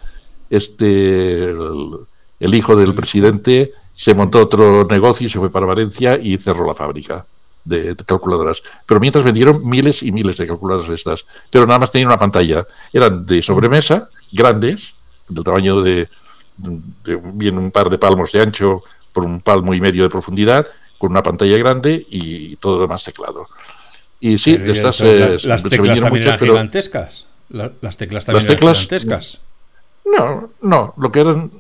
este, 0.49 1.51
el, 1.51 2.55
hijo 2.55 2.77
del 2.77 2.95
presidente 2.95 3.73
se 3.93 4.15
montó 4.15 4.41
otro 4.41 4.87
negocio 4.89 5.27
y 5.27 5.31
se 5.31 5.41
fue 5.41 5.51
para 5.51 5.67
Valencia 5.67 6.17
y 6.17 6.37
cerró 6.39 6.65
la 6.65 6.75
fábrica 6.75 7.27
de, 7.65 7.97
calculadoras. 8.07 8.63
Pero 8.87 9.01
mientras 9.01 9.25
vendieron 9.25 9.69
miles 9.69 10.03
y 10.03 10.13
miles 10.13 10.37
de 10.37 10.47
calculadoras 10.47 10.91
estas, 10.91 11.25
pero 11.51 11.67
nada 11.67 11.79
más 11.79 11.93
tenían 11.93 12.09
una 12.09 12.19
pantalla. 12.19 12.67
Eran 12.93 13.25
de 13.27 13.43
sobremesa, 13.43 14.09
grandes, 14.33 14.95
del 15.29 15.45
tamaño 15.45 15.83
de, 15.83 16.09
bien 16.57 17.59
un 17.59 17.71
par 17.71 17.91
de 17.91 17.99
palmos 17.99 18.33
de 18.33 18.43
ancho 18.43 18.83
por 19.13 19.25
un 19.25 19.41
palmo 19.41 19.75
y 19.75 19.81
medio 19.81 20.03
de 20.03 20.09
profundidad, 20.09 20.67
con 20.99 21.11
una 21.13 21.23
pantalla 21.23 21.57
grande 21.57 22.07
y 22.11 22.57
todo 22.57 22.77
lo 22.77 22.83
demás 22.83 23.05
teclado. 23.05 23.47
Y 24.21 24.39
sí, 24.39 24.57
de 24.57 24.73
estas 24.73 25.01
las, 25.01 25.63
teclas 25.63 26.01
también 26.01 26.27
eran 26.27 26.39
gigantescas. 26.39 27.27
las 27.49 27.97
teclas 27.97 28.27
también 28.27 28.47
eran 28.47 28.59
gigantescas. 28.59 29.41
No, 30.05 30.51
no, 30.61 30.95
lo 30.97 31.13
que 31.13 31.21
eran 31.21 31.51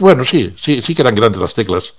bueno, 0.00 0.24
sí, 0.24 0.52
sí, 0.56 0.80
sí 0.80 0.94
que 0.94 1.02
eran 1.02 1.14
grandes 1.14 1.40
las 1.40 1.54
teclas, 1.54 1.94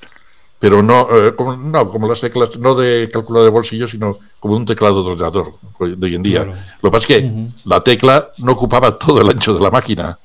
pero 0.60 0.84
no, 0.84 1.08
eh, 1.10 1.36
como, 1.36 1.56
no 1.56 1.88
como 1.88 2.08
las 2.08 2.20
teclas, 2.20 2.58
no 2.58 2.76
de 2.76 3.10
calculador 3.12 3.48
de 3.48 3.52
bolsillo, 3.52 3.88
sino 3.88 4.20
como 4.40 4.56
un 4.56 4.66
teclado 4.66 5.02
de 5.02 5.12
ordenador 5.12 5.54
de 5.80 6.06
hoy 6.06 6.16
en 6.16 6.22
día. 6.22 6.46
Lo 6.82 6.90
que 6.90 6.92
pasa 6.92 6.98
es 6.98 7.06
que 7.08 7.48
la 7.64 7.82
tecla 7.82 8.32
no 8.40 8.52
ocupaba 8.52 8.98
todo 8.98 9.22
el 9.22 9.30
ancho 9.30 9.54
de 9.54 9.62
la 9.62 9.72
máquina. 9.72 10.20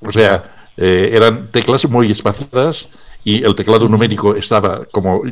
O 0.00 0.12
sea, 0.12 0.70
eh, 0.76 1.10
eran 1.12 1.50
teclas 1.50 1.88
muy 1.88 2.10
espaciadas 2.10 2.88
y 3.24 3.42
el 3.42 3.54
teclado 3.54 3.88
numérico 3.88 4.34
estaba 4.36 4.84
como, 4.86 5.22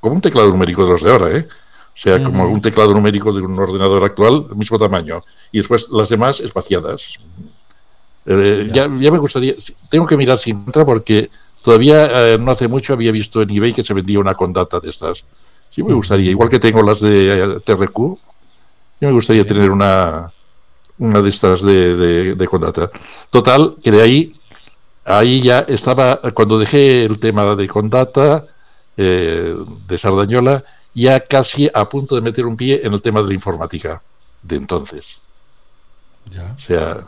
como 0.00 0.14
un 0.14 0.20
teclado 0.20 0.48
numérico 0.48 0.84
de 0.84 0.90
los 0.90 1.02
de 1.02 1.10
ahora, 1.10 1.30
¿eh? 1.36 1.46
O 1.92 2.02
sea, 2.02 2.22
como 2.22 2.48
un 2.48 2.60
teclado 2.60 2.94
numérico 2.94 3.32
de 3.32 3.42
un 3.42 3.58
ordenador 3.58 4.02
actual, 4.04 4.46
mismo 4.54 4.78
tamaño. 4.78 5.22
Y 5.52 5.58
después 5.58 5.90
las 5.90 6.08
demás 6.08 6.40
espaciadas. 6.40 7.18
Eh, 8.26 8.70
ya. 8.72 8.88
me 8.88 9.18
gustaría, 9.18 9.54
tengo 9.88 10.06
que 10.06 10.16
mirar 10.16 10.38
si 10.38 10.50
entra 10.50 10.84
porque 10.84 11.30
todavía 11.62 12.32
eh, 12.34 12.38
no 12.38 12.52
hace 12.52 12.68
mucho 12.68 12.92
había 12.92 13.12
visto 13.12 13.42
en 13.42 13.50
eBay 13.50 13.72
que 13.72 13.82
se 13.82 13.94
vendía 13.94 14.18
una 14.18 14.34
condata 14.34 14.80
de 14.80 14.90
estas. 14.90 15.24
Sí 15.68 15.82
me 15.82 15.94
gustaría, 15.94 16.30
igual 16.30 16.48
que 16.48 16.58
tengo 16.58 16.82
las 16.82 17.00
de 17.00 17.60
TRQ, 17.64 17.96
sí 18.98 19.06
me 19.06 19.12
gustaría 19.12 19.46
tener 19.46 19.70
una, 19.70 20.32
una 21.00 21.22
de 21.22 21.28
estas 21.28 21.62
de, 21.62 22.34
de, 22.34 22.48
Condata. 22.48 22.90
Total, 23.30 23.76
que 23.82 23.90
de 23.90 24.02
ahí, 24.02 24.40
ahí 25.04 25.40
ya 25.40 25.60
estaba, 25.60 26.20
cuando 26.34 26.58
dejé 26.58 27.04
el 27.04 27.18
tema 27.18 27.56
de 27.56 27.66
Condata, 27.66 28.46
eh, 28.96 29.56
de 29.86 29.98
Sardañola, 29.98 30.62
ya 30.94 31.20
casi 31.20 31.70
a 31.72 31.88
punto 31.88 32.14
de 32.14 32.20
meter 32.20 32.46
un 32.46 32.56
pie 32.56 32.80
en 32.84 32.92
el 32.92 33.00
tema 33.00 33.22
de 33.22 33.28
la 33.28 33.34
informática 33.34 34.02
de 34.42 34.56
entonces. 34.56 35.20
Ya. 36.30 36.54
O 36.56 36.60
sea, 36.60 37.06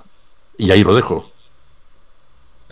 y 0.57 0.71
ahí 0.71 0.83
lo 0.83 0.95
dejo. 0.95 1.32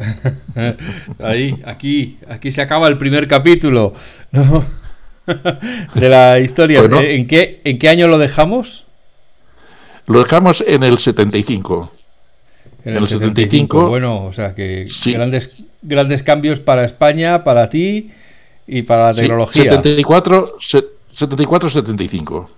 ahí, 1.18 1.59
aquí, 1.64 2.18
aquí 2.28 2.53
se 2.53 2.62
acaba 2.62 2.88
el 2.88 2.98
primer 2.98 3.28
capítulo 3.28 3.94
de 5.94 6.09
la 6.09 6.40
historia. 6.40 6.80
¿En, 6.80 7.26
qué, 7.26 7.61
¿En 7.64 7.78
qué 7.78 7.88
año 7.88 8.09
lo 8.09 8.18
dejamos? 8.18 8.86
Lo 10.07 10.20
dejamos 10.20 10.64
en 10.66 10.82
el 10.82 10.98
75. 10.98 11.92
En 12.84 12.96
el, 12.96 13.07
75, 13.07 13.88
Bueno, 13.88 14.24
o 14.24 14.32
sea 14.32 14.55
que 14.55 14.86
grandes, 15.07 15.51
grandes 15.82 16.22
cambios 16.22 16.61
para 16.61 16.84
España, 16.84 17.44
para 17.44 17.68
ti 17.68 18.11
y 18.66 18.82
para 18.82 19.09
la 19.09 19.14
tecnología. 19.14 19.64
74, 19.64 20.55
74, 21.12 21.70
75. 21.70 22.51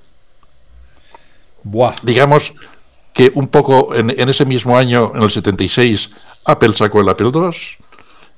Buah. 1.65 1.95
Digamos 2.03 2.55
que 3.13 3.33
un 3.35 3.49
poco 3.49 3.95
en, 3.95 4.11
ese 4.29 4.45
mismo 4.45 4.77
año, 4.77 5.13
en 5.15 5.23
el 5.23 5.31
76, 5.31 6.11
Apple 6.45 6.73
sacó 6.73 7.01
el 7.01 7.09
Apple 7.09 7.31
II. 7.33 7.51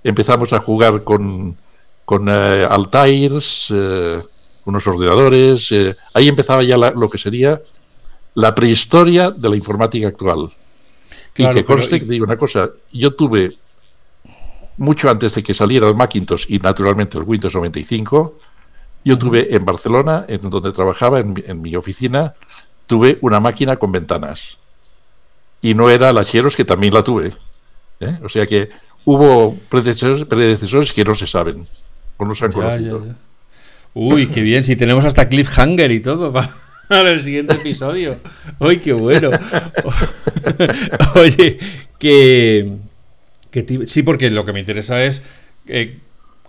Empezamos 0.02 0.52
a 0.52 0.61
jugar 0.61 1.05
con, 1.05 1.57
con 2.05 2.28
eh, 2.28 2.66
Altairs, 2.68 3.72
eh, 3.74 4.22
unos 4.64 4.86
ordenadores. 4.86 5.72
Eh, 5.72 5.96
ahí 6.12 6.28
empezaba 6.28 6.62
ya 6.62 6.76
lo 6.76 7.09
que 7.09 7.18
sería 7.18 7.61
la 8.34 8.55
prehistoria 8.55 9.30
de 9.30 9.48
la 9.48 9.57
informática 9.57 10.09
actual. 10.09 10.50
y 11.36 11.50
que 11.50 11.64
conste 11.64 12.00
que 12.00 12.07
digo 12.07 12.24
una 12.24 12.36
cosa, 12.36 12.70
yo 12.92 13.14
tuve 13.14 13.57
mucho 14.76 15.09
antes 15.09 15.34
de 15.34 15.42
que 15.42 15.55
saliera 15.55 15.88
el 15.88 15.94
Macintosh 15.94 16.46
y 16.48 16.59
naturalmente 16.59 17.16
el 17.18 17.24
Windows 17.24 17.55
95, 17.55 18.38
yo 19.05 19.18
tuve 19.18 19.55
en 19.55 19.64
Barcelona, 19.64 20.24
en 20.28 20.48
donde 20.48 20.72
trabajaba, 20.72 21.20
en, 21.20 21.61
mi 21.61 21.76
oficina, 21.76 22.34
tuve 22.86 23.18
una 23.20 23.38
máquina 23.38 23.76
con 23.76 23.92
ventanas. 23.92 24.59
Y 25.61 25.74
no 25.74 25.90
era 25.90 26.12
la 26.12 26.24
Cheros, 26.24 26.57
que 26.57 26.64
también 26.64 26.94
la 26.94 27.05
tuve. 27.05 27.34
¿Eh? 28.05 28.18
O 28.22 28.28
sea 28.28 28.46
que 28.46 28.70
hubo 29.05 29.57
predecesores, 29.68 30.24
predecesores, 30.24 30.92
que 30.92 31.05
no 31.05 31.14
se 31.14 31.26
saben 31.26 31.66
o 32.16 32.24
no 32.24 32.34
se 32.34 32.44
han 32.44 32.52
conocido. 32.52 33.07
Uy, 33.94 34.26
qué 34.26 34.42
bien, 34.42 34.64
si 34.64 34.76
tenemos 34.76 35.05
hasta 35.05 35.28
cliffhanger 35.28 35.90
y 35.92 36.00
todo 36.00 36.32
para, 36.88 37.11
el 37.11 37.22
siguiente 37.22 37.55
episodio. 37.55 38.16
Uy, 38.59 38.78
qué 38.78 38.92
bueno. 38.92 39.30
Oye, 41.14 41.59
que, 41.98 42.72
sí, 43.86 44.02
porque 44.02 44.30
lo 44.30 44.44
que 44.44 44.52
me 44.52 44.61
interesa 44.61 45.05
es 45.05 45.22
eh, 45.68 45.98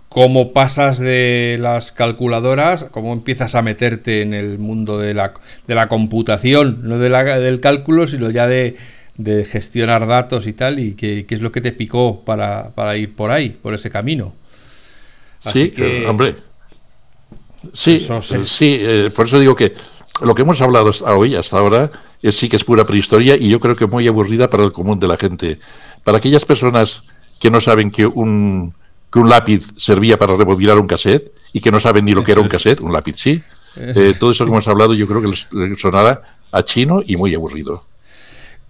cómo 0.10 0.53
pasas 0.53 0.97
de 0.97 1.58
las 1.60 1.91
calculadoras, 1.91 2.86
cómo 2.86 3.14
empiezas 3.14 3.53
a 3.53 3.62
meterte 3.62 4.22
en 4.22 4.34
el 4.34 4.58
mundo 4.58 4.97
de 4.97 5.14
la, 5.14 5.34
de 5.68 5.76
la 5.76 5.88
computación, 5.88 6.80
no 6.84 6.97
de 6.97 7.10
la, 7.10 7.24
del 7.39 7.60
cálculo, 7.60 8.08
sino 8.08 8.32
ya 8.32 8.47
de, 8.47 8.76
gestionar 9.18 10.05
datos 10.07 10.47
y 10.47 10.53
tal, 10.53 10.80
y 10.80 10.93
qué, 10.93 11.26
es 11.28 11.41
lo 11.41 11.51
que 11.51 11.61
te 11.61 11.72
picó 11.72 12.24
para, 12.26 12.97
ir 12.97 13.16
por 13.16 13.32
ahí, 13.32 13.49
por 13.49 13.74
ese 13.74 13.89
camino. 13.89 14.34
sí, 15.39 15.72
que, 15.72 16.05
hombre. 16.05 16.36
Sí, 17.74 18.07
sí, 18.43 18.78
eh, 18.80 19.11
por 19.16 19.26
eso 19.26 19.39
digo 19.39 19.55
que 19.55 19.74
lo 20.22 20.36
que 20.36 20.43
hemos 20.43 20.61
hablado 20.61 20.89
hasta 20.89 21.16
hoy, 21.16 21.36
hasta 21.36 21.57
ahora, 21.57 21.91
es, 22.22 22.38
sí 22.38 22.47
que 22.47 22.55
es 22.55 22.63
pura 22.63 22.86
prehistoria 22.86 23.36
y 23.36 23.49
yo 23.49 23.59
creo 23.59 23.76
que 23.76 23.88
muy 23.88 24.07
aburrida 24.07 24.49
para 24.49 24.63
el 24.63 24.72
común 24.72 24.99
de 24.99 25.07
la 25.07 25.18
gente. 25.18 25.59
Para 26.03 26.20
aquellas 26.20 26.45
personas 26.45 27.03
que 27.39 27.49
no 27.49 27.59
saben 27.59 27.91
que 27.91 28.05
un 28.05 28.74
que 29.11 29.20
un 29.20 29.30
lápiz 29.30 29.68
servía 29.78 30.18
para 30.18 30.36
rebobinar 30.36 30.78
un 30.78 30.88
cassette 30.88 31.32
y 31.53 31.61
que 31.61 31.72
no 31.72 31.80
saben 31.80 32.03
ni 32.03 32.13
lo 32.13 32.24
que 32.24 32.34
era 32.34 32.41
un 32.41 32.49
cassette, 32.49 32.82
un 32.82 32.91
lápiz 32.91 33.16
sí. 33.16 33.41
Eh, 33.78 34.13
todo 34.18 34.32
eso 34.32 34.45
que 34.45 34.51
hemos 34.51 34.70
hablado 34.70 34.93
yo 34.93 35.05
creo 35.05 35.22
que 35.22 35.28
les 35.28 35.47
sonará 35.82 36.39
a 36.49 36.63
chino 36.63 37.03
y 37.05 37.18
muy 37.18 37.36
aburrido. 37.36 37.84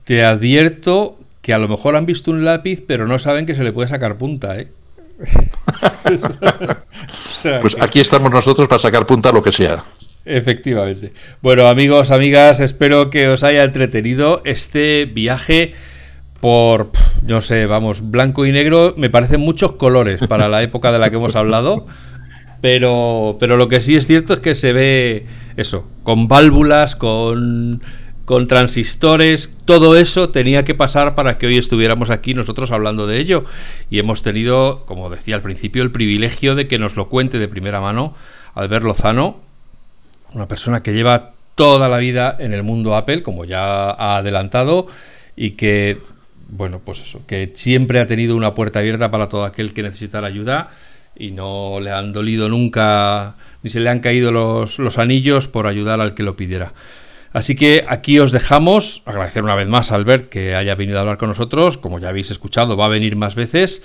Te 0.05 0.23
advierto 0.23 1.19
que 1.41 1.53
a 1.53 1.57
lo 1.57 1.67
mejor 1.67 1.95
han 1.95 2.05
visto 2.05 2.31
un 2.31 2.45
lápiz 2.45 2.83
pero 2.87 3.05
no 3.05 3.19
saben 3.19 3.45
que 3.45 3.55
se 3.55 3.63
le 3.63 3.73
puede 3.73 3.89
sacar 3.89 4.17
punta, 4.17 4.57
¿eh? 4.57 4.69
pues 7.61 7.77
aquí 7.79 7.99
estamos 7.99 8.31
nosotros 8.31 8.67
para 8.67 8.79
sacar 8.79 9.05
punta 9.05 9.29
a 9.29 9.33
lo 9.33 9.41
que 9.41 9.51
sea. 9.51 9.83
Efectivamente. 10.25 11.13
Bueno, 11.41 11.67
amigos, 11.67 12.11
amigas, 12.11 12.59
espero 12.59 13.09
que 13.09 13.27
os 13.27 13.43
haya 13.43 13.63
entretenido 13.63 14.41
este 14.43 15.05
viaje 15.05 15.73
por, 16.39 16.91
no 17.23 17.41
sé, 17.41 17.65
vamos, 17.65 18.09
blanco 18.09 18.45
y 18.45 18.51
negro, 18.51 18.93
me 18.97 19.09
parecen 19.09 19.41
muchos 19.41 19.73
colores 19.73 20.21
para 20.27 20.49
la 20.49 20.63
época 20.63 20.91
de 20.91 20.99
la 20.99 21.09
que 21.09 21.17
hemos 21.17 21.35
hablado. 21.35 21.85
Pero, 22.61 23.37
pero 23.39 23.57
lo 23.57 23.67
que 23.67 23.81
sí 23.81 23.95
es 23.95 24.07
cierto 24.07 24.33
es 24.33 24.39
que 24.39 24.55
se 24.55 24.73
ve 24.73 25.27
eso, 25.55 25.85
con 26.03 26.27
válvulas, 26.27 26.95
con, 26.95 27.83
con 28.25 28.47
transistores, 28.47 29.51
todo 29.65 29.95
eso 29.95 30.29
tenía 30.29 30.65
que 30.65 30.75
pasar 30.75 31.15
para 31.15 31.37
que 31.37 31.47
hoy 31.47 31.57
estuviéramos 31.57 32.09
aquí 32.09 32.33
nosotros 32.33 32.71
hablando 32.71 33.07
de 33.07 33.19
ello. 33.19 33.45
Y 33.89 33.99
hemos 33.99 34.21
tenido, 34.21 34.83
como 34.85 35.09
decía 35.09 35.35
al 35.35 35.41
principio, 35.41 35.83
el 35.83 35.91
privilegio 35.91 36.55
de 36.55 36.67
que 36.67 36.79
nos 36.79 36.95
lo 36.95 37.07
cuente 37.07 37.39
de 37.39 37.47
primera 37.47 37.81
mano 37.81 38.15
Albert 38.55 38.83
Lozano, 38.83 39.37
una 40.33 40.47
persona 40.47 40.81
que 40.81 40.93
lleva 40.93 41.33
toda 41.55 41.87
la 41.87 41.97
vida 41.97 42.35
en 42.39 42.53
el 42.53 42.63
mundo 42.63 42.95
Apple, 42.95 43.23
como 43.23 43.45
ya 43.45 43.91
ha 43.91 44.17
adelantado, 44.17 44.87
y 45.35 45.51
que 45.51 45.97
bueno, 46.47 46.79
pues 46.83 47.01
eso, 47.01 47.21
que 47.25 47.51
siempre 47.55 47.99
ha 47.99 48.07
tenido 48.07 48.35
una 48.35 48.53
puerta 48.53 48.79
abierta 48.79 49.11
para 49.11 49.29
todo 49.29 49.45
aquel 49.45 49.73
que 49.73 49.83
necesitara 49.83 50.27
ayuda 50.27 50.69
y 51.15 51.31
no 51.31 51.79
le 51.79 51.91
han 51.91 52.13
dolido 52.13 52.49
nunca, 52.49 53.35
ni 53.63 53.69
se 53.69 53.79
le 53.79 53.89
han 53.89 53.99
caído 53.99 54.31
los, 54.31 54.79
los 54.79 54.97
anillos 54.97 55.47
por 55.47 55.67
ayudar 55.67 56.01
al 56.01 56.13
que 56.13 56.23
lo 56.23 56.35
pidiera. 56.35 56.73
Así 57.35 57.55
que 57.55 57.83
aquí 57.89 58.17
os 58.19 58.31
dejamos, 58.31 59.03
agradecer 59.03 59.43
una 59.43 59.55
vez 59.55 59.67
más 59.67 59.91
a 59.91 59.95
Albert 59.95 60.29
que 60.29 60.55
haya 60.55 60.73
venido 60.75 60.99
a 60.99 61.01
hablar 61.01 61.17
con 61.17 61.27
nosotros, 61.27 61.77
como 61.77 61.99
ya 61.99 62.07
habéis 62.07 62.31
escuchado, 62.31 62.77
va 62.77 62.85
a 62.85 62.87
venir 62.87 63.17
más 63.17 63.35
veces 63.35 63.83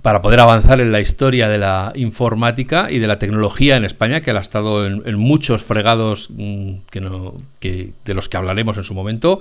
para 0.00 0.22
poder 0.22 0.40
avanzar 0.40 0.80
en 0.80 0.90
la 0.90 0.98
historia 0.98 1.50
de 1.50 1.58
la 1.58 1.92
informática 1.94 2.90
y 2.90 3.00
de 3.00 3.06
la 3.06 3.18
tecnología 3.18 3.76
en 3.76 3.84
España, 3.84 4.22
que 4.22 4.30
ha 4.30 4.38
estado 4.38 4.86
en, 4.86 5.18
muchos 5.18 5.62
fregados 5.62 6.30
mm, 6.30 6.76
que 7.60 7.92
de 8.02 8.14
los 8.14 8.30
que 8.30 8.36
hablaremos 8.38 8.78
en 8.78 8.84
su 8.84 8.94
momento. 8.94 9.40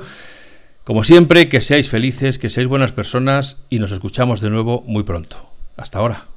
Como 0.83 1.05
siempre, 1.05 1.47
que 1.47 1.61
seáis 1.61 1.87
felices, 1.87 2.37
que 2.37 2.49
seáis 2.49 2.67
buenas 2.67 2.91
personas 2.91 3.57
y 3.69 3.79
nos 3.79 3.93
escuchamos 3.93 4.41
de 4.41 4.49
nuevo 4.49 4.83
muy 4.85 5.03
pronto. 5.03 5.49
Hasta 5.77 5.99
ahora. 5.99 6.32